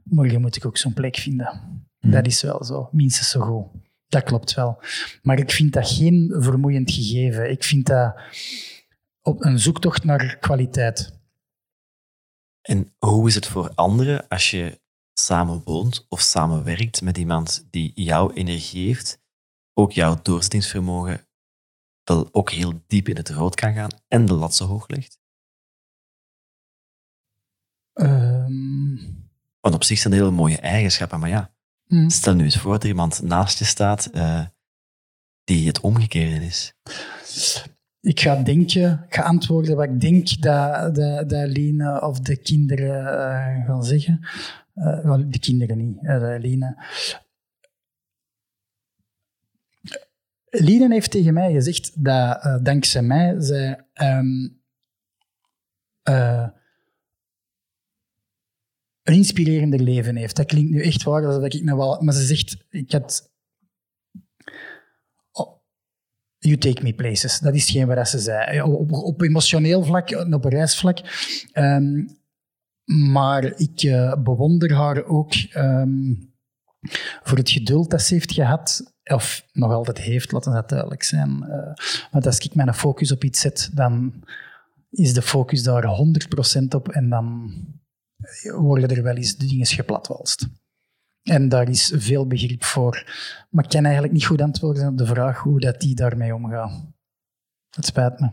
morgen 0.04 0.42
moet 0.42 0.56
ik 0.56 0.66
ook 0.66 0.78
zo'n 0.78 0.94
plek 0.94 1.16
vinden. 1.16 1.84
Dat 2.00 2.26
is 2.26 2.42
wel 2.42 2.64
zo. 2.64 2.90
Minstens 2.92 3.30
zo 3.30 3.42
goed. 3.42 3.89
Dat 4.10 4.24
klopt 4.24 4.54
wel. 4.54 4.82
Maar 5.22 5.40
ik 5.40 5.52
vind 5.52 5.74
dat 5.74 5.90
geen 5.90 6.36
vermoeiend 6.40 6.92
gegeven. 6.92 7.52
Ik 7.52 7.64
vind 7.64 7.86
dat 7.86 8.16
op 9.22 9.44
een 9.44 9.60
zoektocht 9.60 10.04
naar 10.04 10.38
kwaliteit. 10.38 11.18
En 12.62 12.96
hoe 12.98 13.28
is 13.28 13.36
het 13.36 13.48
voor 13.48 13.72
anderen 13.76 14.28
als 14.28 14.52
je 14.52 14.82
samen 15.14 15.62
woont 15.64 16.06
of 16.10 16.22
samenwerkt 16.22 17.02
met 17.02 17.18
iemand 17.18 17.68
die 17.70 17.92
jouw 17.96 18.32
energie 18.32 18.86
heeft, 18.86 19.22
ook 19.74 19.92
jouw 19.92 20.20
doorzettingsvermogen 20.22 21.28
wel 22.04 22.30
ook 22.32 22.52
heel 22.52 22.84
diep 22.88 23.08
in 23.08 23.16
het 23.16 23.30
rood 23.30 23.56
kan 23.56 23.74
gaan 23.74 23.90
en 24.08 24.26
de 24.26 24.34
lat 24.34 24.56
zo 24.56 24.66
hoog 24.66 24.88
legt? 24.88 25.20
Ehm, 27.94 28.96
Want 29.60 29.76
op 29.76 29.84
zich 29.84 30.00
zijn 30.00 30.14
hele 30.14 30.32
mooie 30.32 30.58
eigenschappen, 30.58 31.20
maar 31.20 31.30
ja, 31.30 31.54
hm. 31.90 32.10
stel 32.10 32.34
nu 32.34 32.44
eens 32.44 32.58
voor 32.58 32.72
dat 32.72 32.84
er 32.84 32.90
iemand 32.90 33.22
naast 33.22 33.60
je 33.60 33.66
staat 33.66 34.06
eh, 34.06 34.46
die 35.44 35.68
het 35.68 35.80
omgekeerde 35.80 36.46
is. 36.46 36.74
Ik 38.02 38.20
ga 38.20 38.36
denken, 38.36 39.06
ik 39.08 39.16
ga 39.16 39.22
antwoorden 39.22 39.76
wat 39.76 39.86
ik 39.86 40.02
denk 40.02 40.42
dat, 40.42 40.96
dat, 40.96 41.30
dat 41.30 41.50
Lene 41.50 42.02
of 42.02 42.20
de 42.20 42.38
kinderen 42.38 43.00
eh, 43.00 43.66
gaan 43.66 43.84
zeggen. 43.84 44.28
Eh, 44.74 45.00
wel, 45.00 45.30
de 45.30 45.40
kinderen 45.40 45.78
niet, 45.78 46.02
de 46.02 46.38
Lene. 46.42 46.84
Lene 50.50 50.94
heeft 50.94 51.12
tegen 51.12 51.34
mij 51.34 51.52
gezegd 51.52 52.04
dat 52.04 52.60
dankzij 52.64 53.02
mij 53.02 53.36
zij 53.42 53.86
ehm, 53.94 54.48
eh, 56.04 56.48
een 59.10 59.16
inspirerender 59.16 59.80
leven 59.80 60.16
heeft. 60.16 60.36
Dat 60.36 60.46
klinkt 60.46 60.72
nu 60.72 60.82
echt 60.82 61.04
waar, 61.04 61.22
dat 61.22 61.54
ik 61.54 61.64
nou 61.64 61.78
wel... 61.78 62.02
Maar 62.02 62.14
ze 62.14 62.26
zegt, 62.26 62.58
ik 62.70 62.92
had 62.92 63.30
You 66.40 66.58
take 66.58 66.84
me 66.84 66.94
places. 66.94 67.40
Dat 67.40 67.56
is 67.56 67.62
hetgeen 67.62 67.88
wat 67.88 68.10
ze 68.10 68.20
zei. 68.20 68.62
Op, 68.62 68.92
op 68.92 69.22
emotioneel 69.22 69.84
vlak, 69.84 70.10
op 70.32 70.46
reisvlak. 70.46 71.00
Ehm, 71.52 72.06
maar 73.12 73.44
ik 73.44 73.82
eh, 73.82 74.14
bewonder 74.24 74.74
haar 74.74 75.06
ook 75.06 75.34
ehm, 75.34 76.14
voor 77.24 77.38
het 77.38 77.50
geduld 77.50 77.90
dat 77.90 78.02
ze 78.02 78.14
heeft 78.14 78.34
gehad. 78.34 78.94
Of 79.04 79.46
nog 79.52 79.72
altijd 79.72 79.98
heeft, 79.98 80.32
laten 80.32 80.52
we 80.52 80.58
dat 80.58 80.70
duidelijk 80.70 81.04
zijn. 81.04 81.44
Eh, 81.44 81.74
want 82.12 82.26
als 82.26 82.40
ik 82.40 82.56
mijn 82.56 82.74
focus 82.74 83.12
op 83.12 83.24
iets 83.24 83.40
zet, 83.40 83.70
dan 83.74 84.24
is 84.90 85.14
de 85.14 85.22
focus 85.22 85.64
daar 85.64 85.86
100% 85.86 86.76
op. 86.76 86.90
En 86.90 87.10
dan 87.10 87.52
worden 88.58 88.90
er 88.98 89.04
wel 89.04 89.16
eens 89.16 89.36
dingen 89.36 89.66
geplatwalst. 89.66 90.48
En 91.24 91.50
daar 91.50 91.70
is 91.70 91.94
veel 91.96 92.28
begrip 92.28 92.64
voor. 92.64 93.04
Maar 93.50 93.64
ik 93.64 93.70
kan 93.70 93.84
eigenlijk 93.84 94.14
niet 94.14 94.26
goed 94.26 94.42
antwoorden 94.42 94.88
op 94.88 94.98
de 94.98 95.06
vraag 95.06 95.40
hoe 95.40 95.60
dat 95.60 95.80
die 95.80 95.96
daarmee 95.96 96.36
omgaat. 96.36 96.86
Het 97.76 97.86
spijt 97.86 98.20
me. 98.20 98.30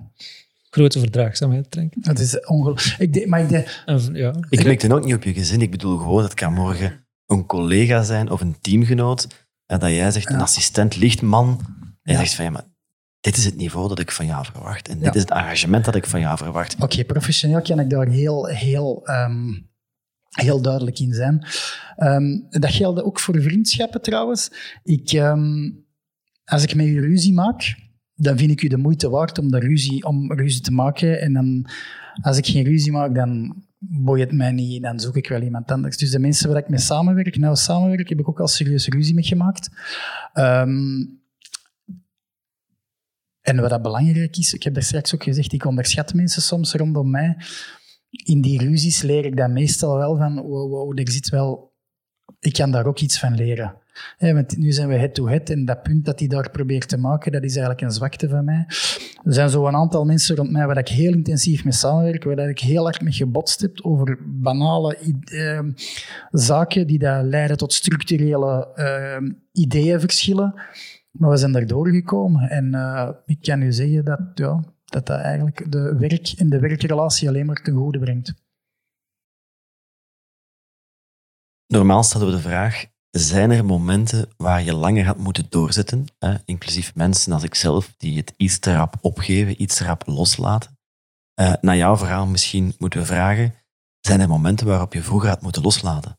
Grote 0.71 0.99
verdraagzaamheid, 0.99 1.73
denk 1.73 1.95
ik. 1.95 2.05
Het 2.05 2.19
is 2.19 2.41
ongelooflijk. 2.47 2.99
Ik 3.01 3.13
denk- 3.13 3.27
maar 3.27 3.41
ik 3.41 3.49
denk, 3.49 3.83
En, 3.87 4.15
ja. 4.15 4.35
Ik 4.51 4.65
merk 4.65 4.83
het 4.83 4.93
ook 4.93 5.05
niet 5.05 5.15
op 5.15 5.23
je 5.23 5.33
gezin. 5.35 5.61
Ik 5.61 5.71
bedoel 5.71 5.99
gewoon, 5.99 6.23
het 6.23 6.35
kan 6.35 6.53
morgen 6.53 7.07
een 7.27 7.47
collega 7.47 8.03
zijn 8.03 8.31
of 8.31 8.41
een 8.41 8.61
teamgenoot. 8.61 9.47
En 9.67 9.79
dat 9.79 9.91
jij 9.91 10.11
zegt, 10.11 10.29
een 10.31 10.37
Ja. 10.37 10.43
assistent, 10.43 10.97
lichtman. 10.97 11.59
En 11.59 11.97
je 12.03 12.13
Ja. 12.13 12.19
zegt 12.19 12.35
van, 12.35 12.45
ja, 12.45 12.51
maar 12.51 12.65
dit 13.21 13.37
is 13.37 13.45
het 13.45 13.57
niveau 13.57 13.89
dat 13.89 13.99
ik 13.99 14.11
van 14.11 14.27
jou 14.27 14.45
verwacht. 14.45 14.89
En 14.89 14.95
dit 14.95 15.05
Ja. 15.05 15.13
is 15.15 15.21
het 15.21 15.31
engagement 15.31 15.85
dat 15.85 15.95
ik 15.95 16.07
van 16.07 16.21
jou 16.21 16.37
verwacht. 16.39 16.77
Oké, 16.83 17.05
professioneel 17.05 17.63
kan 17.63 17.81
ik 17.81 17.91
daar 17.91 18.07
heel, 18.09 18.47
heel, 18.47 19.07
ehm, 19.07 19.53
heel 20.45 20.63
duidelijk 20.63 20.99
in 20.99 21.13
zijn. 21.13 21.47
Ehm, 21.97 22.39
dat 22.51 22.71
geldt 22.71 23.03
ook 23.03 23.21
voor 23.21 23.43
vriendschappen 23.43 24.03
trouwens. 24.03 24.51
Ik, 24.83 25.13
ehm, 25.13 25.71
als 26.45 26.63
ik 26.63 26.75
met 26.75 26.87
u 26.87 27.01
ruzie 27.01 27.33
maak, 27.33 27.77
dan 28.15 28.39
vind 28.39 28.51
ik 28.51 28.63
u 28.63 28.69
de 28.69 28.77
moeite 28.77 29.11
waard 29.11 29.39
om, 29.39 29.51
de 29.51 29.59
ruzie, 29.59 30.05
om 30.05 30.33
ruzie 30.33 30.61
te 30.61 30.73
maken. 30.73 31.21
En 31.21 31.33
dan, 31.33 31.67
als 32.23 32.37
ik 32.37 32.47
geen 32.47 32.65
ruzie 32.65 32.93
maak, 32.93 33.15
dan 33.15 33.63
boeit 33.79 34.21
het 34.21 34.33
mij 34.33 34.53
niet. 34.53 34.83
Dan 34.83 35.01
zoek 35.01 35.17
ik 35.17 35.29
wel 35.29 35.43
iemand 35.43 35.71
anders. 35.71 35.97
Dus 35.97 36.11
de 36.11 36.19
mensen 36.19 36.49
waar 36.49 36.59
ik 36.59 36.69
mee 36.69 36.79
samenwerk, 36.79 37.37
nou 37.37 37.57
samenwerk, 37.57 38.09
heb 38.09 38.19
ik 38.19 38.29
ook 38.29 38.41
al 38.41 38.49
serieus 38.49 38.89
ruzie 38.89 39.15
mee 39.15 39.25
gemaakt. 39.25 39.71
Ehm, 40.33 41.05
en 43.41 43.61
wat 43.61 43.71
dat 43.71 43.83
belangrijk 43.83 44.37
is, 44.37 44.55
ik 44.55 44.63
heb 44.63 44.75
daar 44.75 44.83
straks 44.83 45.15
ook 45.15 45.23
gezegd, 45.23 45.53
ik 45.53 45.65
onderschat 45.65 46.15
mensen 46.15 46.43
soms 46.43 46.73
rondom 46.73 47.11
mij. 47.11 47.37
In 48.25 48.41
die 48.41 48.59
ruzies 48.59 49.03
leer 49.03 49.25
ik 49.25 49.37
dan 49.37 49.53
meestal 49.53 49.97
wel 49.97 50.17
van, 50.17 50.41
wow, 50.41 50.71
wow, 50.71 51.09
zit 51.09 51.29
wel... 51.29 51.75
Ik 52.41 52.53
kan 52.53 52.71
daar 52.71 52.87
ook 52.87 53.01
iets 53.01 53.19
van 53.19 53.35
leren. 53.35 53.75
Want 54.19 54.57
nu 54.57 54.73
zijn 54.73 54.89
we 54.89 54.95
head-to-head 54.95 55.51
en 55.51 55.65
dat 55.65 55.83
punt 55.83 56.05
dat 56.05 56.19
hij 56.19 56.29
daar 56.29 56.51
probeert 56.51 56.89
te 56.89 56.97
maken, 56.97 57.33
dat 57.33 57.43
is 57.43 57.57
eigenlijk 57.57 57.81
een 57.81 57.91
zwakte 57.91 58.29
van 58.29 58.45
mij. 58.45 58.65
Er 59.25 59.35
zijn 59.35 59.51
zo 59.51 59.67
een 59.67 59.75
aantal 59.75 60.05
mensen 60.05 60.37
rond 60.37 60.51
mij 60.51 60.67
waar 60.67 60.79
ik 60.79 60.89
heel 60.89 61.13
intensief 61.13 61.65
mee 61.65 61.73
samenwerk, 61.73 62.25
waar 62.25 62.49
ik 62.49 62.59
heel 62.59 62.83
hard 62.83 63.01
mee 63.01 63.13
gebotst 63.13 63.61
heb 63.61 63.81
over 63.83 64.19
banale 64.25 64.97
eh, 65.25 65.61
zaken 66.31 66.87
die 66.87 66.99
dat 66.99 67.25
leiden 67.25 67.57
tot 67.57 67.73
structurele 67.73 68.69
uh, 68.77 69.31
ideeënverschillen. 69.53 70.55
Maar 71.11 71.31
we 71.31 71.37
zijn 71.37 71.53
daar 71.53 71.67
doorgekomen 71.67 72.51
en 72.51 72.75
uh, 72.75 73.11
ik 73.27 73.39
kan 73.41 73.63
u 73.63 73.73
zeggen 73.73 74.05
dat, 74.05 74.21
ja, 74.35 74.65
dat 74.97 75.07
dat 75.07 75.21
eigenlijk 75.21 75.73
de 75.73 75.97
werk 75.97 76.33
en 76.37 76.49
de 76.49 76.61
werkrelatie 76.61 77.29
alleen 77.29 77.47
maar 77.47 77.63
ten 77.63 77.75
goede 77.75 77.99
brengt. 77.99 78.35
Normaal 81.67 82.03
stellen 82.03 82.27
we 82.27 82.33
de 82.33 82.41
vraag, 82.41 82.87
zijn 83.11 83.51
er 83.51 83.65
momenten 83.65 84.29
waar 84.37 84.63
je 84.63 84.75
langer 84.75 85.05
had 85.05 85.19
moeten 85.19 85.47
doorzetten, 85.49 86.07
hè? 86.19 86.35
inclusief 86.45 86.95
mensen 86.95 87.33
als 87.33 87.43
ikzelf, 87.43 87.95
die 87.97 88.17
het 88.17 88.35
iets 88.37 88.59
te 88.59 88.75
rap 88.75 88.97
opgeven, 89.01 89.63
iets 89.63 89.77
te 89.77 89.85
rap 89.85 90.07
loslaten? 90.07 90.79
Uh, 91.41 91.53
naar 91.61 91.77
jouw 91.77 91.97
verhaal 91.97 92.27
misschien 92.27 92.75
moeten 92.79 93.01
we 93.01 93.07
vragen, 93.07 93.55
zijn 94.01 94.21
er 94.21 94.29
momenten 94.29 94.67
waarop 94.67 94.93
je 94.93 95.03
vroeger 95.03 95.29
had 95.29 95.43
moeten 95.43 95.63
loslaten? 95.63 96.19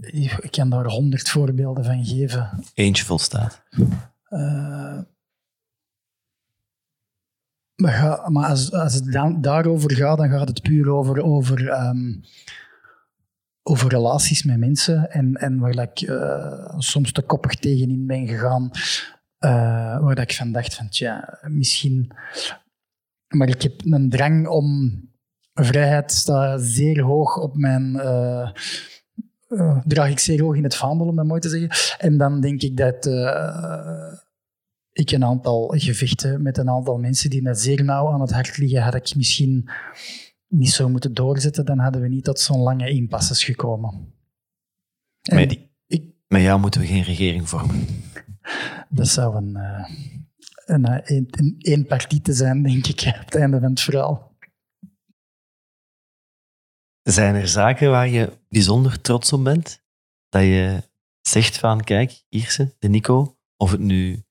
Ik 0.00 0.48
kan 0.50 0.70
daar 0.70 0.86
honderd 0.86 1.28
voorbeelden 1.28 1.84
van 1.84 2.04
geven. 2.04 2.62
Eentje 2.74 3.04
volstaat. 3.04 3.62
Uh, 4.30 5.00
maar, 7.74 8.30
maar 8.30 8.48
als, 8.48 8.72
als 8.72 8.94
het 8.94 9.12
dan 9.12 9.40
daarover 9.40 9.92
gaat, 9.92 10.18
dan 10.18 10.30
gaat 10.30 10.48
het 10.48 10.62
puur 10.62 10.90
over, 10.90 11.22
over, 11.22 11.86
um, 11.86 12.20
over 13.62 13.90
relaties 13.90 14.42
met 14.42 14.58
mensen. 14.58 15.10
En, 15.10 15.34
en 15.34 15.58
waar 15.58 15.78
ik 15.78 16.00
uh, 16.00 16.74
soms 16.78 17.12
te 17.12 17.22
koppig 17.22 17.54
tegenin 17.54 18.06
ben 18.06 18.26
gegaan. 18.28 18.70
Uh, 19.40 20.00
waar 20.00 20.18
ik 20.18 20.34
van 20.34 20.52
dacht 20.52 20.74
van, 20.74 20.88
tja, 20.88 21.38
misschien... 21.42 22.12
Maar 23.28 23.48
ik 23.48 23.62
heb 23.62 23.84
een 23.84 24.10
drang 24.10 24.48
om... 24.48 25.00
Vrijheid 25.54 26.12
staat 26.12 26.62
zeer 26.62 27.02
hoog 27.02 27.36
op 27.36 27.56
mijn... 27.56 27.94
Uh, 27.94 28.50
draag 29.84 30.10
ik 30.10 30.18
zeer 30.18 30.42
hoog 30.42 30.56
in 30.56 30.64
het 30.64 30.76
vaandel, 30.76 31.06
om 31.06 31.16
dat 31.16 31.26
mooi 31.26 31.40
te 31.40 31.48
zeggen. 31.48 31.98
En 31.98 32.18
dan 32.18 32.40
denk 32.40 32.62
ik 32.62 32.76
dat 32.76 33.06
ik 34.92 35.10
een 35.10 35.24
aantal 35.24 35.72
gevechten 35.76 36.42
met 36.42 36.58
een 36.58 36.70
aantal 36.70 36.98
mensen 36.98 37.30
die 37.30 37.42
met 37.42 37.60
zeer 37.60 37.84
nauw 37.84 38.12
aan 38.12 38.20
het 38.20 38.32
hart 38.32 38.58
liggen, 38.58 38.82
had 38.82 38.94
ik 38.94 39.14
misschien 39.16 39.68
niet 40.48 40.70
zo 40.70 40.88
moeten 40.88 41.14
doorzetten, 41.14 41.64
dan 41.64 41.78
hadden 41.78 42.00
we 42.00 42.08
niet 42.08 42.24
tot 42.24 42.40
zo'n 42.40 42.60
lange 42.60 42.90
impasses 42.90 43.44
gekomen. 43.44 44.12
met, 45.32 45.48
die, 45.48 45.70
ik, 45.86 46.04
met 46.28 46.42
jou 46.42 46.60
moeten 46.60 46.80
we 46.80 46.86
geen 46.86 47.02
regering 47.02 47.48
vormen. 47.48 47.86
Dat 48.88 49.08
zou 49.08 49.36
een, 49.36 49.56
uh, 49.56 49.88
een, 50.64 51.12
een, 51.14 51.28
een, 51.30 51.56
een 51.58 51.86
partij 51.86 52.20
te 52.20 52.32
zijn, 52.32 52.62
denk 52.62 52.86
ik, 52.86 53.12
op 53.20 53.24
het 53.24 53.34
einde 53.34 53.60
van 53.60 53.70
het 53.70 53.80
verhaal. 53.80 54.25
Zijn 57.06 57.34
er 57.34 57.48
zaken 57.48 57.90
waar 57.90 58.08
je 58.08 58.32
bijzonder 58.48 59.00
trots 59.00 59.32
op 59.32 59.44
bent? 59.44 59.82
Dat 60.28 60.42
je 60.42 60.82
zegt 61.20 61.58
van, 61.58 61.84
kijk, 61.84 62.22
Ierse, 62.28 62.74
de 62.78 62.88
Nico, 62.88 63.38
of 63.56 63.70
het 63.70 63.80
nu 63.80 64.24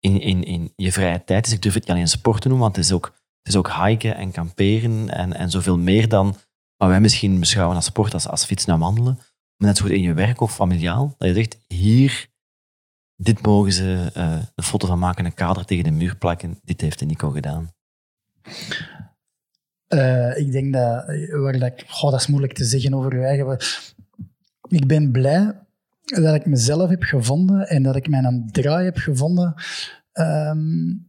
in, 0.00 0.20
in, 0.20 0.44
in 0.44 0.72
je 0.76 0.92
vrije 0.92 1.24
tijd 1.24 1.46
is. 1.46 1.52
Ik 1.52 1.62
durf 1.62 1.74
het 1.74 1.82
niet 1.82 1.92
alleen 1.92 2.08
sport 2.08 2.40
te 2.40 2.48
noemen, 2.48 2.66
want 2.66 2.76
het 2.76 2.84
is 2.84 2.92
ook, 2.92 3.04
het 3.42 3.48
is 3.48 3.56
ook 3.56 3.72
hiken 3.72 4.16
en 4.16 4.30
kamperen 4.30 5.08
en, 5.08 5.32
en 5.32 5.50
zoveel 5.50 5.78
meer 5.78 6.08
dan 6.08 6.36
wat 6.76 6.88
wij 6.88 7.00
misschien 7.00 7.40
beschouwen 7.40 7.76
als 7.76 7.84
sport, 7.84 8.14
als, 8.14 8.28
als 8.28 8.44
fietsen 8.44 8.72
en 8.72 8.78
wandelen. 8.78 9.14
Maar 9.56 9.68
net 9.68 9.76
zo 9.76 9.84
goed 9.84 9.92
in 9.92 10.02
je 10.02 10.14
werk 10.14 10.40
of 10.40 10.54
familiaal, 10.54 11.14
dat 11.18 11.28
je 11.28 11.34
zegt, 11.34 11.58
hier, 11.66 12.28
dit 13.16 13.42
mogen 13.42 13.72
ze 13.72 14.10
een 14.54 14.64
foto 14.64 14.86
van 14.86 14.98
maken, 14.98 15.24
een 15.24 15.34
kader 15.34 15.64
tegen 15.64 15.84
de 15.84 15.90
muur 15.90 16.16
plakken. 16.16 16.60
Dit 16.62 16.80
heeft 16.80 16.98
de 16.98 17.04
Nico 17.04 17.30
gedaan. 17.30 17.74
Uh, 19.88 20.38
ik 20.38 20.52
denk 20.52 20.72
dat, 20.72 21.04
waar 21.30 21.58
dat, 22.00 22.14
is 22.14 22.26
moeilijk 22.26 22.52
te 22.52 22.64
zeggen 22.64 22.94
over 22.94 23.16
je 23.16 23.24
eigen. 23.24 23.56
Ik 24.68 24.86
ben 24.86 25.10
blij 25.10 25.52
dat 26.04 26.34
ik 26.34 26.46
mezelf 26.46 26.90
heb 26.90 27.02
gevonden 27.02 27.68
en 27.68 27.82
dat 27.82 27.96
ik 27.96 28.08
mijn 28.08 28.48
draai 28.52 28.84
heb 28.84 28.96
gevonden. 28.96 29.54
Um, 30.12 31.08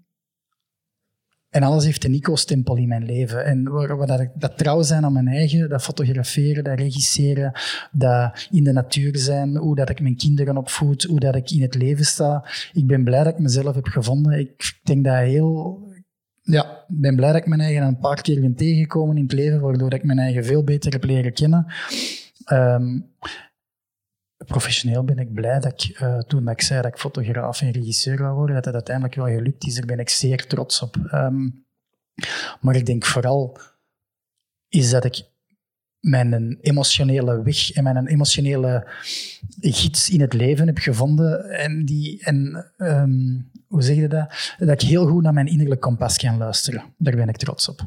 en 1.49 1.63
alles 1.63 1.85
heeft 1.85 2.03
een 2.03 2.11
Nico-stempel 2.11 2.75
in 2.75 2.87
mijn 2.87 3.05
leven. 3.05 3.45
En 3.45 3.63
waar, 3.63 3.97
waar 3.97 4.07
dat, 4.07 4.27
dat 4.35 4.57
trouw 4.57 4.81
zijn 4.81 5.05
aan 5.05 5.13
mijn 5.13 5.27
eigen, 5.27 5.69
dat 5.69 5.81
fotograferen, 5.81 6.63
dat 6.63 6.79
regisseren, 6.79 7.51
dat 7.91 8.47
in 8.51 8.63
de 8.63 8.71
natuur 8.71 9.17
zijn, 9.17 9.57
hoe 9.57 9.75
dat 9.75 9.89
ik 9.89 10.01
mijn 10.01 10.15
kinderen 10.15 10.57
opvoed, 10.57 11.03
hoe 11.03 11.19
dat 11.19 11.35
ik 11.35 11.51
in 11.51 11.61
het 11.61 11.75
leven 11.75 12.05
sta. 12.05 12.45
Ik 12.73 12.87
ben 12.87 13.03
blij 13.03 13.23
dat 13.23 13.33
ik 13.33 13.39
mezelf 13.39 13.75
heb 13.75 13.87
gevonden. 13.87 14.39
Ik 14.39 14.79
denk 14.83 15.03
dat 15.03 15.15
heel... 15.15 15.87
Ja, 16.51 16.85
ik 16.87 17.01
ben 17.01 17.15
blij 17.15 17.31
dat 17.31 17.41
ik 17.41 17.47
mijn 17.47 17.61
eigen 17.61 17.83
een 17.83 17.99
paar 17.99 18.21
keer 18.21 18.41
ben 18.41 18.55
tegengekomen 18.55 19.17
in 19.17 19.23
het 19.23 19.31
leven, 19.31 19.61
waardoor 19.61 19.93
ik 19.93 20.03
mijn 20.03 20.19
eigen 20.19 20.45
veel 20.45 20.63
beter 20.63 20.91
heb 20.91 21.03
leren 21.03 21.33
kennen. 21.33 21.73
Um, 22.51 23.13
professioneel 24.45 25.03
ben 25.03 25.17
ik 25.17 25.33
blij 25.33 25.59
dat 25.59 25.83
ik, 25.83 25.99
uh, 26.01 26.19
toen 26.19 26.49
ik 26.49 26.61
zei 26.61 26.81
dat 26.81 26.91
ik 26.91 26.99
fotograaf 26.99 27.61
en 27.61 27.71
regisseur 27.71 28.17
wil 28.17 28.33
worden, 28.33 28.55
dat 28.55 28.65
het 28.65 28.73
uiteindelijk 28.73 29.15
wel 29.15 29.25
gelukt 29.25 29.65
is. 29.65 29.75
Daar 29.75 29.85
ben 29.85 29.99
ik 29.99 30.09
zeer 30.09 30.47
trots 30.47 30.81
op. 30.81 30.95
Um, 31.13 31.65
maar 32.61 32.75
ik 32.75 32.85
denk 32.85 33.05
vooral 33.05 33.57
is 34.67 34.89
dat 34.89 35.05
ik 35.05 35.23
mijn 35.99 36.57
emotionele 36.61 37.43
weg 37.43 37.71
en 37.71 37.83
mijn 37.83 38.07
emotionele 38.07 38.87
gids 39.59 40.09
in 40.09 40.21
het 40.21 40.33
leven 40.33 40.67
heb 40.67 40.77
gevonden. 40.77 41.49
En, 41.49 41.85
die, 41.85 42.23
en 42.23 42.71
um, 42.77 43.51
hoe 43.67 43.81
zeg 43.81 43.95
je 43.95 44.07
dat? 44.07 44.55
Dat 44.57 44.81
ik 44.81 44.87
heel 44.87 45.07
goed 45.07 45.23
naar 45.23 45.33
mijn 45.33 45.47
innerlijke 45.47 45.85
kompas 45.85 46.17
kan 46.17 46.37
luisteren. 46.37 46.93
Daar 46.97 47.15
ben 47.15 47.29
ik 47.29 47.37
trots 47.37 47.69
op. 47.69 47.81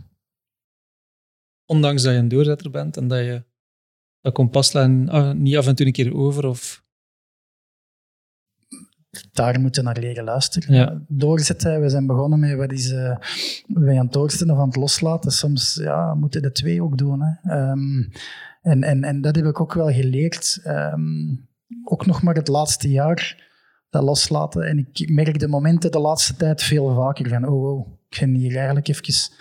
Ondanks 1.66 2.02
dat 2.02 2.12
je 2.12 2.18
een 2.18 2.28
doorzetter 2.28 2.70
bent 2.70 2.96
en 2.96 3.08
dat 3.08 3.18
je 3.18 3.44
dat 4.20 4.32
kompaslijn 4.32 5.08
ah, 5.08 5.34
niet 5.34 5.56
af 5.56 5.66
en 5.66 5.74
toe 5.74 5.86
een 5.86 5.92
keer 5.92 6.14
over? 6.14 6.46
Of? 6.46 6.84
Daar 9.32 9.60
moeten 9.60 9.84
naar 9.84 9.98
leren 9.98 10.24
luisteren. 10.24 10.74
Ja. 10.74 11.00
Doorzetten, 11.08 11.80
we 11.80 11.88
zijn 11.88 12.06
begonnen 12.06 12.40
met 12.40 12.56
wat 12.56 12.72
is, 12.72 12.92
uh, 12.92 13.16
we 13.66 13.90
aan 13.90 14.04
het 14.04 14.12
doorzetten 14.12 14.50
of 14.50 14.58
aan 14.58 14.66
het 14.66 14.76
loslaten. 14.76 15.30
Soms 15.30 15.74
ja, 15.74 16.14
moeten 16.14 16.42
de 16.42 16.52
twee 16.52 16.82
ook 16.82 16.98
doen. 16.98 17.22
Hè. 17.22 17.70
Um, 17.70 18.12
en, 18.62 18.82
en, 18.82 19.04
en 19.04 19.20
dat 19.20 19.36
heb 19.36 19.44
ik 19.44 19.60
ook 19.60 19.74
wel 19.74 19.92
geleerd. 19.92 20.60
Um, 20.66 21.48
ook 21.84 22.06
nog 22.06 22.22
maar 22.22 22.34
het 22.34 22.48
laatste 22.48 22.90
jaar, 22.90 23.50
dat 23.90 24.02
loslaten. 24.02 24.62
En 24.62 24.78
ik 24.78 25.10
merk 25.10 25.38
de 25.38 25.48
momenten 25.48 25.90
de 25.90 26.00
laatste 26.00 26.36
tijd 26.36 26.62
veel 26.62 26.94
vaker 26.94 27.28
van, 27.28 27.48
oh, 27.48 27.72
oh 27.72 27.86
ik 28.08 28.20
ben 28.20 28.34
hier 28.34 28.56
eigenlijk 28.56 28.88
even 28.88 29.32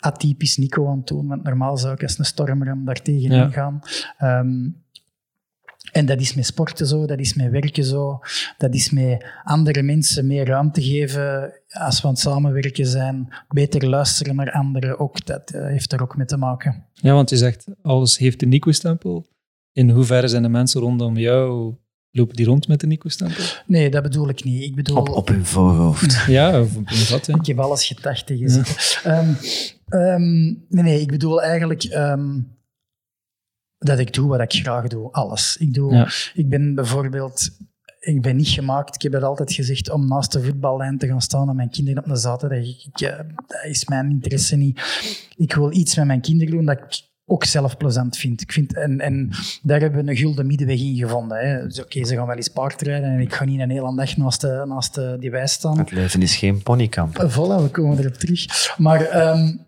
atypisch 0.00 0.56
Nico 0.56 0.88
aan 0.88 0.98
het 0.98 1.06
doen. 1.06 1.26
Want 1.26 1.42
normaal 1.42 1.76
zou 1.76 1.94
ik 1.94 2.02
als 2.02 2.18
een 2.18 2.24
stormram 2.24 2.84
daar 2.84 3.02
tegenin 3.02 3.38
ja. 3.38 3.50
gaan. 3.50 3.80
Um, 4.46 4.83
en 5.92 6.06
dat 6.06 6.20
is 6.20 6.34
met 6.34 6.46
sporten 6.46 6.86
zo, 6.86 7.06
dat 7.06 7.18
is 7.18 7.34
met 7.34 7.50
werken 7.50 7.84
zo, 7.84 8.18
dat 8.58 8.74
is 8.74 8.90
met 8.90 9.24
andere 9.44 9.82
mensen 9.82 10.26
meer 10.26 10.46
ruimte 10.46 10.82
geven 10.82 11.52
als 11.68 12.00
we 12.00 12.06
aan 12.06 12.12
het 12.12 12.22
samenwerken 12.22 12.86
zijn, 12.86 13.34
beter 13.48 13.88
luisteren 13.88 14.36
naar 14.36 14.52
anderen 14.52 14.98
ook, 14.98 15.26
dat 15.26 15.52
uh, 15.54 15.66
heeft 15.66 15.92
er 15.92 16.02
ook 16.02 16.16
mee 16.16 16.26
te 16.26 16.36
maken. 16.36 16.86
Ja, 16.92 17.12
want 17.12 17.30
je 17.30 17.36
zegt, 17.36 17.66
alles 17.82 18.18
heeft 18.18 18.42
een 18.42 18.48
Nico-stempel. 18.48 19.26
In 19.72 19.90
hoeverre 19.90 20.28
zijn 20.28 20.42
de 20.42 20.48
mensen 20.48 20.80
rondom 20.80 21.16
jou 21.16 21.74
Lopen 22.16 22.36
die 22.36 22.46
rond 22.46 22.68
met 22.68 22.80
de 22.80 22.86
Nico-stempel? 22.86 23.44
Nee, 23.66 23.90
dat 23.90 24.02
bedoel 24.02 24.28
ik 24.28 24.44
niet. 24.44 24.62
Ik 24.62 24.74
bedoel... 24.74 24.96
Op, 24.96 25.08
op 25.08 25.28
hun 25.28 25.46
voorhoofd. 25.46 26.24
ja, 26.26 26.60
of 26.60 26.76
op 26.76 26.88
hun 26.88 26.96
vat. 26.96 27.28
Ik 27.28 27.46
heb 27.46 27.58
alles 27.58 27.86
gedacht 27.86 28.26
tegen 28.26 28.64
ja. 29.04 29.20
um, 29.20 29.36
um, 30.00 30.64
nee, 30.68 30.82
nee, 30.82 31.00
ik 31.00 31.10
bedoel 31.10 31.42
eigenlijk 31.42 31.84
um, 31.84 32.53
dat 33.86 33.98
ik 33.98 34.12
doe 34.12 34.28
wat 34.28 34.40
ik 34.40 34.52
graag 34.52 34.86
doe. 34.86 35.12
Alles. 35.12 35.56
Ik, 35.56 35.74
doe, 35.74 35.94
ja. 35.94 36.08
ik 36.34 36.48
ben 36.48 36.74
bijvoorbeeld... 36.74 37.50
Ik 38.00 38.22
ben 38.22 38.36
niet 38.36 38.48
gemaakt, 38.48 38.94
ik 38.94 39.02
heb 39.02 39.12
het 39.12 39.22
altijd 39.22 39.52
gezegd, 39.52 39.90
om 39.90 40.08
naast 40.08 40.32
de 40.32 40.42
voetballijn 40.42 40.98
te 40.98 41.06
gaan 41.06 41.20
staan 41.20 41.48
en 41.48 41.56
mijn 41.56 41.70
kinderen 41.70 42.04
op 42.04 42.10
een 42.10 42.16
zaterdag. 42.16 42.58
Ik, 42.58 42.84
ik, 42.84 42.98
dat 43.46 43.64
is 43.64 43.88
mijn 43.88 44.10
interesse 44.10 44.56
niet. 44.56 44.80
Ik 45.36 45.54
wil 45.54 45.72
iets 45.72 45.96
met 45.96 46.06
mijn 46.06 46.20
kinderen 46.20 46.52
doen 46.54 46.64
dat 46.64 46.78
ik 46.78 47.02
ook 47.24 47.44
zelf 47.44 47.76
plezant 47.76 48.16
vind. 48.16 48.40
Ik 48.40 48.52
vind 48.52 48.74
en, 48.74 49.00
en 49.00 49.30
daar 49.62 49.80
hebben 49.80 50.04
we 50.04 50.10
een 50.10 50.16
gulden 50.16 50.46
middenweg 50.46 50.78
in 50.78 50.96
gevonden. 50.96 51.38
Hè. 51.38 51.62
Dus 51.62 51.78
oké, 51.78 51.86
okay, 51.86 52.04
ze 52.04 52.14
gaan 52.14 52.26
wel 52.26 52.36
eens 52.36 52.48
paardrijden 52.48 53.10
en 53.10 53.20
ik 53.20 53.34
ga 53.34 53.44
niet 53.44 53.60
een 53.60 53.70
hele 53.70 53.96
dag 53.96 54.16
naast, 54.16 54.40
de, 54.40 54.64
naast 54.66 54.94
de, 54.94 55.16
die 55.20 55.30
wij 55.30 55.46
staan. 55.46 55.78
Het 55.78 55.90
leven 55.90 56.22
is 56.22 56.36
geen 56.36 56.62
ponykamp. 56.62 57.16
Voilà, 57.30 57.62
we 57.62 57.68
komen 57.72 57.98
erop 57.98 58.14
terug. 58.14 58.76
Maar 58.78 59.28
um, 59.28 59.66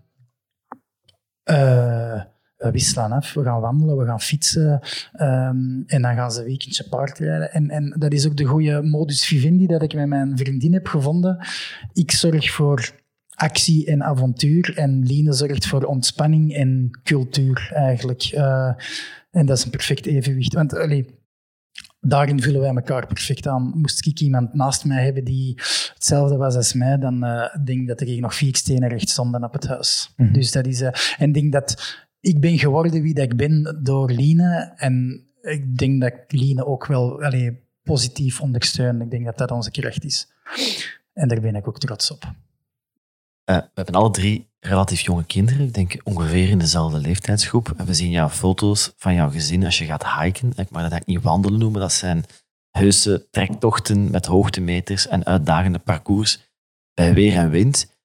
uh, 1.51 2.23
we 2.67 2.73
wisselen 2.73 3.13
af, 3.13 3.33
we 3.33 3.43
gaan 3.43 3.61
wandelen, 3.61 3.97
we 3.97 4.05
gaan 4.05 4.21
fietsen 4.21 4.81
ehm, 5.13 5.83
en 5.87 6.03
dan 6.03 6.15
gaan 6.15 6.33
ze 6.33 6.41
een 6.41 6.47
weekendje 6.47 6.89
paardrijden. 6.89 7.53
En, 7.53 7.71
en 7.71 7.95
dat 7.99 8.13
is 8.13 8.27
ook 8.27 8.37
de 8.37 8.45
goede 8.45 8.83
modus 8.83 9.25
vivendi 9.25 9.67
dat 9.67 9.83
ik 9.83 9.95
met 9.95 10.07
mijn 10.07 10.39
vriendin 10.39 10.73
heb 10.73 10.87
gevonden. 10.87 11.47
Ik 11.93 12.11
zorg 12.11 12.51
voor 12.51 12.93
actie 13.35 13.87
en 13.87 14.03
avontuur 14.03 14.77
en 14.77 15.03
Line 15.07 15.33
zorgt 15.33 15.67
voor 15.67 15.83
ontspanning 15.83 16.55
en 16.55 17.01
cultuur 17.03 17.71
eigenlijk. 17.73 18.23
Eh, 18.23 18.73
en 19.31 19.47
dat 19.47 19.59
is 19.59 19.65
een 19.65 19.71
perfect 19.71 20.07
evenwicht. 20.07 20.55
Want 20.55 20.75
allee, 20.75 21.07
daarin 22.01 22.43
vullen 22.43 22.61
wij 22.61 22.75
elkaar 22.75 23.07
perfect 23.07 23.47
aan. 23.47 23.73
Moest 23.75 24.07
ik 24.07 24.21
iemand 24.21 24.55
naast 24.55 24.85
mij 24.85 25.05
hebben 25.05 25.25
die 25.25 25.55
hetzelfde 25.95 26.37
was 26.37 26.55
als 26.55 26.73
mij, 26.73 26.99
dan 26.99 27.25
uh, 27.25 27.55
denk 27.65 27.81
ik 27.81 27.87
dat 27.87 28.01
er 28.01 28.07
hier 28.07 28.21
nog 28.21 28.35
vier 28.35 28.57
stenen 28.57 28.89
recht 28.89 29.09
stonden 29.09 29.45
op 29.45 29.53
het 29.53 29.67
huis. 29.67 30.13
Mhm. 30.17 30.33
Dus 30.33 30.53
dat 30.53 30.67
is... 30.67 30.81
eh, 30.81 30.93
en 31.19 31.29
ik 31.29 31.35
denk 31.35 31.53
dat 31.53 32.06
ik 32.21 32.41
ben 32.41 32.59
geworden 32.59 33.03
wie 33.03 33.15
dat 33.15 33.25
ik 33.25 33.37
ben 33.37 33.81
door 33.83 34.11
Line. 34.11 34.73
En 34.77 35.27
ik 35.43 35.79
denk 35.79 36.01
dat 36.01 36.13
Line 36.29 36.67
ook 36.67 36.87
wel 36.87 37.23
positief 37.83 38.41
ondersteun. 38.41 39.01
Ik 39.01 39.11
denk 39.11 39.25
dat 39.25 39.39
dat 39.39 39.51
onze 39.51 39.71
kracht 39.71 40.05
is. 40.05 40.29
En 41.13 41.29
daar 41.29 41.41
ben 41.41 41.55
ik 41.55 41.69
ook 41.69 41.79
trots 41.79 42.11
op. 42.11 42.25
Eh, 43.45 43.57
we 43.57 43.71
hebben 43.75 43.95
alle 43.95 44.11
drie 44.11 44.49
relatief 44.61 45.01
jonge 45.01 45.25
kinderen, 45.25 45.67
ik 45.67 45.75
denk 45.75 46.01
ongeveer 46.05 46.49
in 46.49 46.59
dezelfde 46.59 46.99
leeftijdsgroep. 46.99 47.75
En 47.77 47.87
we 47.87 47.95
zien 47.95 48.11
jouw 48.11 48.29
foto's 48.29 48.93
van 48.97 49.15
jouw 49.15 49.31
gezin 49.31 49.65
als 49.65 49.79
je 49.79 49.85
gaat 49.85 50.15
hiken. 50.21 50.49
Ik 50.49 50.57
mag 50.57 50.83
dat 50.83 50.93
eigenlijk 50.93 51.07
niet 51.07 51.23
wandelen 51.23 51.59
noemen, 51.59 51.81
dat 51.81 51.93
zijn 51.93 52.25
heuse 52.71 53.27
trektochten 53.31 54.11
met 54.11 54.27
hoogtemeters 54.27 55.09
en 55.09 55.25
uitdagende 55.25 55.79
parcours 55.79 56.41
bij 56.95 57.15
weer 57.15 57.37
en 57.37 57.51
wind. 57.51 57.96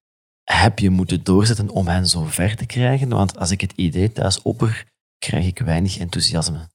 Heb 0.54 0.80
je 0.80 0.90
moeten 0.90 1.24
doorzetten 1.24 1.70
om 1.70 1.88
hen 1.88 2.08
zo 2.08 2.24
ver 2.24 2.56
te 2.56 2.66
krijgen? 2.66 3.10
Want 3.10 3.38
als 3.38 3.52
ik 3.52 3.62
het 3.62 3.74
idee 3.76 4.12
thuis 4.12 4.42
opper, 4.42 4.86
krijg 5.18 5.46
ik 5.46 5.60
weinig 5.60 5.98
enthousiasme. 5.98 6.70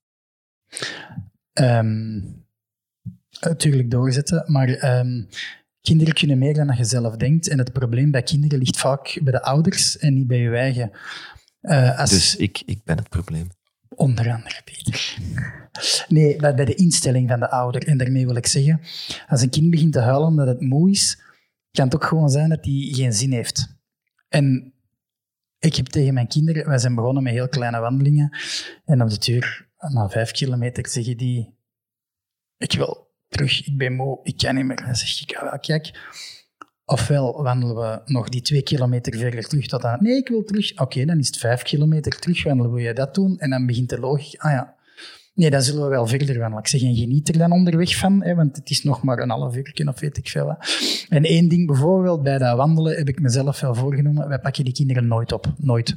Ehm 1.52 2.18
natuurlijk 3.40 3.90
doorzetten, 3.90 4.44
maar 4.46 4.68
ehm, 4.68 5.22
kinderen 5.80 6.14
kunnen 6.14 6.38
meer 6.38 6.54
dan 6.54 6.66
dat 6.66 6.76
je 6.76 6.84
zelf 6.84 7.16
denkt. 7.16 7.48
En 7.48 7.58
het 7.58 7.72
probleem 7.72 8.10
bij 8.10 8.22
kinderen 8.22 8.58
ligt 8.58 8.78
vaak 8.78 9.18
bij 9.22 9.32
de 9.32 9.42
ouders 9.42 9.98
en 9.98 10.14
niet 10.14 10.26
bij 10.26 10.38
je 10.38 10.56
eigen. 10.56 10.90
Eh, 11.60 11.98
als, 11.98 12.10
Dus 12.10 12.36
ik, 12.36 12.62
ik 12.66 12.84
ben 12.84 12.96
het 12.96 13.08
probleem. 13.08 13.48
Onder 13.88 14.32
andere, 14.32 14.62
Peter. 14.64 15.16
Nee, 16.08 16.36
bij 16.36 16.54
bij 16.54 16.64
de 16.64 16.74
instelling 16.74 17.28
van 17.28 17.40
de 17.40 17.50
ouder. 17.50 17.86
En 17.86 17.98
daarmee 17.98 18.26
wil 18.26 18.36
ik 18.36 18.46
zeggen, 18.46 18.80
als 19.28 19.42
een 19.42 19.50
kind 19.50 19.70
begint 19.70 19.92
te 19.92 20.00
huilen 20.00 20.28
omdat 20.28 20.46
het 20.46 20.60
moe 20.60 20.90
is, 20.90 21.18
kan 21.76 21.94
ook 21.94 22.04
gewoon 22.04 22.30
zijn 22.30 22.48
dat 22.48 22.64
hij 22.64 22.88
geen 22.90 23.12
zin 23.12 23.32
heeft. 23.32 23.76
En 24.28 24.74
ik 25.58 25.74
heb 25.74 25.86
tegen 25.86 26.14
mijn 26.14 26.28
kinderen, 26.28 26.66
wij 26.66 26.78
zijn 26.78 26.94
begonnen 26.94 27.22
met 27.22 27.32
heel 27.32 27.48
kleine 27.48 27.80
wandelingen. 27.80 28.36
En 28.84 29.02
op 29.02 29.10
de 29.10 29.18
duur, 29.18 29.68
na 29.78 30.08
vijf 30.08 30.30
kilometer, 30.30 30.88
zeggen 30.88 31.16
die, 31.16 31.58
ik 32.56 32.72
wil 32.72 33.14
terug, 33.28 33.66
ik 33.66 33.76
ben 33.76 33.92
moe, 33.92 34.20
ik 34.22 34.36
kan 34.36 34.54
niet 34.54 34.64
meer. 34.64 34.84
Dan 34.84 34.96
zeg 34.96 35.20
ik, 35.20 35.30
ja, 35.30 35.44
wel, 35.44 35.58
kijk, 35.58 36.10
ofwel 36.84 37.42
wandelen 37.42 37.76
we 37.76 38.12
nog 38.12 38.28
die 38.28 38.42
twee 38.42 38.62
kilometer 38.62 39.18
verder 39.18 39.48
terug 39.48 39.66
tot 39.66 39.84
aan, 39.84 40.02
nee, 40.02 40.16
ik 40.16 40.28
wil 40.28 40.44
terug. 40.44 40.80
Oké, 40.80 41.04
dan 41.04 41.18
is 41.18 41.26
het 41.26 41.36
vijf 41.36 41.62
kilometer 41.62 42.18
terug 42.18 42.42
wandelen, 42.42 42.72
wil 42.72 42.84
je 42.84 42.92
dat 42.92 43.14
doen? 43.14 43.38
En 43.38 43.50
dan 43.50 43.66
begint 43.66 43.88
de 43.88 43.98
logica, 43.98 44.48
ah 44.48 44.54
ja, 44.54 44.75
nee, 45.36 45.50
dan 45.50 45.62
zullen 45.62 45.82
we 45.82 45.88
wel 45.88 46.06
verder 46.06 46.38
wandelen. 46.38 46.58
Ik 46.58 46.66
zeg, 46.66 46.82
en 46.82 46.96
geniet 46.96 47.28
er 47.28 47.38
dan 47.38 47.52
onderweg 47.52 47.96
van, 47.96 48.22
hè, 48.22 48.34
want 48.34 48.56
het 48.56 48.70
is 48.70 48.82
nog 48.82 49.02
maar 49.02 49.18
een 49.18 49.30
half 49.30 49.56
uur 49.56 49.88
of 49.88 50.00
weet 50.00 50.16
ik 50.16 50.28
veel. 50.28 50.48
Hè. 50.48 50.54
En 51.08 51.24
één 51.24 51.48
ding 51.48 51.66
bijvoorbeeld, 51.66 52.22
bij 52.22 52.38
dat 52.38 52.56
wandelen 52.56 52.96
heb 52.96 53.08
ik 53.08 53.20
mezelf 53.20 53.60
wel 53.60 53.74
voorgenomen, 53.74 54.28
wij 54.28 54.38
pakken 54.38 54.64
die 54.64 54.74
kinderen 54.74 55.06
nooit 55.06 55.32
op, 55.32 55.52
nooit. 55.58 55.96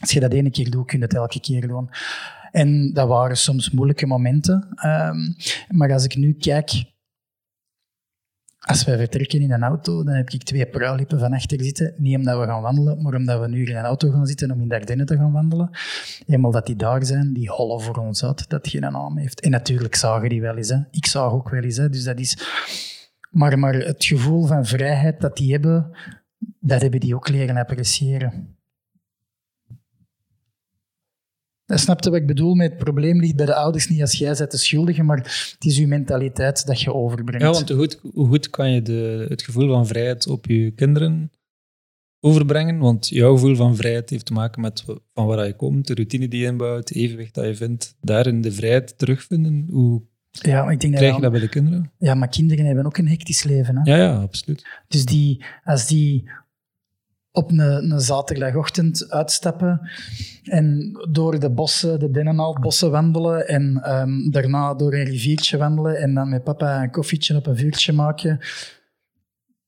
Als 0.00 0.10
je 0.10 0.20
dat 0.20 0.32
ene 0.32 0.50
keer 0.50 0.70
doet, 0.70 0.86
kun 0.86 0.98
je 0.98 1.04
het 1.04 1.14
elke 1.14 1.40
keer 1.40 1.68
doen. 1.68 1.90
En 2.50 2.92
dat 2.92 3.08
waren 3.08 3.36
soms 3.36 3.70
moeilijke 3.70 4.06
momenten. 4.06 4.68
Ehm, 4.74 5.16
maar 5.68 5.92
als 5.92 6.04
ik 6.04 6.16
nu 6.16 6.32
kijk, 6.32 6.84
als 8.66 8.84
wij 8.84 8.96
vertrekken 8.96 9.40
in 9.40 9.52
een 9.52 9.62
auto, 9.62 10.04
dan 10.04 10.14
heb 10.14 10.30
ik 10.30 10.42
twee 10.42 10.66
pruilippen 10.66 11.18
van 11.18 11.32
achter 11.32 11.62
zitten. 11.62 11.94
Niet 11.96 12.16
omdat 12.16 12.38
we 12.38 12.44
gaan 12.46 12.62
wandelen, 12.62 13.02
maar 13.02 13.14
omdat 13.14 13.40
we 13.40 13.48
nu 13.48 13.64
in 13.64 13.76
een 13.76 13.84
auto 13.84 14.10
gaan 14.10 14.26
zitten 14.26 14.50
om 14.50 14.60
in 14.60 14.68
de 14.68 14.74
Ardennen 14.74 15.06
te 15.06 15.16
gaan 15.16 15.32
wandelen. 15.32 15.70
Eenmaal 16.26 16.50
dat 16.50 16.66
die 16.66 16.76
daar 16.76 17.04
zijn, 17.04 17.32
die 17.32 17.50
hollen 17.50 17.80
voor 17.80 17.96
ons 17.96 18.24
uit, 18.24 18.48
dat 18.48 18.68
geen 18.68 18.80
naam 18.80 19.18
heeft. 19.18 19.40
En 19.40 19.50
natuurlijk 19.50 19.94
zagen 19.94 20.28
die 20.28 20.40
wel 20.40 20.56
eens. 20.56 20.68
Hè. 20.68 20.78
Ik 20.90 21.06
zag 21.06 21.32
ook 21.32 21.48
wel 21.48 21.62
eens. 21.62 21.76
Hè. 21.76 21.88
Dus 21.88 22.04
dat 22.04 22.18
is... 22.18 22.38
Maar, 23.30 23.58
maar 23.58 23.74
het 23.74 24.04
gevoel 24.04 24.46
van 24.46 24.64
vrijheid 24.66 25.20
dat 25.20 25.36
die 25.36 25.52
hebben, 25.52 25.90
dat 26.60 26.80
hebben 26.82 27.00
die 27.00 27.14
ook 27.14 27.28
leren 27.28 27.56
appreciëren. 27.56 28.55
Dat 31.66 31.80
snapte 31.80 32.10
wat 32.10 32.20
ik 32.20 32.26
bedoel 32.26 32.54
met 32.54 32.70
het 32.70 32.78
probleem 32.78 33.20
ligt 33.20 33.36
bij 33.36 33.46
de 33.46 33.54
ouders 33.54 33.88
niet 33.88 34.00
als 34.00 34.12
jij 34.12 34.34
bent 34.38 34.50
de 34.50 34.56
schuldige, 34.56 35.02
maar 35.02 35.16
het 35.16 35.56
is 35.58 35.78
uw 35.78 35.86
mentaliteit 35.86 36.66
dat 36.66 36.80
je 36.80 36.94
overbrengt. 36.94 37.44
Ja, 37.44 37.50
want 37.50 37.68
hoe 37.68 37.78
goed, 37.78 38.00
hoe 38.14 38.26
goed 38.26 38.50
kan 38.50 38.70
je 38.70 38.82
de, 38.82 39.26
het 39.28 39.42
gevoel 39.42 39.68
van 39.68 39.86
vrijheid 39.86 40.26
op 40.26 40.46
je 40.46 40.70
kinderen 40.70 41.32
overbrengen? 42.20 42.78
Want 42.78 43.08
jouw 43.08 43.34
gevoel 43.34 43.56
van 43.56 43.76
vrijheid 43.76 44.10
heeft 44.10 44.26
te 44.26 44.32
maken 44.32 44.60
met 44.60 44.84
van 45.14 45.26
waar 45.26 45.46
je 45.46 45.56
komt, 45.56 45.86
de 45.86 45.94
routine 45.94 46.28
die 46.28 46.40
je 46.40 46.46
inbouwt, 46.46 46.88
het 46.88 46.98
evenwicht 46.98 47.34
dat 47.34 47.46
je 47.46 47.54
vindt. 47.54 47.96
Daarin 48.00 48.40
de 48.40 48.52
vrijheid 48.52 48.98
terugvinden. 48.98 49.68
Hoe 49.70 50.02
ja, 50.30 50.70
ik 50.70 50.80
denk 50.80 50.94
krijg 50.94 51.14
je 51.14 51.20
dat, 51.20 51.22
dat 51.22 51.32
bij 51.32 51.40
de 51.40 51.48
kinderen? 51.48 51.92
ja, 51.98 52.14
maar 52.14 52.28
kinderen 52.28 52.66
hebben 52.66 52.86
ook 52.86 52.96
een 52.96 53.08
hectisch 53.08 53.42
leven. 53.42 53.76
Hè? 53.76 53.90
Ja, 53.90 53.96
ja, 53.96 54.16
absoluut. 54.16 54.66
Dus 54.88 55.04
die, 55.04 55.44
als 55.64 55.86
die 55.86 56.30
op 57.36 57.50
een, 57.50 57.58
een 57.58 58.00
zaterdagochtend 58.00 59.10
uitstappen 59.10 59.80
en 60.44 60.92
door 61.10 61.38
de 61.38 61.50
bossen, 61.50 61.98
de 61.98 62.10
Dennenaalbossen 62.10 62.90
wandelen 62.90 63.48
en 63.48 63.80
ehm, 63.82 64.30
daarna 64.30 64.74
door 64.74 64.94
een 64.94 65.04
riviertje 65.04 65.56
wandelen 65.56 65.96
en 65.96 66.14
dan 66.14 66.28
met 66.28 66.44
papa 66.44 66.82
een 66.82 66.90
koffietje 66.90 67.36
op 67.36 67.46
een 67.46 67.56
vuurtje 67.56 67.92
maken, 67.92 68.38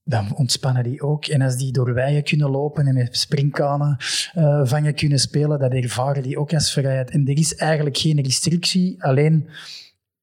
dan 0.05 0.35
ontspannen 0.35 0.83
die 0.83 1.03
ook. 1.03 1.27
En 1.27 1.43
als 1.43 1.57
die 1.57 1.73
door 1.73 1.95
weien 1.95 2.23
kunnen 2.23 2.51
lopen 2.51 2.87
en 2.87 2.95
met 2.95 3.17
springkanen 3.17 3.97
eh, 4.35 4.61
vangen 4.65 4.95
kunnen 4.95 5.19
spelen, 5.19 5.59
dat 5.59 5.73
ervaren 5.73 6.23
die 6.23 6.39
ook 6.39 6.55
als 6.55 6.73
vrijheid. 6.73 7.11
En 7.11 7.27
er 7.27 7.39
is 7.39 7.55
eigenlijk 7.55 7.97
geen 7.97 8.21
restrictie, 8.21 9.05
alleen 9.05 9.49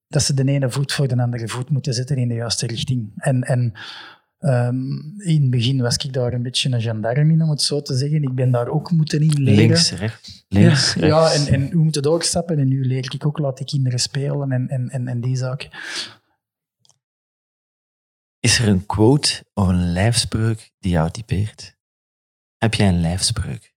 dat 0.08 0.22
ze 0.22 0.34
de 0.34 0.44
ene 0.44 0.70
voet 0.70 0.94
voor 0.94 1.08
de 1.08 1.22
andere 1.22 1.48
voet 1.48 1.70
moeten 1.70 1.94
zetten 1.94 2.18
in 2.18 2.28
de 2.28 2.34
juiste 2.34 2.68
richting. 2.68 3.12
En, 3.16 3.42
en 3.42 3.74
ehm, 4.40 4.92
in 5.18 5.42
het 5.42 5.50
begin 5.50 5.82
was 5.82 5.98
ik 5.98 6.14
daar 6.14 6.34
een 6.34 6.44
beetje 6.44 6.72
een 6.72 6.82
gendarme 6.82 7.34
in, 7.34 7.42
om 7.42 7.50
het 7.50 7.62
zo 7.62 7.82
te 7.82 7.98
zeggen. 7.98 8.24
Ik 8.24 8.36
ben 8.36 8.52
daar 8.52 8.68
ook 8.68 8.92
moeten 8.92 9.22
in 9.22 9.44
leren. 9.44 9.68
Links, 9.68 9.92
rechts. 9.92 10.46
Links, 10.48 10.94
ja, 10.94 11.00
rechts. 11.00 11.16
ja, 11.16 11.34
en, 11.34 11.54
en 11.54 11.70
we 11.70 11.78
moeten 11.78 12.02
doorstappen. 12.02 12.60
En 12.60 12.68
nu 12.68 12.86
leer 12.86 13.14
ik 13.14 13.26
ook, 13.26 13.38
laat 13.38 13.58
die 13.58 13.66
kinderen 13.66 14.00
spelen 14.00 14.52
en, 14.52 14.68
en, 14.68 14.90
en, 14.90 15.08
en 15.08 15.22
die 15.22 15.36
zaken. 15.36 15.70
Is 18.40 18.60
er 18.60 18.68
een 18.68 18.86
quote 18.86 19.46
of 19.54 19.68
een 19.68 19.92
lijfspreuk 19.92 20.72
die 20.80 20.92
jou 20.92 21.12
typeert? 21.12 21.78
Heb 22.58 22.74
jij 22.74 22.88
een 22.88 23.02
lijfspreuk? 23.02 23.76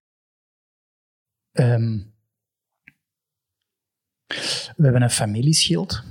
Ehm, 1.53 1.99
we 4.77 4.83
hebben 4.83 5.03
een 5.03 5.11
familieschild. 5.11 6.03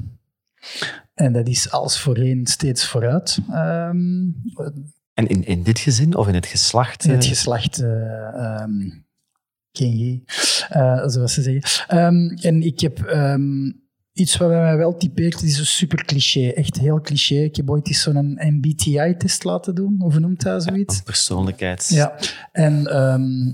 En 1.17 1.33
dat 1.33 1.47
is 1.47 1.71
als 1.71 1.99
voorheen 1.99 2.47
steeds 2.47 2.85
vooruit. 2.85 3.37
Ehm, 3.49 4.25
En 5.13 5.27
in, 5.27 5.45
in 5.45 5.63
dit 5.63 5.79
gezin 5.79 6.15
of 6.15 6.27
in 6.27 6.33
het 6.33 6.45
geslacht? 6.45 7.05
in 7.05 7.11
het 7.11 7.23
eh, 7.23 7.29
geslacht 7.29 7.81
eh 7.81 8.27
ehm, 8.27 8.89
Kenji, 9.71 10.23
eh, 10.69 11.07
zoals 11.07 11.33
ze 11.33 11.41
zeggen. 11.41 11.85
Ehm, 11.87 12.27
en 12.29 12.61
ik 12.61 12.79
heb 12.79 12.99
iets 14.13 14.37
wat 14.37 14.47
bij 14.47 14.61
mij 14.61 14.77
wel 14.77 14.97
typeert, 14.97 15.33
het 15.33 15.43
is 15.43 15.55
zo 15.55 15.63
super 15.63 16.05
cliché, 16.05 16.49
echt 16.49 16.79
heel 16.79 17.01
cliché. 17.01 17.35
Ik 17.35 17.55
heb 17.55 17.69
ooit 17.69 17.87
eens 17.87 18.01
zo'n 18.01 18.39
MBTI-test 18.39 19.43
laten 19.43 19.75
doen, 19.75 20.01
of 20.01 20.19
noemt 20.19 20.41
dat 20.41 20.63
zoiets? 20.63 20.97
een 20.97 21.03
persoonlijkheids... 21.03 21.89
Ja, 21.89 22.15
en 22.51 22.87
ehm, 22.87 23.51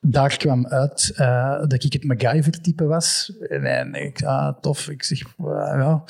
daar 0.00 0.36
kwam 0.36 0.66
uit 0.66 1.12
eh, 1.16 1.58
dat 1.66 1.84
ik 1.84 1.92
het 1.92 2.04
MacGyver-type 2.04 2.84
was. 2.84 3.32
En, 3.48 3.94
ik 3.94 4.22
ah, 4.22 4.58
tof. 4.60 4.88
Ik 4.88 5.02
zeg, 5.02 5.38
"Ah, 5.38 5.78
ja. 5.78 6.04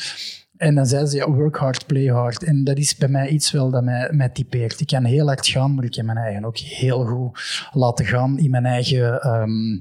En 0.56 0.74
dan 0.74 0.86
zei 0.86 1.06
ze, 1.06 1.30
work 1.30 1.56
hard, 1.56 1.86
play 1.86 2.06
hard. 2.06 2.44
En 2.44 2.64
dat 2.64 2.78
is 2.78 2.96
bij 2.96 3.08
mij 3.08 3.28
iets 3.28 3.50
wel 3.50 3.70
dat 3.70 3.82
mij, 3.82 4.08
mij 4.12 4.28
typeert. 4.28 4.80
Ik 4.80 4.86
kan 4.86 5.04
heel 5.04 5.26
hard 5.26 5.46
gaan, 5.46 5.74
maar 5.74 5.84
ik 5.84 5.90
kan 5.90 6.04
mijn 6.04 6.18
eigen 6.18 6.44
ook 6.44 6.58
heel 6.58 7.04
goed 7.04 7.68
laten 7.72 8.06
gaan 8.06 8.38
in 8.38 8.50
mijn 8.50 8.66
eigen 8.66 9.20
ehm, 9.20 9.78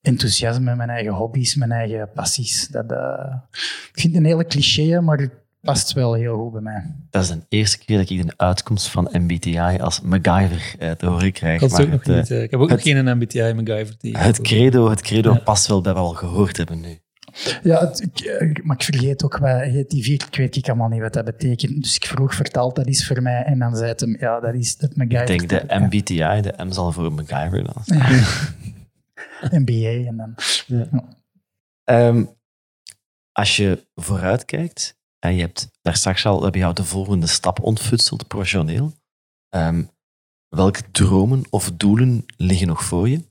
enthousiasme, 0.00 0.76
mijn 0.76 0.90
eigen 0.90 1.12
hobby's, 1.12 1.54
mijn 1.54 1.72
eigen 1.72 2.10
passies. 2.14 2.68
Dat, 2.68 2.92
eh, 2.92 3.34
ik 3.92 4.00
vind 4.00 4.14
het 4.14 4.22
een 4.22 4.28
hele 4.28 4.46
cliché, 4.46 5.00
maar 5.00 5.30
past 5.62 5.92
wel 5.92 6.14
heel 6.14 6.36
goed 6.38 6.52
bij 6.52 6.60
mij. 6.60 6.94
Dat 7.10 7.22
is 7.22 7.28
de 7.28 7.40
eerste 7.48 7.78
keer 7.78 7.98
dat 7.98 8.10
ik 8.10 8.26
de 8.26 8.32
uitkomst 8.36 8.88
van 8.88 9.08
MBTI 9.12 9.58
als 9.80 10.00
MacGyver 10.00 10.74
eh, 10.78 10.90
te 10.90 11.06
horen 11.06 11.32
krijg. 11.32 11.60
Maar 11.70 11.80
ook 11.80 11.88
nog 11.88 11.98
het, 12.04 12.08
eh, 12.08 12.16
niet, 12.16 12.30
eh, 12.30 12.42
ik 12.42 12.50
heb 12.50 12.60
ook 12.60 12.70
het- 12.70 12.84
nog 12.84 12.94
geen 12.94 13.16
MBTI 13.18 13.52
MacGyver 13.52 13.96
tegen. 13.96 14.20
het 14.20 14.40
credo, 14.40 14.90
het 14.90 15.00
credo 15.00 15.32
Ja. 15.32 15.38
past 15.38 15.66
wel 15.66 15.80
bij 15.80 15.92
wat 15.92 16.02
we 16.02 16.08
al 16.08 16.14
gehoord 16.14 16.56
hebben 16.56 16.80
nu. 16.80 17.00
Ja, 17.62 17.80
het- 17.88 18.00
ik, 18.02 18.20
eh, 18.20 18.64
maar 18.64 18.76
ik 18.76 18.82
vergeet 18.82 19.24
ook 19.24 19.38
wat 19.38 19.62
die 19.88 20.02
vier, 20.02 20.24
ik 20.28 20.36
weet 20.36 20.56
ik 20.56 20.68
allemaal 20.68 20.88
niet 20.88 21.00
wat 21.00 21.12
dat 21.12 21.24
betekent. 21.24 21.82
Dus 21.82 21.96
ik 21.96 22.06
vroeg, 22.06 22.34
vertaal 22.34 22.72
dat 22.74 22.86
is 22.86 23.06
voor 23.06 23.22
mij. 23.22 23.42
En 23.42 23.58
dan 23.58 23.76
zei 23.76 23.88
het 23.88 24.00
hem, 24.00 24.16
ja, 24.20 24.40
dat 24.40 24.54
is 24.54 24.74
het 24.78 24.96
MacGyver. 24.96 25.30
Ik 25.30 25.48
denk 25.48 25.68
de 25.68 25.74
Ja. 25.74 25.78
MBTI, 25.78 26.40
de 26.40 26.64
M 26.64 26.70
zal 26.72 26.92
voor 26.92 27.12
MacGyver 27.12 27.64
dan. 27.64 27.82
MBA 29.50 29.88
en 30.08 30.16
dan... 30.16 30.34
Ehm, 31.84 32.24
als 33.32 33.56
je 33.56 33.86
vooruitkijkt, 33.94 35.00
en 35.22 35.34
je 35.34 35.40
hebt 35.40 35.68
daar 35.82 35.96
straks 35.96 36.26
al, 36.26 36.40
je 36.54 36.60
jou 36.60 36.74
de 36.74 36.84
volgende 36.84 37.26
stap 37.26 37.60
ontfutseld, 37.60 38.26
professioneel. 38.28 38.92
Ehm, 39.48 39.84
welke 40.48 40.90
dromen 40.90 41.42
of 41.50 41.70
doelen 41.72 42.24
liggen 42.36 42.66
nog 42.66 42.84
voor 42.84 43.08
je? 43.08 43.30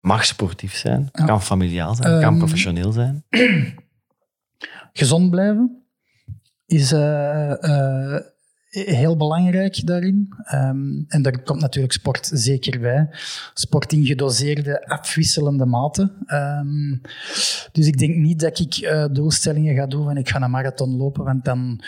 Mag 0.00 0.24
sportief 0.24 0.74
zijn, 0.76 1.08
Ja. 1.12 1.24
kan 1.24 1.42
familiaal 1.42 1.94
zijn, 1.94 2.20
kan 2.20 2.30
Ehm, 2.32 2.38
professioneel 2.38 2.92
zijn. 2.92 3.24
Gezond 4.92 5.30
blijven 5.30 5.86
is 6.66 6.92
eh, 6.92 8.14
heel 8.74 9.16
belangrijk 9.16 9.86
daarin. 9.86 10.28
Ehm, 10.44 11.02
en 11.08 11.22
daar 11.22 11.42
komt 11.42 11.60
natuurlijk 11.60 11.92
sport 11.92 12.30
zeker 12.32 12.80
bij. 12.80 13.08
Sport 13.54 13.92
in 13.92 14.04
gedoseerde, 14.06 14.86
afwisselende 14.86 15.64
mate. 15.66 16.12
Ehm, 16.26 16.96
dus 17.72 17.86
ik 17.86 17.98
denk 17.98 18.14
niet 18.16 18.40
dat 18.40 18.58
ik 18.58 18.74
eh, 18.74 19.04
doelstellingen 19.12 19.74
ga 19.74 19.86
doen 19.86 20.10
en 20.10 20.16
ik 20.16 20.28
ga 20.28 20.40
een 20.42 20.50
marathon 20.50 20.96
lopen, 20.96 21.24
want 21.24 21.44
dan 21.44 21.80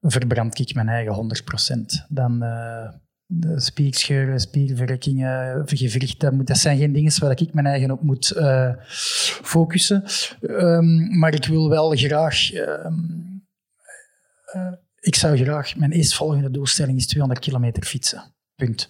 verbrand 0.00 0.58
ik 0.58 0.74
mijn 0.74 0.88
eigen 0.88 1.14
100%. 1.14 2.06
Dan 2.08 2.42
eh, 2.42 2.88
de 3.26 3.60
spierscheuren, 3.60 4.40
spierverrekkingen, 4.40 5.62
gewrichten, 5.66 6.34
moet- 6.36 6.46
dat 6.46 6.58
zijn 6.58 6.78
geen 6.78 6.92
dingen 6.92 7.20
waar 7.20 7.40
ik 7.40 7.54
mijn 7.54 7.66
eigen 7.66 7.90
op 7.90 8.02
moet 8.02 8.30
eh, 8.30 8.72
focussen. 9.42 10.04
Ehm, 10.40 11.18
maar 11.18 11.34
ik 11.34 11.46
wil 11.46 11.68
wel 11.68 11.90
graag... 11.96 12.50
ik 15.02 15.14
zou 15.14 15.36
graag... 15.36 15.76
Mijn 15.76 15.92
eerstvolgende 15.92 16.50
doelstelling 16.50 16.98
is 16.98 17.06
200 17.06 17.40
kilometer 17.44 17.82
fietsen. 17.84 18.22
Punt. 18.54 18.88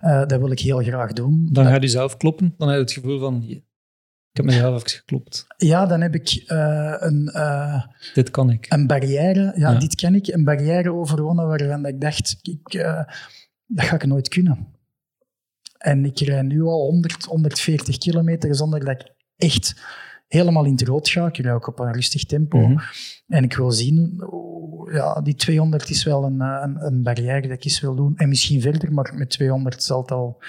Eh, 0.00 0.26
dat 0.26 0.40
wil 0.40 0.50
ik 0.50 0.60
heel 0.60 0.78
graag 0.82 1.12
doen. 1.12 1.48
Dan 1.52 1.64
ga 1.66 1.74
je 1.80 1.88
zelf 1.88 2.16
kloppen. 2.16 2.54
Dan 2.56 2.68
heb 2.68 2.76
je 2.76 2.82
het 2.82 2.92
gevoel 2.92 3.18
van, 3.20 3.42
"Je- 3.46 3.54
ik 4.30 4.36
heb 4.40 4.44
mezelf 4.44 4.76
even 4.76 4.90
geklopt. 4.90 5.44
Ja, 5.56 5.86
dan 5.86 6.00
heb 6.00 6.14
ik 6.14 6.42
eh, 6.46 6.94
een... 6.98 7.28
eh, 7.28 7.82
Dit 8.14 8.30
kan 8.30 8.50
ik. 8.50 8.66
een 8.68 8.86
barrière, 8.86 9.52
ja, 9.56 9.70
Ja. 9.70 9.78
dit 9.78 9.94
ken 9.94 10.14
ik, 10.14 10.26
een 10.26 10.44
barrière 10.44 10.92
overwonnen 10.92 11.46
waarvan 11.46 11.86
ik 11.86 12.00
dacht, 12.00 12.38
ik, 12.42 12.72
dat 13.66 13.84
ga 13.86 13.94
ik 13.94 14.06
nooit 14.06 14.28
kunnen. 14.28 14.72
En 15.78 16.04
ik 16.04 16.18
rij 16.20 16.42
nu 16.42 16.62
al 16.62 16.80
100, 16.90 17.24
140 17.24 17.98
kilometer 17.98 18.54
zonder 18.54 18.84
dat 18.84 19.00
ik 19.00 19.12
echt 19.36 19.82
helemaal 20.28 20.64
in 20.64 20.72
het 20.72 20.82
rood 20.82 21.08
ga. 21.08 21.26
Ik 21.26 21.36
rij 21.36 21.54
ook 21.54 21.66
op 21.66 21.78
een 21.78 21.92
rustig 21.92 22.24
tempo. 22.24 22.58
Mhm. 22.58 22.78
En 23.26 23.44
ik 23.44 23.56
wil 23.56 23.70
zien, 23.72 24.24
oh, 24.30 24.92
ja, 24.92 25.20
die 25.20 25.34
200 25.34 25.90
is 25.90 26.04
wel 26.04 26.24
een, 26.24 26.40
eh, 26.40 26.60
een, 26.62 26.84
een 26.86 27.02
barrière 27.02 27.40
dat 27.40 27.50
ik 27.50 27.64
eens 27.64 27.80
wil 27.80 27.94
doen. 27.94 28.16
En 28.16 28.28
misschien 28.28 28.60
verder, 28.60 28.92
maar 28.92 29.12
met 29.14 29.30
200 29.30 29.82
zal 29.82 30.00
het 30.00 30.10
al 30.10 30.42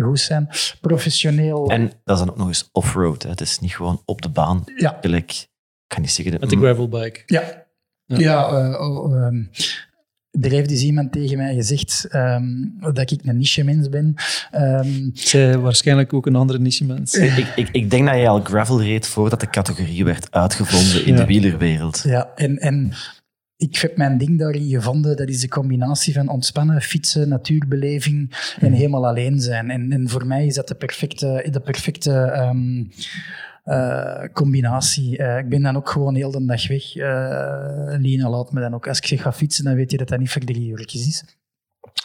goed 0.00 0.20
zijn. 0.20 0.48
Professioneel, 0.80 1.66
En 1.70 1.92
dat 2.04 2.18
is 2.18 2.24
dan 2.24 2.30
ook 2.30 2.36
nog 2.38 2.46
eens 2.48 2.68
off-road. 2.72 3.22
Het 3.22 3.40
is 3.40 3.58
niet 3.58 3.74
gewoon 3.74 4.02
op 4.04 4.22
de 4.22 4.28
baan. 4.28 4.62
ja, 4.76 4.98
Gelijk, 5.00 5.30
ik 5.30 5.48
kan 5.86 6.00
niet 6.00 6.10
zeggen... 6.10 6.40
Met 6.40 6.50
de 6.50 6.56
gravelbike. 6.56 7.22
Ja, 7.26 7.66
Ja. 8.06 8.18
ja. 8.18 8.48
eh, 8.48 8.80
oh, 8.80 9.16
ehm, 9.16 9.44
er 10.40 10.50
heeft 10.50 10.68
dus 10.68 10.82
iemand 10.82 11.12
tegen 11.12 11.36
mij 11.36 11.54
gezegd 11.54 12.06
ehm, 12.10 12.44
dat 12.92 13.10
ik 13.10 13.20
een 13.24 13.36
niche-mens 13.36 13.88
ben. 13.88 14.14
Ehm, 14.50 15.10
Zij 15.12 15.58
waarschijnlijk 15.58 16.12
ook 16.12 16.26
een 16.26 16.36
andere 16.36 16.58
niche-mens. 16.58 17.14
Ik, 17.14 17.52
ik, 17.56 17.68
ik 17.72 17.90
denk 17.90 18.06
dat 18.06 18.14
jij 18.14 18.28
al 18.28 18.40
gravel 18.40 18.82
reed 18.82 19.06
voordat 19.06 19.40
de 19.40 19.50
categorie 19.50 20.04
werd 20.04 20.30
uitgevonden 20.30 21.06
in 21.06 21.14
Ja. 21.14 21.20
de 21.20 21.26
wielerwereld. 21.26 22.02
ja, 22.06 22.28
en, 22.34 22.58
en 22.58 22.92
ik 23.56 23.76
heb 23.76 23.96
mijn 23.96 24.18
ding 24.18 24.38
daarin 24.38 24.68
gevonden. 24.68 25.16
Dat 25.16 25.28
is 25.28 25.40
de 25.40 25.48
combinatie 25.48 26.12
van 26.14 26.28
ontspannen, 26.28 26.80
fietsen, 26.82 27.28
natuurbeleving 27.28 28.30
en 28.60 28.72
helemaal 28.72 29.06
alleen 29.06 29.40
zijn. 29.40 29.70
En, 29.70 29.92
en 29.92 30.08
voor 30.08 30.26
mij 30.26 30.46
is 30.46 30.54
dat 30.54 30.68
de 30.68 30.74
perfecte, 30.74 31.46
de 31.50 31.60
perfecte 31.60 32.12
ehm, 32.12 32.84
eh, 33.62 34.24
combinatie. 34.32 35.18
Eh, 35.18 35.38
ik 35.38 35.48
ben 35.48 35.62
dan 35.62 35.76
ook 35.76 35.90
gewoon 35.90 36.14
heel 36.14 36.30
de 36.30 36.44
dag 36.44 36.68
weg. 36.68 36.96
Eh 36.96 37.94
Lina 37.98 38.30
laat 38.30 38.52
me 38.52 38.60
dan 38.60 38.74
ook. 38.74 38.88
Als 38.88 38.98
ik 38.98 39.06
zeg 39.06 39.22
ga 39.22 39.32
fietsen, 39.32 39.64
dan 39.64 39.74
weet 39.74 39.90
je 39.90 39.96
dat 39.96 40.08
dat 40.08 40.18
niet 40.18 40.30
voor 40.30 40.44
drie 40.44 40.70
uurtjes 40.70 41.06
is. 41.06 41.24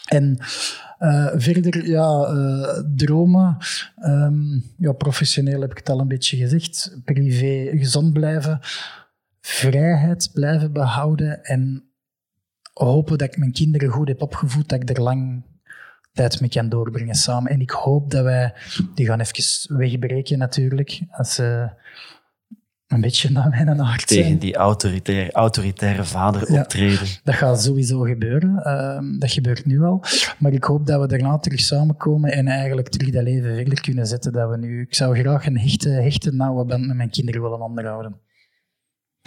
En 0.06 0.38
eh, 0.98 1.28
verder, 1.36 1.88
ja, 1.88 2.34
dromen. 2.96 3.58
Ehm, 3.96 4.60
ja, 4.78 4.92
professioneel 4.92 5.62
heb 5.62 5.72
ik 5.72 5.78
het 5.78 5.90
al 5.90 6.00
een 6.00 6.08
beetje 6.08 6.38
gezegd. 6.38 6.98
Privé, 7.04 7.78
gezond 7.78 8.14
blijven. 8.14 8.60
Vrijheid 9.42 10.30
blijven 10.34 10.74
behouden. 10.74 11.44
En 11.44 11.84
hopen 12.74 13.18
dat 13.18 13.28
ik 13.28 13.38
mijn 13.38 13.52
kinderen 13.52 13.90
goed 13.90 14.08
heb 14.08 14.22
opgevoed, 14.22 14.70
dat 14.70 14.82
ik 14.82 14.90
er 14.90 15.02
lang 15.02 15.44
tijd 16.18 16.40
mee 16.42 16.50
kan 16.50 16.70
doorbrengen 16.70 17.16
samen. 17.16 17.52
En 17.52 17.62
ik 17.62 17.70
hoop 17.70 18.12
dat 18.12 18.24
wij, 18.24 18.54
die 18.96 19.06
gaan 19.06 19.20
even 19.20 19.78
wegbreken 19.78 20.38
natuurlijk, 20.38 21.02
als 21.12 21.34
ze 21.34 21.70
een 22.88 23.02
beetje 23.02 23.32
naar 23.32 23.50
mijn 23.50 23.76
zijn. 23.76 23.98
Tegen 24.06 24.40
die 24.40 24.56
autoritaire, 24.56 25.32
autoritaire 25.32 26.04
vader 26.06 26.52
Ja. 26.52 26.62
optreden. 26.62 27.08
Dat 27.24 27.36
gaat 27.36 27.62
sowieso 27.64 28.00
gebeuren. 28.00 28.64
Ehm, 28.64 29.20
dat 29.20 29.32
gebeurt 29.32 29.66
nu 29.66 29.82
al. 29.84 30.04
Maar 30.40 30.54
ik 30.54 30.64
hoop 30.64 30.88
dat 30.88 31.02
we 31.02 31.08
daarna 31.08 31.38
terug 31.38 31.60
samenkomen 31.60 32.32
en 32.32 32.48
eigenlijk 32.48 32.90
terug 32.90 33.10
dat 33.14 33.24
leven 33.24 33.56
verder 33.56 33.82
kunnen 33.82 34.08
zetten 34.08 34.32
dat 34.32 34.50
we 34.50 34.58
nu... 34.58 34.82
Ik 34.82 34.96
zou 34.96 35.20
graag 35.20 35.46
een 35.46 35.60
hechte, 35.60 35.90
hechte 35.90 36.32
nauwe 36.32 36.66
band 36.66 36.88
met 36.88 36.96
mijn 36.96 37.10
kinderen 37.10 37.42
willen 37.42 37.62
onderhouden. 37.62 38.20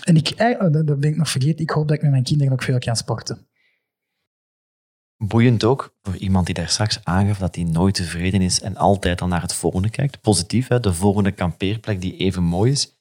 En 0.05 0.17
ik, 0.17 0.29
eh, 0.29 0.61
dat 0.61 0.87
dat 0.87 1.01
ben 1.01 1.11
ik 1.11 1.17
nog 1.17 1.29
vergeten, 1.31 1.59
ik 1.63 1.71
hoop 1.71 1.89
dat 1.89 1.97
ik 1.97 2.03
met 2.03 2.11
mijn 2.11 2.23
kinderen 2.25 2.53
ook 2.53 2.63
veel 2.63 2.79
kan 2.79 2.97
sporten. 2.97 3.47
Boeiend 5.25 5.65
ook 5.65 5.97
voor 6.03 6.17
iemand 6.17 6.47
die 6.47 6.55
daar 6.55 6.69
straks 6.69 7.05
aangaf 7.05 7.39
dat 7.39 7.55
hij 7.55 7.65
nooit 7.65 7.95
tevreden 7.95 8.43
is 8.43 8.61
en 8.61 8.77
altijd 8.77 9.21
al 9.21 9.29
naar 9.29 9.43
het 9.43 9.55
volgende 9.55 9.91
kijkt. 9.91 10.21
Positief, 10.21 10.69
hè? 10.69 10.81
de 10.81 10.93
volgende 10.93 11.33
kampeerplek 11.33 12.01
die 12.01 12.17
even 12.17 12.43
mooi 12.43 12.71
is. 12.73 12.99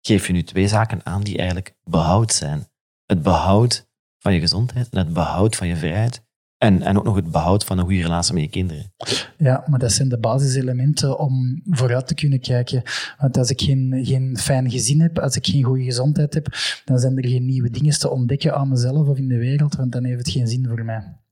Geef 0.00 0.26
je 0.26 0.32
nu 0.32 0.42
twee 0.42 0.68
zaken 0.68 1.00
aan 1.04 1.22
die 1.22 1.36
eigenlijk 1.36 1.74
behoud 1.84 2.32
zijn. 2.32 2.68
Het 3.06 3.22
behoud 3.22 3.88
van 4.18 4.34
je 4.34 4.40
gezondheid 4.40 4.88
en 4.88 4.98
het 4.98 5.12
behoud 5.12 5.56
van 5.56 5.66
je 5.66 5.76
vrijheid. 5.76 6.24
En, 6.58 6.82
en 6.82 6.98
ook 6.98 7.04
nog 7.04 7.16
het 7.16 7.30
behoud 7.30 7.64
van 7.64 7.78
een 7.78 7.84
goede 7.84 8.02
relatie 8.02 8.34
met 8.34 8.42
je 8.42 8.48
kinderen. 8.48 8.92
Ja, 9.38 9.64
maar 9.66 9.78
dat 9.78 9.92
zijn 9.92 10.08
de 10.08 10.18
basiselementen 10.18 11.18
om 11.18 11.62
vooruit 11.64 12.06
te 12.06 12.14
kunnen 12.14 12.40
kijken. 12.40 12.82
Want 13.18 13.36
als 13.36 13.50
ik 13.50 13.60
geen, 13.60 14.00
geen 14.02 14.36
fijn 14.38 14.70
gezin 14.70 15.00
heb, 15.00 15.18
als 15.18 15.36
ik 15.36 15.46
geen 15.46 15.62
goede 15.62 15.84
gezondheid 15.84 16.34
heb, 16.34 16.46
dan 16.84 16.98
zijn 16.98 17.16
er 17.16 17.28
geen 17.28 17.46
nieuwe 17.46 17.70
dingen 17.70 17.98
te 17.98 18.10
ontdekken 18.10 18.54
aan 18.54 18.68
mezelf 18.68 19.08
of 19.08 19.18
in 19.18 19.28
de 19.28 19.38
wereld, 19.38 19.74
want 19.74 19.92
dan 19.92 20.04
heeft 20.04 20.18
het 20.18 20.30
geen 20.30 20.48
zin 20.48 20.66
voor 20.68 20.84
mij. 20.84 21.24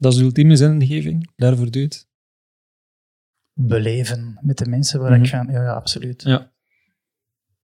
Dat 0.00 0.12
is 0.12 0.18
de 0.18 0.24
ultieme 0.24 0.56
zingeving. 0.56 1.30
Daarvoor 1.36 1.70
doet. 1.70 2.08
Beleven 3.52 4.38
met 4.40 4.58
de 4.58 4.66
mensen 4.68 5.00
waar 5.00 5.12
ik 5.14 5.20
Mhm. 5.20 5.28
van... 5.28 5.46
Ja, 5.52 5.62
ja, 5.62 5.72
absoluut. 5.72 6.22
Ja. 6.22 6.52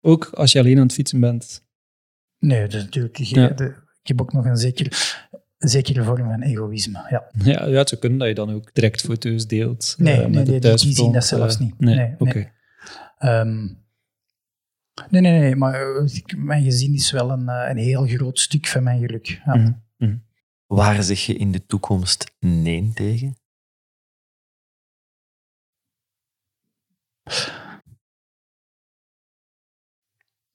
Ook 0.01 0.25
als 0.25 0.53
je 0.53 0.59
alleen 0.59 0.77
aan 0.77 0.83
het 0.83 0.93
fietsen 0.93 1.21
bent. 1.21 1.65
Nee, 2.39 2.67
natuurlijk... 2.67 3.17
Ja. 3.17 3.49
de- 3.49 3.87
ik 4.03 4.09
heb 4.09 4.21
ook 4.21 4.33
nog 4.33 4.45
een 4.45 4.57
zeker, 4.57 5.17
zekere 5.59 6.05
vorm 6.05 6.29
van 6.29 6.43
egoïsme. 6.43 7.07
Ja. 7.11 7.31
Ja, 7.45 7.67
ja, 7.67 7.79
het 7.79 7.89
zou 7.89 8.01
kunnen 8.01 8.19
dat 8.19 8.29
je 8.29 8.35
dan 8.35 8.51
ook 8.51 8.75
direct 8.75 9.01
foto's 9.01 9.47
deelt. 9.47 9.95
Nee, 9.99 10.13
eh, 10.15 10.19
nee, 10.19 10.29
met 10.29 10.47
nee, 10.49 10.61
de 10.61 10.75
die- 10.75 10.95
zien 10.95 11.13
dat 11.13 11.25
zelfs 11.27 11.55
eh, 11.55 11.61
niet. 11.61 11.79
Nee, 11.81 11.95
Nee, 11.95 12.15
oké. 12.19 12.35
nee. 12.35 12.51
Ehm, 13.19 13.57
nee, 15.11 15.21
nee, 15.21 15.39
nee, 15.41 15.57
maar 15.57 15.97
eh, 15.97 16.09
mijn 16.37 16.63
gezin 16.63 16.95
is 16.95 17.11
wel 17.11 17.31
een, 17.31 17.49
een 17.49 17.77
heel 17.77 18.07
groot 18.07 18.39
stuk 18.39 18.67
van 18.67 18.83
mijn 18.83 19.01
geluk. 19.01 19.27
Ja. 19.45 19.55
Mhm. 19.99 20.17
Waar 20.69 21.03
zeg 21.03 21.27
je 21.27 21.35
in 21.35 21.53
de 21.53 21.67
toekomst 21.67 22.35
nee 22.41 22.93
tegen? 22.93 23.37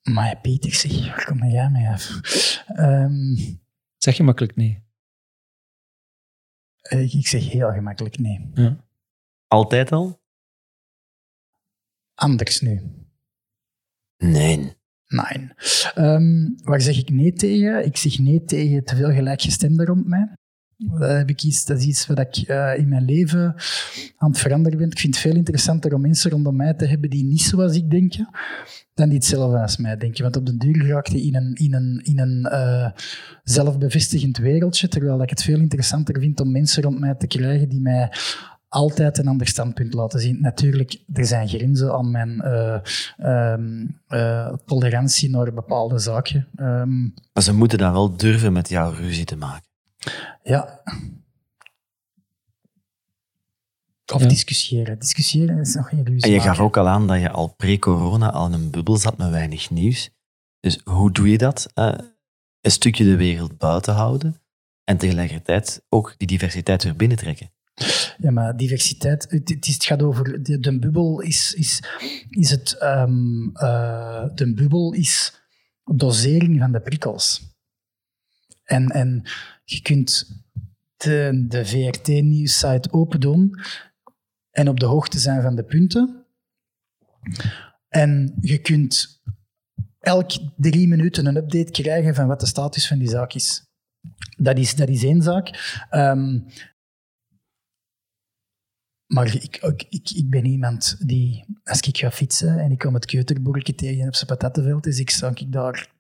Maar 0.02 0.40
Peter, 0.42 0.74
zeg, 0.74 1.08
waar 1.08 1.26
kom 1.26 1.44
jij 1.44 1.70
mee 1.70 1.88
af? 1.88 2.10
Ehm, 2.68 3.56
Zeg 3.98 4.18
je 4.18 4.24
makkelijk 4.24 4.56
nee. 4.56 4.84
ik, 6.82 7.14
ik 7.14 7.28
zeg 7.28 7.50
heel 7.50 7.72
gemakkelijk 7.72 8.18
nee. 8.18 8.50
Ja. 8.54 8.86
Altijd 9.48 9.92
al? 9.92 10.22
Anders 12.14 12.62
nu. 12.62 12.82
Nee. 14.18 14.82
Nee. 15.14 15.50
Ehm, 15.96 16.50
waar 16.64 16.82
zeg 16.82 16.98
ik 16.98 17.10
nee 17.10 17.34
tegen? 17.34 17.86
Ik 17.86 17.98
zeg 17.98 18.20
nee 18.20 18.44
tegen 18.44 18.84
te 18.84 18.96
veel 18.96 19.12
gelijkgestemden 19.12 19.86
rond 19.86 20.08
mij. 20.08 20.28
Dat, 20.78 21.10
heb 21.10 21.30
ik 21.30 21.42
dat 21.66 21.78
is 21.78 21.86
iets 21.86 22.08
wat 22.08 22.20
ik 22.20 22.36
eh, 22.36 22.78
in 22.78 22.90
mijn 22.90 23.06
leven 23.06 23.56
aan 24.18 24.30
het 24.30 24.40
veranderen 24.40 24.78
ben. 24.78 24.90
Ik 24.90 25.00
vind 25.00 25.16
het 25.16 25.24
veel 25.24 25.36
interessanter 25.36 25.94
om 25.94 26.02
mensen 26.02 26.32
rondom 26.32 26.56
mij 26.56 26.74
te 26.74 26.86
hebben 26.86 27.10
die 27.10 27.24
niet 27.24 27.42
zoals 27.42 27.76
ik 27.76 27.90
denken, 27.90 28.30
dan 28.94 29.10
die 29.10 29.18
hetzelfde 29.18 29.60
als 29.60 29.78
mij 29.78 29.98
denken. 29.98 30.24
Want 30.24 30.36
op 30.36 30.46
den 30.46 30.58
duur 30.58 30.88
raak 30.88 31.08
je 31.08 31.22
in 31.22 31.36
een, 31.36 31.54
in 31.54 31.74
een, 31.74 32.02
in 32.04 32.20
een 32.20 32.46
eh, 32.46 32.92
zelfbevestigend 33.44 34.38
wereldje, 34.38 34.88
terwijl 34.88 35.22
ik 35.22 35.30
het 35.30 35.44
veel 35.44 35.60
interessanter 35.60 36.20
vind 36.20 36.40
om 36.40 36.52
mensen 36.52 36.84
rond 36.84 37.00
mij 37.00 37.16
te 37.16 37.28
krijgen 37.28 37.70
die 37.70 37.82
mij 37.82 38.12
altijd 38.74 39.18
een 39.18 39.28
ander 39.28 39.48
standpunt 39.48 39.94
laten 39.94 40.20
zien. 40.20 40.42
Natuurlijk, 40.42 40.98
er 41.14 41.26
zijn 41.26 41.48
grenzen 41.48 41.94
aan 41.94 42.12
mijn 42.12 42.42
eh, 42.42 42.80
ehm, 43.18 43.86
eh, 44.08 44.54
tolerantie 44.66 45.30
naar 45.30 45.54
bepaalde 45.54 46.00
zaken. 46.00 46.48
Ehm, 46.56 47.02
Maar 47.34 47.44
ze 47.44 47.54
moeten 47.54 47.78
dan 47.78 47.92
wel 47.92 48.16
durven 48.18 48.54
met 48.54 48.70
jou 48.70 48.96
ruzie 48.96 49.26
te 49.26 49.36
maken. 49.36 49.68
ja. 50.44 50.82
Of 54.14 54.22
Ja. 54.22 54.28
discussiëren. 54.28 55.00
Discussiëren 55.00 55.60
is 55.60 55.74
nog 55.76 55.90
geen 55.90 56.00
illusie. 56.00 56.22
En 56.24 56.30
je 56.32 56.38
maken. 56.38 56.56
gaf 56.56 56.66
ook 56.66 56.78
al 56.78 56.88
aan 56.88 57.08
dat 57.08 57.20
je 57.20 57.30
al 57.32 57.48
pre-corona 57.48 58.32
al 58.32 58.46
in 58.48 58.54
een 58.54 58.70
bubbel 58.70 58.98
zat 58.98 59.18
met 59.18 59.30
weinig 59.30 59.70
nieuws. 59.70 60.10
Dus 60.60 60.80
hoe 60.84 61.12
doe 61.12 61.30
je 61.30 61.38
dat? 61.38 61.68
Eh, 61.74 61.94
een 62.62 62.72
stukje 62.72 63.04
de 63.04 63.16
wereld 63.16 63.58
buiten 63.58 63.94
houden 63.94 64.42
en 64.84 64.98
tegelijkertijd 64.98 65.84
ook 65.90 66.16
die 66.18 66.28
diversiteit 66.28 66.84
weer 66.84 66.96
binnentrekken. 66.96 67.52
Ja, 68.18 68.32
maar 68.32 68.58
diversiteit, 68.58 69.26
het, 69.30 69.84
gaat 69.84 70.02
over... 70.02 70.44
De, 70.44 70.60
de 70.60 70.80
bubbel 70.80 71.22
is, 71.22 71.54
is, 71.54 71.84
is 72.30 72.50
het... 72.50 72.78
ehm, 72.78 73.50
eh, 73.54 74.26
de 74.36 74.54
bubbel 74.54 74.94
is 74.94 75.42
dosering 75.84 76.60
van 76.60 76.72
de 76.72 76.82
prikkels. 76.82 77.52
En, 78.64 78.90
en 78.90 79.24
je 79.64 79.82
kunt 79.82 80.42
de, 80.98 81.46
de 81.48 81.66
VRT-nieuwssite 81.66 82.92
open 82.92 83.20
doen 83.20 83.60
en 84.52 84.70
op 84.70 84.80
de 84.80 84.86
hoogte 84.86 85.20
zijn 85.20 85.42
van 85.42 85.56
de 85.56 85.64
punten. 85.64 86.26
En 87.88 88.34
je 88.42 88.58
kunt 88.58 89.22
elk 90.00 90.32
drie 90.56 90.88
minuten 90.88 91.26
een 91.26 91.36
update 91.36 91.72
krijgen 91.72 92.16
van 92.16 92.28
wat 92.28 92.40
de 92.40 92.46
status 92.46 92.88
van 92.88 92.98
die 92.98 93.10
zaak 93.10 93.34
is. 93.34 93.66
Dat 94.38 94.58
is, 94.58 94.76
dat 94.76 94.90
is 94.90 95.04
één 95.04 95.22
zaak. 95.22 95.78
Ehm, 95.90 96.40
maar 99.08 99.36
ik, 99.36 99.58
ik, 99.58 99.86
ik, 99.90 100.10
ik 100.10 100.30
ben 100.30 100.46
iemand 100.46 100.96
die, 101.08 101.46
als 101.64 101.80
ik 101.80 101.98
ga 101.98 102.12
fietsen 102.12 102.60
en 102.60 102.72
ik 102.72 102.78
kom 102.78 102.94
het 102.94 103.06
keuterboertje 103.06 103.76
tegen 103.76 104.08
op 104.08 104.16
zijn 104.16 104.30
patattenveld, 104.30 104.84
dus 104.84 105.00
ik 105.00 105.10
sta 105.10 105.30
ik 105.30 105.52
daar 105.52 105.92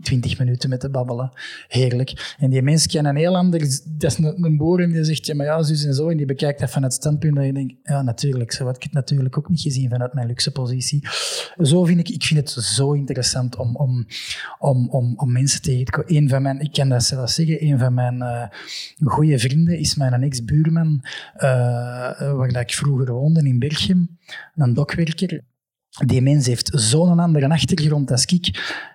twintig 0.00 0.38
minuten 0.38 0.68
met 0.68 0.80
te 0.80 0.90
babbelen. 0.90 1.30
Heerlijk. 1.68 2.34
En 2.38 2.50
die 2.50 2.62
mensen 2.62 2.90
kennen 2.90 3.12
een 3.12 3.18
heel 3.18 3.36
ander... 3.36 3.60
Dat 3.98 4.10
is 4.10 4.18
een, 4.18 4.44
een 4.44 4.56
boer 4.56 4.86
die 4.86 5.04
zegt, 5.04 5.26
ja, 5.26 5.34
maar 5.34 5.46
ja, 5.46 5.62
zus 5.62 5.84
en 5.84 5.94
zo. 5.94 6.08
En 6.08 6.16
die 6.16 6.26
bekijkt 6.26 6.60
dat 6.60 6.70
van 6.70 6.82
het 6.82 6.92
standpunt 6.92 7.36
dat 7.36 7.44
je 7.44 7.52
denkt, 7.52 7.74
ja, 7.82 8.02
natuurlijk. 8.02 8.52
Zo 8.52 8.64
had 8.64 8.76
ik 8.76 8.82
het 8.82 8.92
natuurlijk 8.92 9.38
ook 9.38 9.48
niet 9.48 9.60
gezien 9.60 9.90
vanuit 9.90 10.14
mijn 10.14 10.26
luxe 10.26 10.50
positie. 10.50 11.08
Zo 11.62 11.84
vind 11.84 11.98
ik... 11.98 12.08
Ik 12.08 12.22
vind 12.22 12.40
het 12.40 12.64
zo 12.64 12.92
interessant 12.92 13.56
om, 13.56 13.76
om, 13.76 14.06
om, 14.58 14.88
om, 14.88 15.14
om 15.16 15.32
mensen 15.32 15.62
tegen 15.62 15.84
te 15.84 15.90
komen. 15.90 16.16
Een 16.16 16.28
van 16.28 16.42
mijn... 16.42 16.60
Ik 16.60 16.72
kan 16.72 16.88
dat 16.88 17.04
zelfs 17.04 17.34
zeggen. 17.34 17.64
Een 17.64 17.78
van 17.78 17.94
mijn 17.94 18.16
uh, 18.16 18.44
goede 19.04 19.38
vrienden 19.38 19.78
is 19.78 19.94
mijn 19.94 20.22
ex-buurman, 20.22 21.00
uh, 21.36 21.42
waar 22.32 22.52
dat 22.52 22.62
ik 22.62 22.72
vroeger 22.72 23.12
woonde, 23.12 23.42
in 23.42 23.58
Berchem. 23.58 24.18
Een 24.54 24.74
dokwerker. 24.74 25.44
Die 26.06 26.22
mens 26.22 26.46
heeft 26.46 26.70
zo'n 26.74 27.18
andere 27.18 27.48
achtergrond 27.48 28.10
als 28.10 28.24
ik 28.24 28.90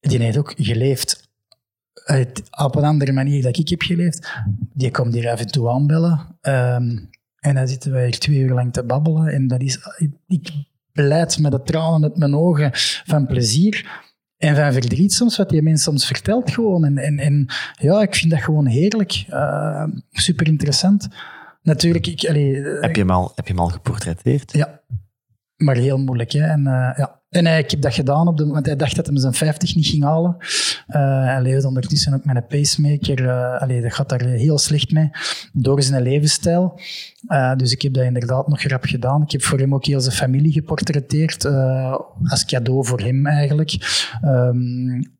die 0.00 0.18
heeft 0.18 0.36
ook 0.36 0.54
geleefd 0.56 1.28
uit, 2.04 2.42
op 2.50 2.76
een 2.76 2.84
andere 2.84 3.12
manier 3.12 3.42
dan 3.42 3.52
ik 3.52 3.68
heb 3.68 3.82
geleefd. 3.82 4.32
Die 4.74 4.90
komt 4.90 5.14
hier 5.14 5.30
af 5.30 5.40
en 5.40 5.46
toe 5.46 5.70
aanbellen. 5.70 6.38
Um, 6.42 7.10
en 7.38 7.54
dan 7.54 7.68
zitten 7.68 7.92
wij 7.92 8.04
hier 8.04 8.18
twee 8.18 8.38
uur 8.38 8.54
lang 8.54 8.72
te 8.72 8.84
babbelen. 8.84 9.26
En 9.26 9.48
dat 9.48 9.60
is, 9.60 9.78
ik 10.26 10.50
beleid 10.92 11.38
met 11.38 11.52
de 11.52 11.62
tranen 11.62 12.02
uit 12.02 12.18
mijn 12.18 12.34
ogen 12.34 12.70
van 13.04 13.26
plezier 13.26 14.06
en 14.36 14.56
van 14.56 14.72
verdriet 14.72 15.12
soms, 15.12 15.36
wat 15.36 15.48
die 15.48 15.62
mens 15.62 15.82
soms 15.82 16.06
vertelt 16.06 16.50
gewoon. 16.50 16.84
En, 16.84 16.98
en, 16.98 17.18
en 17.18 17.46
ja, 17.78 18.02
ik 18.02 18.14
vind 18.14 18.30
dat 18.30 18.42
gewoon 18.42 18.66
heerlijk. 18.66 19.24
Uh, 19.30 19.84
super 20.10 20.46
interessant. 20.46 21.08
Natuurlijk, 21.62 22.06
ik... 22.06 22.28
Allee, 22.28 22.54
heb, 22.62 22.94
je 22.94 23.00
hem 23.00 23.10
al, 23.10 23.32
heb 23.34 23.46
je 23.46 23.52
hem 23.52 23.62
al 23.62 23.68
geportretteerd? 23.68 24.52
Ja. 24.52 24.80
Maar 25.56 25.76
heel 25.76 25.98
moeilijk, 25.98 26.32
hè. 26.32 26.46
En, 26.46 26.60
uh, 26.60 26.92
ja. 26.96 27.17
En 27.28 27.46
ik 27.46 27.70
heb 27.70 27.80
dat 27.80 27.94
gedaan, 27.94 28.28
op 28.28 28.36
de, 28.36 28.46
want 28.46 28.66
hij 28.66 28.76
dacht 28.76 28.96
dat 28.96 29.06
hij 29.06 29.18
zijn 29.18 29.34
50 29.34 29.74
niet 29.74 29.86
ging 29.86 30.02
halen. 30.02 30.36
Uh, 30.38 31.24
hij 31.24 31.42
leefde 31.42 31.66
ondertussen 31.66 32.14
ook 32.14 32.24
met 32.24 32.36
een 32.36 32.46
pacemaker. 32.46 33.20
Uh, 33.20 33.82
dat 33.82 33.92
gaat 33.92 34.08
daar 34.08 34.20
heel 34.20 34.58
slecht 34.58 34.92
mee, 34.92 35.10
door 35.52 35.82
zijn 35.82 36.02
levensstijl. 36.02 36.80
dus 37.56 37.72
ik 37.72 37.82
heb 37.82 37.92
dat 37.92 38.04
inderdaad 38.04 38.48
nog 38.48 38.62
rap 38.62 38.84
gedaan. 38.84 39.22
Ik 39.22 39.30
heb 39.30 39.42
voor 39.42 39.58
hem 39.58 39.74
ook 39.74 39.84
heel 39.84 40.00
zijn 40.00 40.14
familie 40.14 40.52
geportretteerd, 40.52 41.44
als 42.24 42.44
cadeau 42.44 42.86
voor 42.86 43.00
hem 43.00 43.26
eigenlijk. 43.26 43.76
Um, 44.24 45.16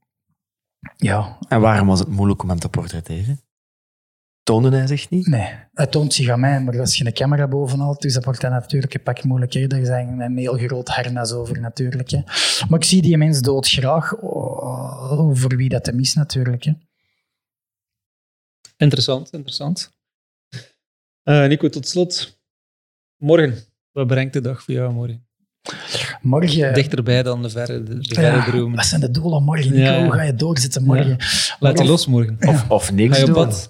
ja. 0.97 1.39
En 1.49 1.61
waarom 1.61 1.87
was 1.87 1.99
het 1.99 2.09
moeilijk 2.09 2.43
om 2.43 2.49
hem 2.49 2.59
te 2.59 2.69
portretteren? 2.69 3.41
Toonde 4.49 4.77
hij 4.77 4.87
zich 4.87 5.11
niet? 5.11 5.27
Nee, 5.27 5.55
hij 5.73 5.87
toont 5.87 6.13
zich 6.13 6.29
aan 6.29 6.41
mij, 6.41 6.61
maar 6.61 6.81
als 6.81 6.97
je 6.97 7.07
een 7.07 7.13
camera 7.13 7.49
bovenal 7.49 7.99
dus 7.99 8.15
dat 8.15 8.25
wordt 8.25 8.41
dan 8.41 8.51
natuurlijk 8.51 8.95
een 8.95 9.03
pak 9.03 9.25
moeilijker. 9.25 9.73
Er 9.73 9.79
is 9.79 9.89
een 9.89 10.39
heel 10.39 10.57
groot 10.57 10.89
harnas 10.89 11.33
over 11.33 11.61
natuurlijk. 11.61 12.11
Hè. 12.11 12.23
Maar 12.69 12.79
ik 12.79 12.85
zie 12.85 13.03
die 13.03 13.17
mens 13.17 13.41
doodgraag, 13.41 14.21
over 14.23 15.57
wie 15.57 15.69
dat 15.69 15.87
hem 15.87 16.01
is 16.01 16.15
natuurlijk. 16.15 16.63
Hè. 16.63 16.73
Interessant, 18.77 19.33
interessant. 19.33 19.93
Uh, 21.25 21.47
Nico, 21.47 21.69
tot 21.69 21.89
slot. 21.89 22.41
Morgen. 23.17 23.57
Wat 23.93 24.07
brengt 24.07 24.33
de 24.33 24.41
dag 24.41 24.63
voor 24.63 24.75
jou 24.75 24.93
morgen? 24.93 25.28
Morgen... 26.23 26.75
Dichterbij 26.75 27.23
dan 27.23 27.43
de 27.43 27.51
verre, 27.51 27.83
de, 27.83 27.99
de 27.99 28.15
verre 28.15 28.37
ja, 28.37 28.45
dromen. 28.45 28.77
Wat 28.77 28.87
zijn 28.87 29.01
de 29.01 29.11
doelen 29.11 29.43
morgen? 29.43 29.77
Ja. 29.77 30.03
Hoe 30.03 30.13
ga 30.13 30.23
je 30.23 30.35
doorzetten 30.35 30.85
morgen? 30.85 31.17
Ja. 31.19 31.57
Laat 31.61 31.79
je 31.79 31.85
los 31.85 32.07
morgen. 32.07 32.37
Of, 32.41 32.71
of 32.71 32.93
niks 32.93 33.19
Ga 33.19 33.25
je 33.25 33.29
op 33.29 33.35
doen. 33.35 33.45
pad? 33.45 33.69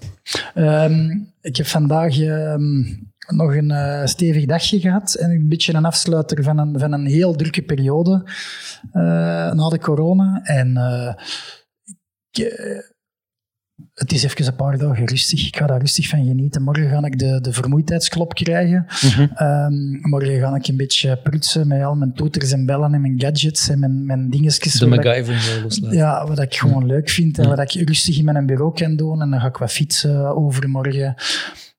Um, 0.55 1.33
ik 1.41 1.55
heb 1.55 1.65
vandaag 1.65 2.17
um, 2.17 3.07
nog 3.27 3.55
een 3.55 3.71
uh, 3.71 4.05
stevig 4.05 4.45
dagje 4.45 4.79
gehad 4.79 5.13
en 5.13 5.31
een 5.31 5.49
beetje 5.49 5.73
een 5.73 5.85
afsluiter 5.85 6.43
van 6.43 6.57
een, 6.57 6.79
van 6.79 6.91
een 6.91 7.05
heel 7.05 7.35
drukke 7.35 7.61
periode 7.61 8.21
uh, 8.93 9.01
na 9.51 9.69
de 9.69 9.79
corona. 9.79 10.41
En 10.43 10.69
uh, 10.77 11.13
ik, 12.31 12.53
het 13.99 14.11
is 14.11 14.23
even 14.23 14.45
een 14.45 14.55
paar 14.55 14.77
dagen 14.77 15.05
rustig. 15.05 15.47
Ik 15.47 15.57
ga 15.57 15.65
daar 15.65 15.79
rustig 15.79 16.07
van 16.07 16.25
genieten. 16.25 16.61
Morgen 16.61 16.89
ga 16.89 17.05
ik 17.05 17.19
de, 17.19 17.41
de 17.41 17.53
vermoeidheidsklop 17.53 18.33
krijgen. 18.33 18.85
Mm 19.01 19.09
-hmm. 19.09 19.47
um, 19.47 19.99
morgen 20.01 20.39
ga 20.39 20.55
ik 20.55 20.67
een 20.67 20.77
beetje 20.77 21.17
prutsen 21.17 21.67
met 21.67 21.83
al 21.83 21.95
mijn 21.95 22.13
toeters 22.13 22.51
en 22.51 22.65
bellen 22.65 22.93
en 22.93 23.01
mijn 23.01 23.21
gadgets 23.21 23.69
en 23.69 23.79
mijn, 23.79 24.05
mijn 24.05 24.29
dingetjes. 24.29 24.73
De 24.73 24.87
MacGyver 24.87 25.59
loslaten. 25.63 25.97
Ja, 25.97 26.27
wat 26.27 26.39
ik 26.39 26.55
gewoon 26.55 26.85
leuk 26.85 27.09
vind 27.09 27.37
en 27.37 27.43
ja. 27.43 27.55
wat 27.55 27.75
ik 27.75 27.87
rustig 27.87 28.17
in 28.17 28.25
mijn 28.25 28.45
bureau 28.45 28.73
kan 28.73 28.95
doen. 28.95 29.21
En 29.21 29.29
dan 29.29 29.39
ga 29.39 29.47
ik 29.47 29.57
wat 29.57 29.71
fietsen 29.71 30.35
overmorgen. 30.35 31.15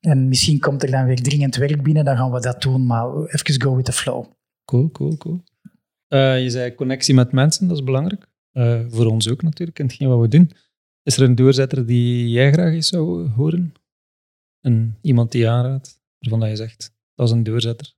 En 0.00 0.28
misschien 0.28 0.58
komt 0.58 0.82
er 0.82 0.90
dan 0.90 1.04
weer 1.04 1.22
dringend 1.22 1.56
werk 1.56 1.82
binnen, 1.82 2.04
dan 2.04 2.16
gaan 2.16 2.32
we 2.32 2.40
dat 2.40 2.62
doen. 2.62 2.86
Maar 2.86 3.06
even 3.26 3.62
go 3.62 3.76
with 3.76 3.84
the 3.84 3.92
flow. 3.92 4.24
Cool, 4.64 4.90
cool, 4.90 5.16
cool. 5.16 5.42
Uh, 6.08 6.42
je 6.42 6.50
zei 6.50 6.74
connectie 6.74 7.14
met 7.14 7.32
mensen, 7.32 7.68
dat 7.68 7.76
is 7.76 7.84
belangrijk. 7.84 8.26
Uh, 8.52 8.80
voor 8.88 9.06
ons 9.06 9.30
ook 9.30 9.42
natuurlijk, 9.42 9.78
in 9.78 9.84
hetgeen 9.84 10.08
wat 10.08 10.20
we 10.20 10.28
doen. 10.28 10.50
Is 11.03 11.16
er 11.16 11.22
een 11.22 11.34
doorzetter 11.34 11.86
die 11.86 12.28
jij 12.28 12.53
graag 12.53 12.72
eens 12.72 12.88
zou 12.88 13.28
horen? 13.28 13.72
En 14.61 14.98
iemand 15.01 15.32
die 15.32 15.40
je 15.40 15.48
aanraadt, 15.48 16.01
waarvan 16.18 16.48
je 16.48 16.57
zegt, 16.57 16.94
dat 17.14 17.26
is 17.26 17.32
een 17.32 17.42
doorzetter. 17.42 17.94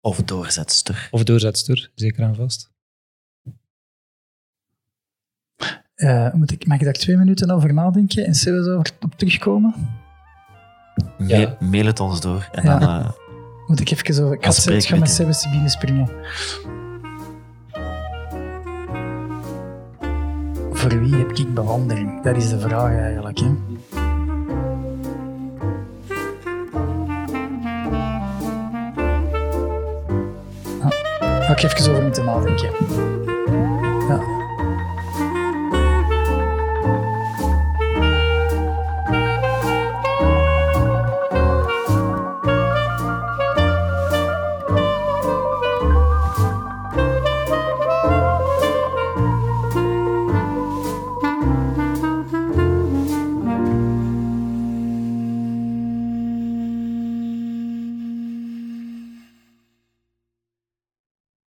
Of 0.00 0.22
doorzetster. 0.22 1.08
Of 1.10 1.24
doorzetster, 1.24 1.90
zeker 1.94 2.22
en 2.22 2.34
vast. 2.34 2.72
Uh, 5.96 6.32
moet 6.32 6.52
ik, 6.52 6.66
mag 6.66 6.78
ik 6.78 6.84
daar 6.84 6.92
twee 6.92 7.16
minuten 7.16 7.50
over 7.50 7.74
nadenken 7.74 8.26
en 8.26 8.34
zelfs 8.34 8.68
over 8.68 8.90
op 9.00 9.14
terugkomen? 9.14 9.74
Ja. 11.18 11.56
Ma 11.60 11.66
mail 11.66 11.86
het 11.86 12.00
ons 12.00 12.20
door. 12.20 12.48
En 12.52 12.64
ja. 12.64 12.78
dan, 12.78 12.88
uh, 12.88 13.10
moet 13.66 13.80
ik 13.80 13.90
even 13.90 14.24
over... 14.24 14.36
Ik 14.36 14.44
ga, 14.44 14.72
ik 14.72 14.84
ga 14.84 14.96
met 14.96 15.10
Sebas 15.10 15.50
binnen 15.50 15.70
springen. 15.70 16.08
Voor 20.90 21.00
wie 21.00 21.14
heb 21.14 21.32
ik 21.32 21.54
bewondering? 21.54 22.22
Dat 22.22 22.36
is 22.36 22.48
de 22.48 22.60
vraag 22.60 22.92
eigenlijk. 22.92 23.38
Hè? 23.38 23.46
Ah, 30.80 31.46
ga 31.46 31.52
ik 31.52 31.62
even 31.62 31.90
over 31.90 32.02
moeten 32.02 32.24
nadenken. 32.24 32.70